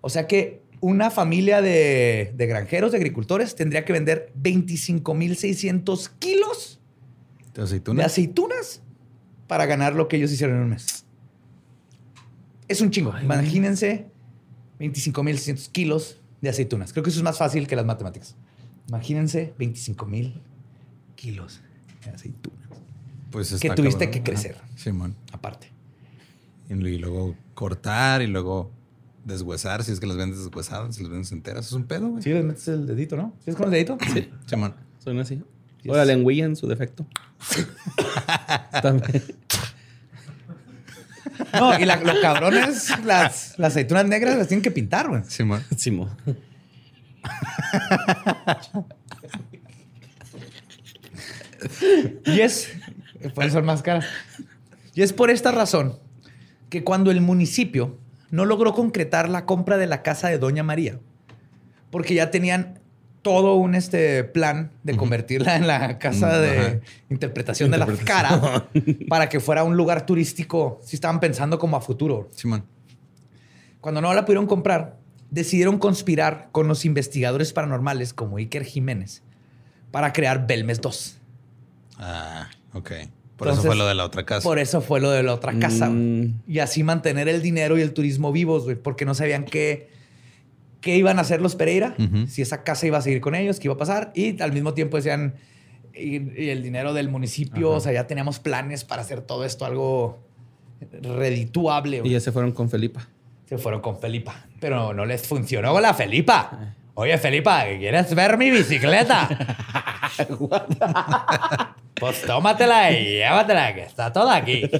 [0.00, 6.80] O sea que una familia de, de granjeros, de agricultores, tendría que vender 25.600 kilos
[7.52, 8.04] ¿De de aceituna?
[8.06, 8.82] aceitunas
[9.46, 11.04] para ganar lo que ellos hicieron en un mes.
[12.70, 13.12] Es un chingo.
[13.12, 13.24] Ay.
[13.24, 14.06] Imagínense
[14.78, 16.92] 25.600 kilos de aceitunas.
[16.92, 18.36] Creo que eso es más fácil que las matemáticas.
[18.88, 20.34] Imagínense 25.000
[21.16, 21.60] kilos
[22.04, 22.60] de aceitunas.
[23.32, 24.10] Pues que tuviste cabrón.
[24.12, 24.56] que crecer.
[24.76, 25.16] Simón.
[25.32, 25.66] Aparte.
[26.68, 28.70] Y luego cortar y luego
[29.24, 31.66] deshuesar, si es que las vendes deshuesadas, si las vendes enteras.
[31.66, 32.22] Es un pedo, güey.
[32.22, 33.34] Sí, les metes el dedito, ¿no?
[33.44, 33.98] ¿Sí es con el dedito?
[34.12, 34.30] Sí.
[34.46, 34.74] Simón.
[35.00, 35.42] Suena así.
[35.82, 35.92] Yes.
[35.92, 37.04] O la lengüilla en su defecto.
[38.82, 39.24] También.
[41.52, 45.22] No, y la, lo cabrón es las, las aceitunas negras las tienen que pintar, güey.
[45.26, 45.64] Simón.
[45.76, 46.08] Simo.
[52.26, 52.72] Y es,
[53.34, 54.06] pueden ser más caras.
[54.94, 55.98] Y es por esta razón
[56.68, 57.98] que cuando el municipio
[58.30, 60.98] no logró concretar la compra de la casa de Doña María,
[61.90, 62.79] porque ya tenían
[63.22, 66.80] todo un este plan de convertirla en la casa de ajá.
[67.10, 68.68] interpretación de la cara
[69.08, 70.80] para que fuera un lugar turístico.
[70.82, 72.28] Si estaban pensando como a futuro.
[72.34, 72.64] Simón.
[73.80, 74.96] Cuando no la pudieron comprar,
[75.30, 79.22] decidieron conspirar con los investigadores paranormales como Iker Jiménez
[79.90, 81.18] para crear Belmes 2.
[81.98, 82.90] Ah, ok.
[83.36, 84.42] Por Entonces, eso fue lo de la otra casa.
[84.42, 85.88] Por eso fue lo de la otra casa.
[85.88, 86.42] Mm.
[86.46, 89.88] Y así mantener el dinero y el turismo vivos, güey, porque no sabían qué,
[90.80, 91.94] qué iban a hacer los Pereira,
[92.28, 94.12] si esa casa iba a seguir con ellos, qué iba a pasar.
[94.14, 95.34] Y al mismo tiempo decían,
[95.94, 97.76] y, y el dinero del municipio, Ajá.
[97.76, 100.18] o sea, ya teníamos planes para hacer todo esto algo
[101.02, 102.02] redituable.
[102.04, 103.08] Y ya se fueron con Felipa.
[103.46, 106.74] Se fueron con Felipa, pero no les funcionó con la Felipa.
[106.94, 109.28] Oye, Felipa, ¿quieres ver mi bicicleta?
[111.94, 114.70] pues tómatela y llévatela, que está toda aquí.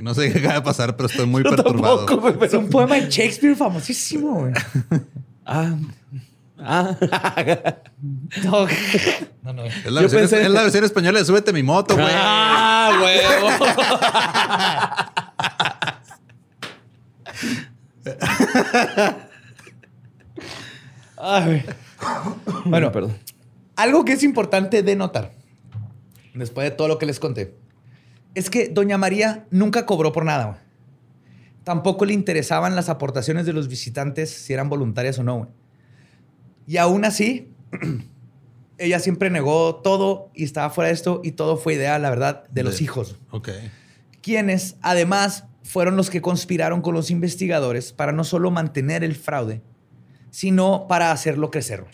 [0.00, 2.06] No sé qué acaba de pasar, pero estoy muy perturbado.
[2.42, 4.52] Es un poema de Shakespeare famosísimo, güey.
[5.52, 5.74] Ah.
[6.58, 6.94] Ah.
[8.44, 8.66] No,
[9.42, 9.64] no, no.
[9.64, 12.06] Es la, Yo versión, pensé- es la versión española de Súbete mi moto, güey.
[12.08, 13.48] ah, huevo.
[21.18, 21.62] Ay, güey.
[22.64, 23.16] Bueno, perdón.
[23.76, 25.32] algo que es importante de notar,
[26.34, 27.54] después de todo lo que les conté,
[28.34, 30.44] es que Doña María nunca cobró por nada.
[30.46, 30.58] güey.
[31.64, 35.36] Tampoco le interesaban las aportaciones de los visitantes, si eran voluntarias o no.
[35.38, 35.50] güey.
[36.66, 37.52] Y aún así,
[38.78, 42.44] ella siempre negó todo y estaba fuera de esto y todo fue idea, la verdad,
[42.50, 43.18] de los De- hijos.
[43.30, 43.50] Ok.
[44.22, 49.62] quienes además fueron los que conspiraron con los investigadores para no solo mantener el fraude,
[50.30, 51.84] sino para hacerlo crecer.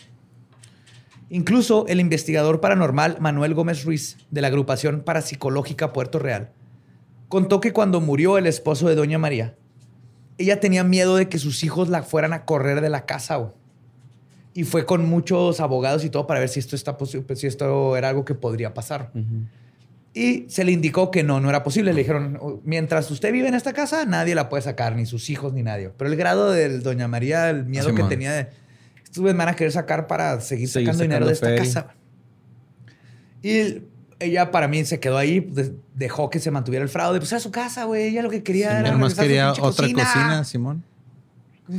[1.29, 6.51] Incluso el investigador paranormal Manuel Gómez Ruiz, de la agrupación parapsicológica Puerto Real,
[7.27, 9.55] contó que cuando murió el esposo de Doña María,
[10.37, 13.35] ella tenía miedo de que sus hijos la fueran a correr de la casa.
[13.37, 13.51] güey.
[14.53, 17.95] Y fue con muchos abogados y todo para ver si esto, está posi- si esto
[17.97, 19.11] era algo que podría pasar.
[20.13, 21.93] Y se le indicó que no, no era posible.
[21.93, 25.53] Le dijeron, mientras usted vive en esta casa, nadie la puede sacar, ni sus hijos,
[25.53, 25.91] ni nadie.
[25.95, 28.09] Pero el grado de Doña María, el miedo que Simón.
[28.09, 28.47] tenía de,
[29.19, 31.87] estos me van a querer sacar para seguir sacando dinero de esta casa.
[33.43, 33.81] Y
[34.19, 37.19] ella para mí se quedó ahí, de- dejó que se mantuviera el fraude.
[37.19, 38.07] Pues era su casa, güey.
[38.07, 40.83] Ella lo que quería era más quería otra cocina, Simón.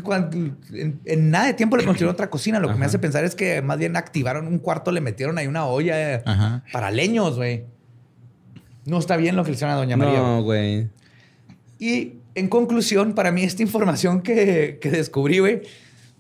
[0.03, 2.61] Cuando- en, en nada de tiempo le construyeron otra cocina.
[2.61, 5.47] Lo que me hace pensar es que más bien activaron un cuarto, le metieron ahí
[5.47, 6.63] una olla eh, Ajá.
[6.73, 7.65] para leños, güey.
[8.85, 10.19] No está bien lo que le hicieron a Doña María.
[10.19, 10.89] No, güey.
[11.79, 15.63] Y en conclusión, para mí esta información que, que descubrí, güey,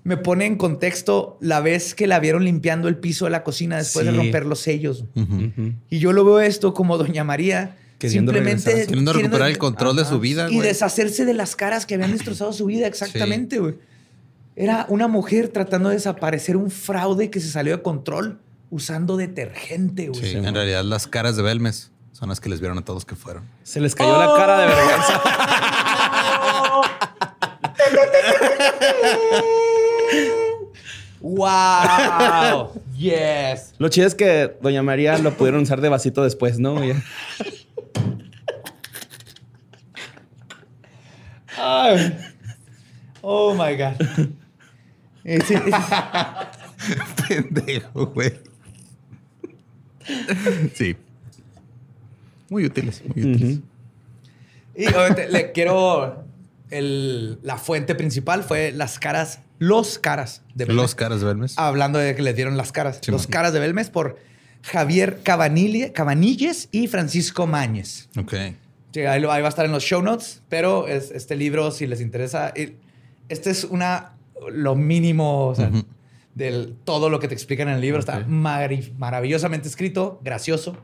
[0.04, 3.76] me pone en contexto la vez que la vieron limpiando el piso de la cocina
[3.76, 5.04] después de romper los sellos.
[5.90, 8.88] Y yo lo veo esto como Doña María Queriendo simplemente regresar.
[8.88, 10.68] Queriendo recuperar el control de su vida, y güey.
[10.68, 12.86] deshacerse de las caras que habían destrozado su vida.
[12.86, 13.74] Exactamente, güey.
[14.54, 18.40] Era una mujer tratando de desaparecer un fraude que se salió de control
[18.70, 20.20] usando detergente, güey.
[20.20, 23.14] Sí, en realidad las caras de Belmes son las que les vieron a todos que
[23.14, 23.44] fueron.
[23.62, 25.22] Se les cayó la cara de vergüenza.
[31.20, 32.72] ¡Wow!
[32.96, 33.74] ¡Yes!
[33.78, 36.76] Lo chido es que Doña María lo pudieron usar de vasito después, ¿no?
[41.56, 42.16] Ay.
[43.22, 44.28] Oh my God.
[45.24, 45.54] Eh, sí,
[47.28, 48.32] Pendejo, güey.
[50.74, 50.96] Sí.
[52.48, 53.60] Muy útiles, muy útiles.
[54.74, 56.24] Y obviamente le quiero.
[56.70, 60.82] el- la fuente principal fue las caras, los caras de Belmes.
[60.82, 61.58] Los caras de Belmes.
[61.58, 63.00] Hablando de que le dieron las caras.
[63.02, 63.30] Sí, los man.
[63.32, 64.18] caras de Belmes por
[64.62, 68.08] Javier Cabanille- Cabanilles y Francisco Mañez.
[68.18, 68.34] Ok.
[68.92, 71.70] Sí, ahí, lo- ahí va a estar en los show notes, pero es, este libro,
[71.70, 72.52] si les interesa,
[73.28, 74.12] este es una
[74.50, 75.82] lo mínimo o sea, Ujú.
[76.34, 77.98] del todo lo que te explican en el libro.
[78.00, 80.76] Está maravillosamente escrito, gracioso,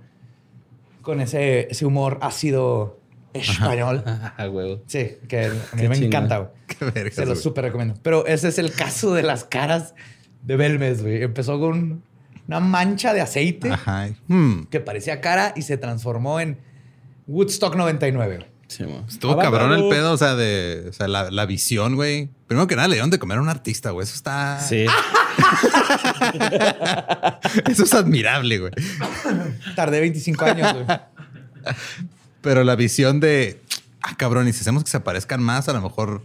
[1.02, 2.98] con ese, ese humor ácido
[3.34, 4.02] español.
[4.38, 4.82] Huevo.
[4.86, 6.38] Sí, que a mí Qué me encanta.
[6.38, 6.50] güey.
[6.66, 7.42] Qué vergas, Se lo güey.
[7.42, 7.94] súper recomiendo.
[8.02, 9.94] Pero ese es el caso de las caras
[10.42, 11.22] de Belmes, güey.
[11.22, 12.02] Empezó con
[12.46, 14.08] una mancha de aceite Ajá.
[14.28, 14.64] Hmm.
[14.70, 16.58] que parecía cara y se transformó en
[17.26, 18.36] Woodstock 99.
[18.36, 18.48] güey.
[18.66, 19.04] Sí, mo.
[19.08, 22.30] Estuvo cabrón el pedo, o sea, de o sea, la, la visión, güey.
[22.46, 24.04] Primero que nada, le dieron de comer a un artista, güey.
[24.04, 24.58] Eso está.
[24.60, 24.86] Sí.
[27.70, 28.72] Eso es admirable, güey.
[29.76, 30.86] Tardé 25 años, güey.
[32.44, 33.60] Pero la visión de.
[34.02, 36.22] Ah, cabrón, y si hacemos que se aparezcan más, a lo mejor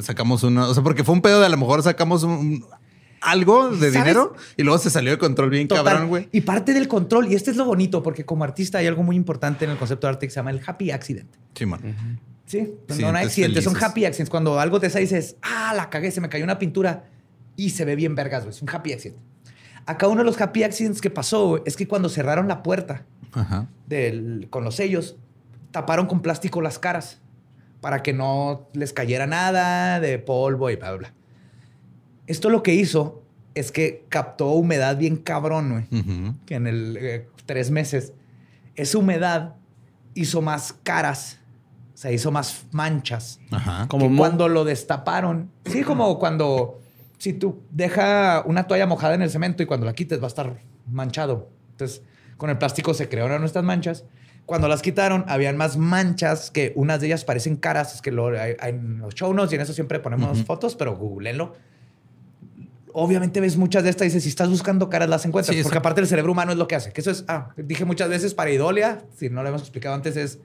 [0.00, 0.68] sacamos uno.
[0.68, 2.64] O sea, porque fue un pedo de a lo mejor sacamos un.
[3.20, 3.92] algo de ¿Sabes?
[3.94, 5.84] dinero y luego se salió de control bien Total.
[5.84, 6.28] cabrón, güey.
[6.32, 9.16] Y parte del control, y este es lo bonito, porque como artista hay algo muy
[9.16, 11.30] importante en el concepto de arte que se llama el happy accident.
[11.54, 11.80] Simón.
[12.46, 14.28] Sí, no hay Accidentes son happy accidents.
[14.28, 17.04] Cuando algo te sale y dices, ah, la cagué, se me cayó una pintura
[17.56, 18.54] y se ve bien vergas, güey.
[18.54, 19.18] Es un happy accident.
[19.86, 23.66] Acá uno de los happy accidents que pasó es que cuando cerraron la puerta Ajá.
[23.86, 25.16] del- con los sellos,
[25.74, 27.18] taparon con plástico las caras
[27.80, 31.14] para que no les cayera nada de polvo y bla, bla, bla.
[32.28, 33.24] Esto lo que hizo
[33.56, 38.12] es que captó humedad bien cabrón, güey que en el eh, tres meses,
[38.76, 39.56] esa humedad
[40.14, 41.40] hizo más caras,
[41.92, 43.40] o sea, hizo más manchas.
[43.50, 43.88] Ajá.
[43.88, 46.80] Como cuando lo destaparon, sí, como cuando
[47.18, 50.28] si tú deja una toalla mojada en el cemento y cuando la quites va a
[50.28, 51.48] estar manchado.
[51.72, 52.02] Entonces,
[52.36, 54.04] con el plástico se crearon estas manchas.
[54.46, 57.94] Cuando las quitaron, habían más manchas que unas de ellas parecen caras.
[57.94, 60.46] Es que lo, hay, hay en los show notes y en eso siempre ponemos Ujú.
[60.46, 61.54] fotos, pero googleenlo.
[62.92, 65.56] Obviamente ves muchas de estas y dices, si estás buscando caras, las encuentras.
[65.56, 66.92] Sí, porque aparte el cerebro humano es lo que hace.
[66.92, 70.38] Que eso es, ah, dije muchas veces, pareidolia, si no lo hemos explicado antes, es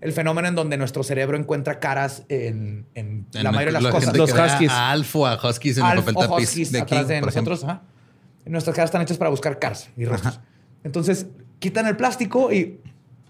[0.00, 3.82] el fenómeno en donde nuestro cerebro encuentra caras en, en la En mayoría de las
[3.82, 4.16] la cosas.
[4.16, 4.70] Los huskies.
[4.70, 7.20] A Alfo, a Huskies en el Alf papel o tapiz huskies de aquí, atrás de
[7.20, 7.54] por ejemplo.
[7.54, 7.70] nosotros.
[7.76, 7.82] ajá.
[8.46, 10.40] Nuestras caras están hechas para buscar caras y rostros.
[10.84, 11.26] Entonces,
[11.58, 12.80] quitan el plástico y,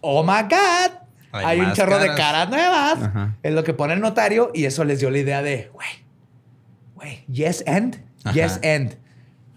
[0.01, 0.93] oh my God,
[1.33, 2.49] Hay hay, un chorro de caras.
[2.49, 3.03] nuevas.
[3.03, 3.37] Ajá.
[3.43, 5.89] Es lo que pone el notario y eso les dio la idea de, güey,
[6.95, 8.35] güey, yes and, Ajá.
[8.35, 8.97] yes and.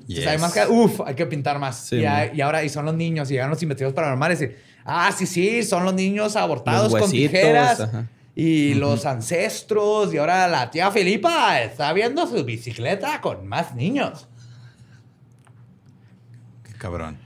[0.02, 0.42] Entonces, hay Yes.
[0.42, 0.70] más caras.
[0.70, 1.78] Uf, hay que pintar más.
[1.78, 2.14] Sí, y, man.
[2.14, 4.50] hay- y ahora, y son los niños, y llegan los investigadores paranormales y,
[4.86, 7.80] ah, sí, sí, son los niños abortados Los con tijeras.
[7.80, 8.08] ajá.
[8.36, 14.28] Y los ancestros, y ahora la tía Filipa está viendo su bicicleta con más niños.
[16.64, 17.18] Qué cabrón.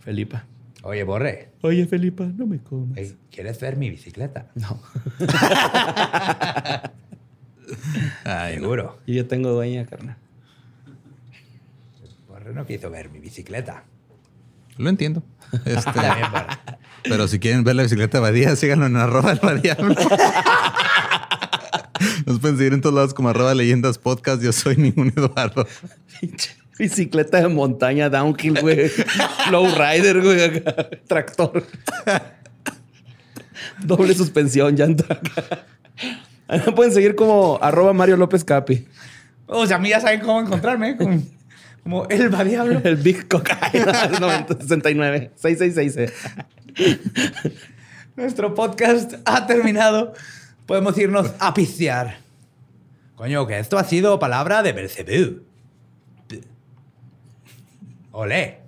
[0.00, 0.44] Felipa.
[0.82, 2.98] Oye, Borre, Oye, Felipa, no me comas.
[2.98, 4.50] ey, ¿quieres ver mi bicicleta?
[4.56, 4.82] No.
[8.24, 8.62] Ay, no.
[8.62, 8.98] Seguro.
[9.06, 10.16] Yo ya tengo dueña, carnal.
[12.28, 13.84] Borre no quiso ver mi bicicleta.
[14.76, 15.22] Lo entiendo.
[15.64, 16.58] Este, Borre.
[17.04, 19.94] pero si quieren ver la bicicleta de Badía, síganlo en arroba el Badiablo.
[22.26, 24.42] Nos pueden seguir en todos lados como arroba leyendas podcast.
[24.42, 25.66] Yo soy ningún Eduardo.
[26.20, 28.90] Pinche Bicicleta de montaña, downhill, güey.
[29.50, 30.62] Low rider, güey.
[31.06, 31.64] Tractor.
[33.84, 35.20] Doble suspensión, llanta.
[36.48, 38.86] me pueden seguir como arroba Mario López Capi.
[39.46, 40.96] O sea, a mí ya saben cómo encontrarme.
[40.96, 41.22] Como,
[41.82, 42.80] como el va diablo.
[42.84, 43.84] El Big Cocaine
[44.58, 46.12] 69 666.
[48.16, 50.14] Nuestro podcast ha terminado.
[50.66, 52.18] Podemos irnos a pistear.
[53.14, 55.51] Coño, que esto ha sido palabra de Belcebú.
[58.12, 58.58] Olé.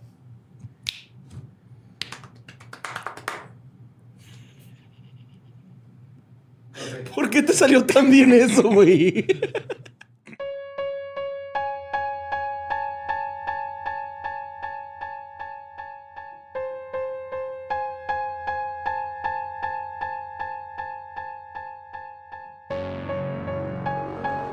[7.15, 9.27] ¿Por qué te salió tan bien eso, güey?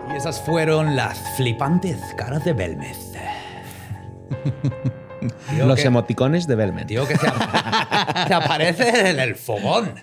[0.10, 3.11] Y esas fueron las flipantes caras de Belmez.
[5.66, 6.88] Los que- emoticones de Belmen.
[6.88, 7.28] Digo que se,
[8.28, 9.94] se aparece en el fogón.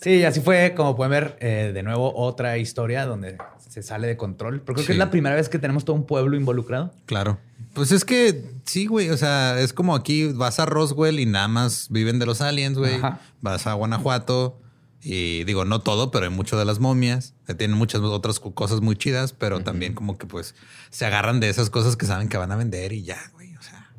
[0.00, 3.36] Sí, así fue, como pueden ver, eh, de nuevo otra historia donde
[3.68, 4.60] se sale de control.
[4.60, 6.92] Pero creo que es la primera vez que tenemos todo un pueblo involucrado.
[7.06, 7.38] Claro.
[7.74, 9.10] Pues es que sí, güey.
[9.10, 12.78] O sea, es como aquí vas a Roswell y nada más viven de los aliens,
[12.78, 12.94] güey.
[12.94, 13.20] Ajá.
[13.40, 14.60] Vas a Guanajuato
[15.02, 17.34] y digo, no todo, pero hay mucho de las momias.
[17.56, 20.54] Tienen muchas otras co- cosas muy chidas, pero también como que pues
[20.90, 23.54] se agarran de esas cosas que saben que van a vender y ya, güey.
[23.56, 23.92] O sea,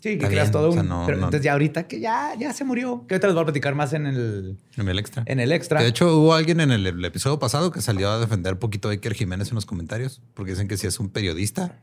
[0.00, 0.74] Sí, que creas bien, todo o un...
[0.74, 3.04] sea, no- pero no- entonces ya ahorita que ya, ya se murió.
[3.06, 5.22] Que ahorita les voy a platicar más en el, en el extra.
[5.26, 5.80] en el extra.
[5.80, 8.88] De hecho, hubo alguien en el, el episodio pasado que salió a defender un poquito
[8.88, 11.78] a Iker Jiménez en los comentarios, porque dicen que sí es un periodista,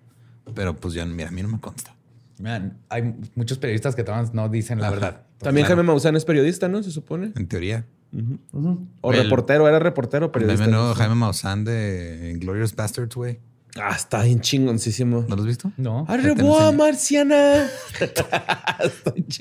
[0.55, 1.95] pero pues ya, mira, a mí no me consta.
[2.41, 4.03] Man, hay muchos periodistas que
[4.33, 4.95] no dicen la Ajá.
[4.95, 5.21] verdad.
[5.39, 5.77] También Claro.
[5.77, 6.81] Jaime Maussan es periodista, ¿no?
[6.83, 7.31] Se supone.
[7.35, 7.85] En teoría.
[9.01, 10.67] O El- reportero, era reportero, periodista.
[10.67, 13.39] nuevo Jaime Maussan de Glorious Bastards, güey.
[13.79, 15.25] Ah, está bien chingoncísimo.
[15.29, 15.71] ¿No lo has visto?
[15.77, 17.67] No, Arreboa, marciana.
[17.99, 18.23] está.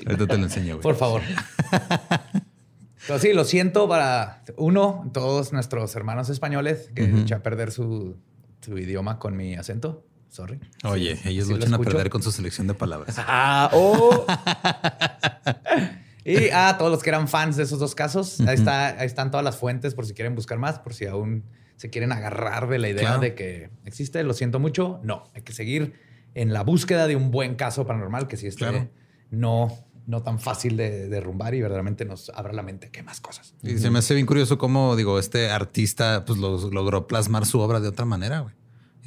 [0.05, 0.83] Ahorita te lo enseño, güey.
[0.83, 1.21] por favor.
[3.01, 8.17] Entonces, sí, lo siento para uno, todos nuestros hermanos españoles que eché a perder su,
[8.61, 10.05] su idioma con mi acento.
[10.29, 10.59] Sorry.
[10.83, 13.15] Oye, ellos sí lo echan a perder con su selección de palabras.
[13.17, 14.27] Ah, oh.
[16.25, 19.31] Y a todos los que eran fans de esos dos casos, ahí, está, ahí están
[19.31, 21.45] todas las fuentes por si quieren buscar más, por si aún
[21.77, 23.19] se quieren agarrar de la idea Claro.
[23.21, 24.21] de que existe.
[24.23, 24.99] Lo siento mucho.
[25.03, 25.93] No, hay que seguir
[26.35, 28.89] en la búsqueda de un buen caso paranormal que esté Claro.
[29.31, 29.75] no,
[30.05, 33.53] no tan fácil de derrumbar y verdaderamente nos abra la mente que más cosas.
[33.63, 37.59] Y se me hace bien curioso cómo, digo, este artista pues lo- logró plasmar su
[37.59, 38.53] obra de otra manera, güey.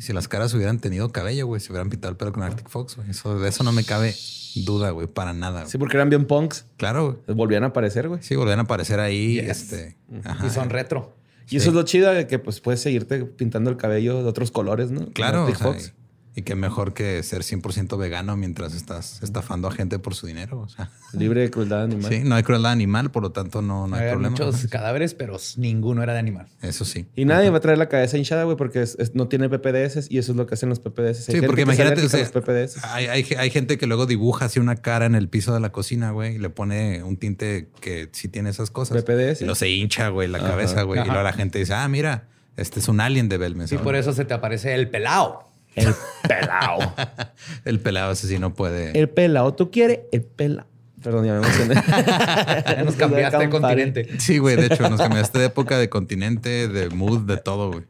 [0.02, 2.68] Y si las caras hubieran tenido cabello, güey, se hubieran pintado el pelo con Arctic
[2.68, 3.08] Fox, güey.
[3.10, 4.12] Eso, de eso no me cabe
[4.56, 5.60] duda, güey, para nada.
[5.60, 5.70] güey.
[5.70, 6.66] Sí, porque eran bien punks.
[6.76, 7.36] Claro, güey.
[7.36, 8.20] Volvían a aparecer, güey.
[8.20, 9.40] Sí, volvían a aparecer ahí.
[9.40, 9.72] Yes.
[9.72, 10.44] Este, ajá.
[10.44, 11.14] Y son retro.
[11.48, 14.50] Y eso es lo chido de que pues puedes seguirte pintando el cabello de otros
[14.50, 15.06] colores, ¿no?
[15.12, 15.44] Claro.
[15.44, 15.94] O sea, Arctic Fox.
[16.34, 20.60] Y, que mejor que ser 100% vegano mientras estás estafando a gente por su dinero.
[20.60, 22.10] O sea, Libre de crueldad animal.
[22.10, 24.30] sí, no hay crueldad animal, por lo tanto no, no hay problema.
[24.30, 26.46] muchos cadáveres, pero ninguno era de animal.
[26.62, 27.06] Eso sí.
[27.16, 30.06] Y nadie va a traer la cabeza hinchada, güey, porque es- es- no tiene PPDS
[30.10, 31.18] y eso es lo que hacen los PPDS.
[31.18, 32.78] Hay Sí, gente porque imagínate, o sea, los PPDS.
[32.84, 35.70] hay, hay, hay gente que luego dibuja así una cara en el piso de la
[35.72, 39.02] cocina, güey, y le pone un tinte que sí tiene esas cosas.
[39.02, 39.42] PPDS.
[39.42, 40.48] Y lo se hincha, güey, la Ajá.
[40.48, 40.98] cabeza, güey.
[40.98, 41.12] Y Ajá.
[41.12, 43.70] luego la gente dice, ah, mira, este es un alien de Belmes.
[43.72, 45.51] Y por eso se te aparece el pelao.
[45.74, 45.94] El
[46.28, 46.94] pelao.
[47.64, 48.98] El pelado ese sí no puede.
[48.98, 49.54] el pelao.
[49.54, 50.00] ¿Tú quieres?
[50.12, 50.66] El pelao.
[51.02, 51.74] Perdón, ya me emocioné.
[51.74, 54.20] Ya nos cambiaste de continente.
[54.20, 57.84] Sí, güey, de hecho, nos cambiaste de época, de continente, de mood, de todo, güey.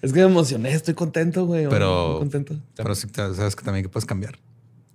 [0.00, 0.72] Es que me emocioné.
[0.72, 1.68] Estoy contento, güey.
[1.68, 2.54] Pero, contento.
[2.76, 4.38] pero sí, sabes que también que puedes cambiar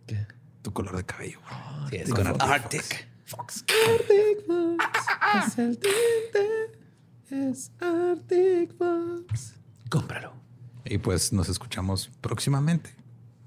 [0.07, 0.25] ¿Qué?
[0.63, 1.89] tu color de cabello, güey.
[1.91, 3.07] Sí, es Con con Arctic Arctic.
[3.25, 3.63] Fox.
[3.89, 5.47] Arctic Fox.
[5.47, 7.51] Es el tinte.
[7.51, 9.53] Es Arctic Fox.
[9.89, 10.42] Cómpralo.
[10.85, 12.91] Y pues nos escuchamos próximamente,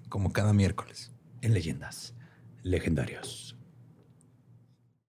[0.09, 1.13] como cada miércoles.
[1.43, 2.15] En leyendas
[2.63, 3.46] legendarios.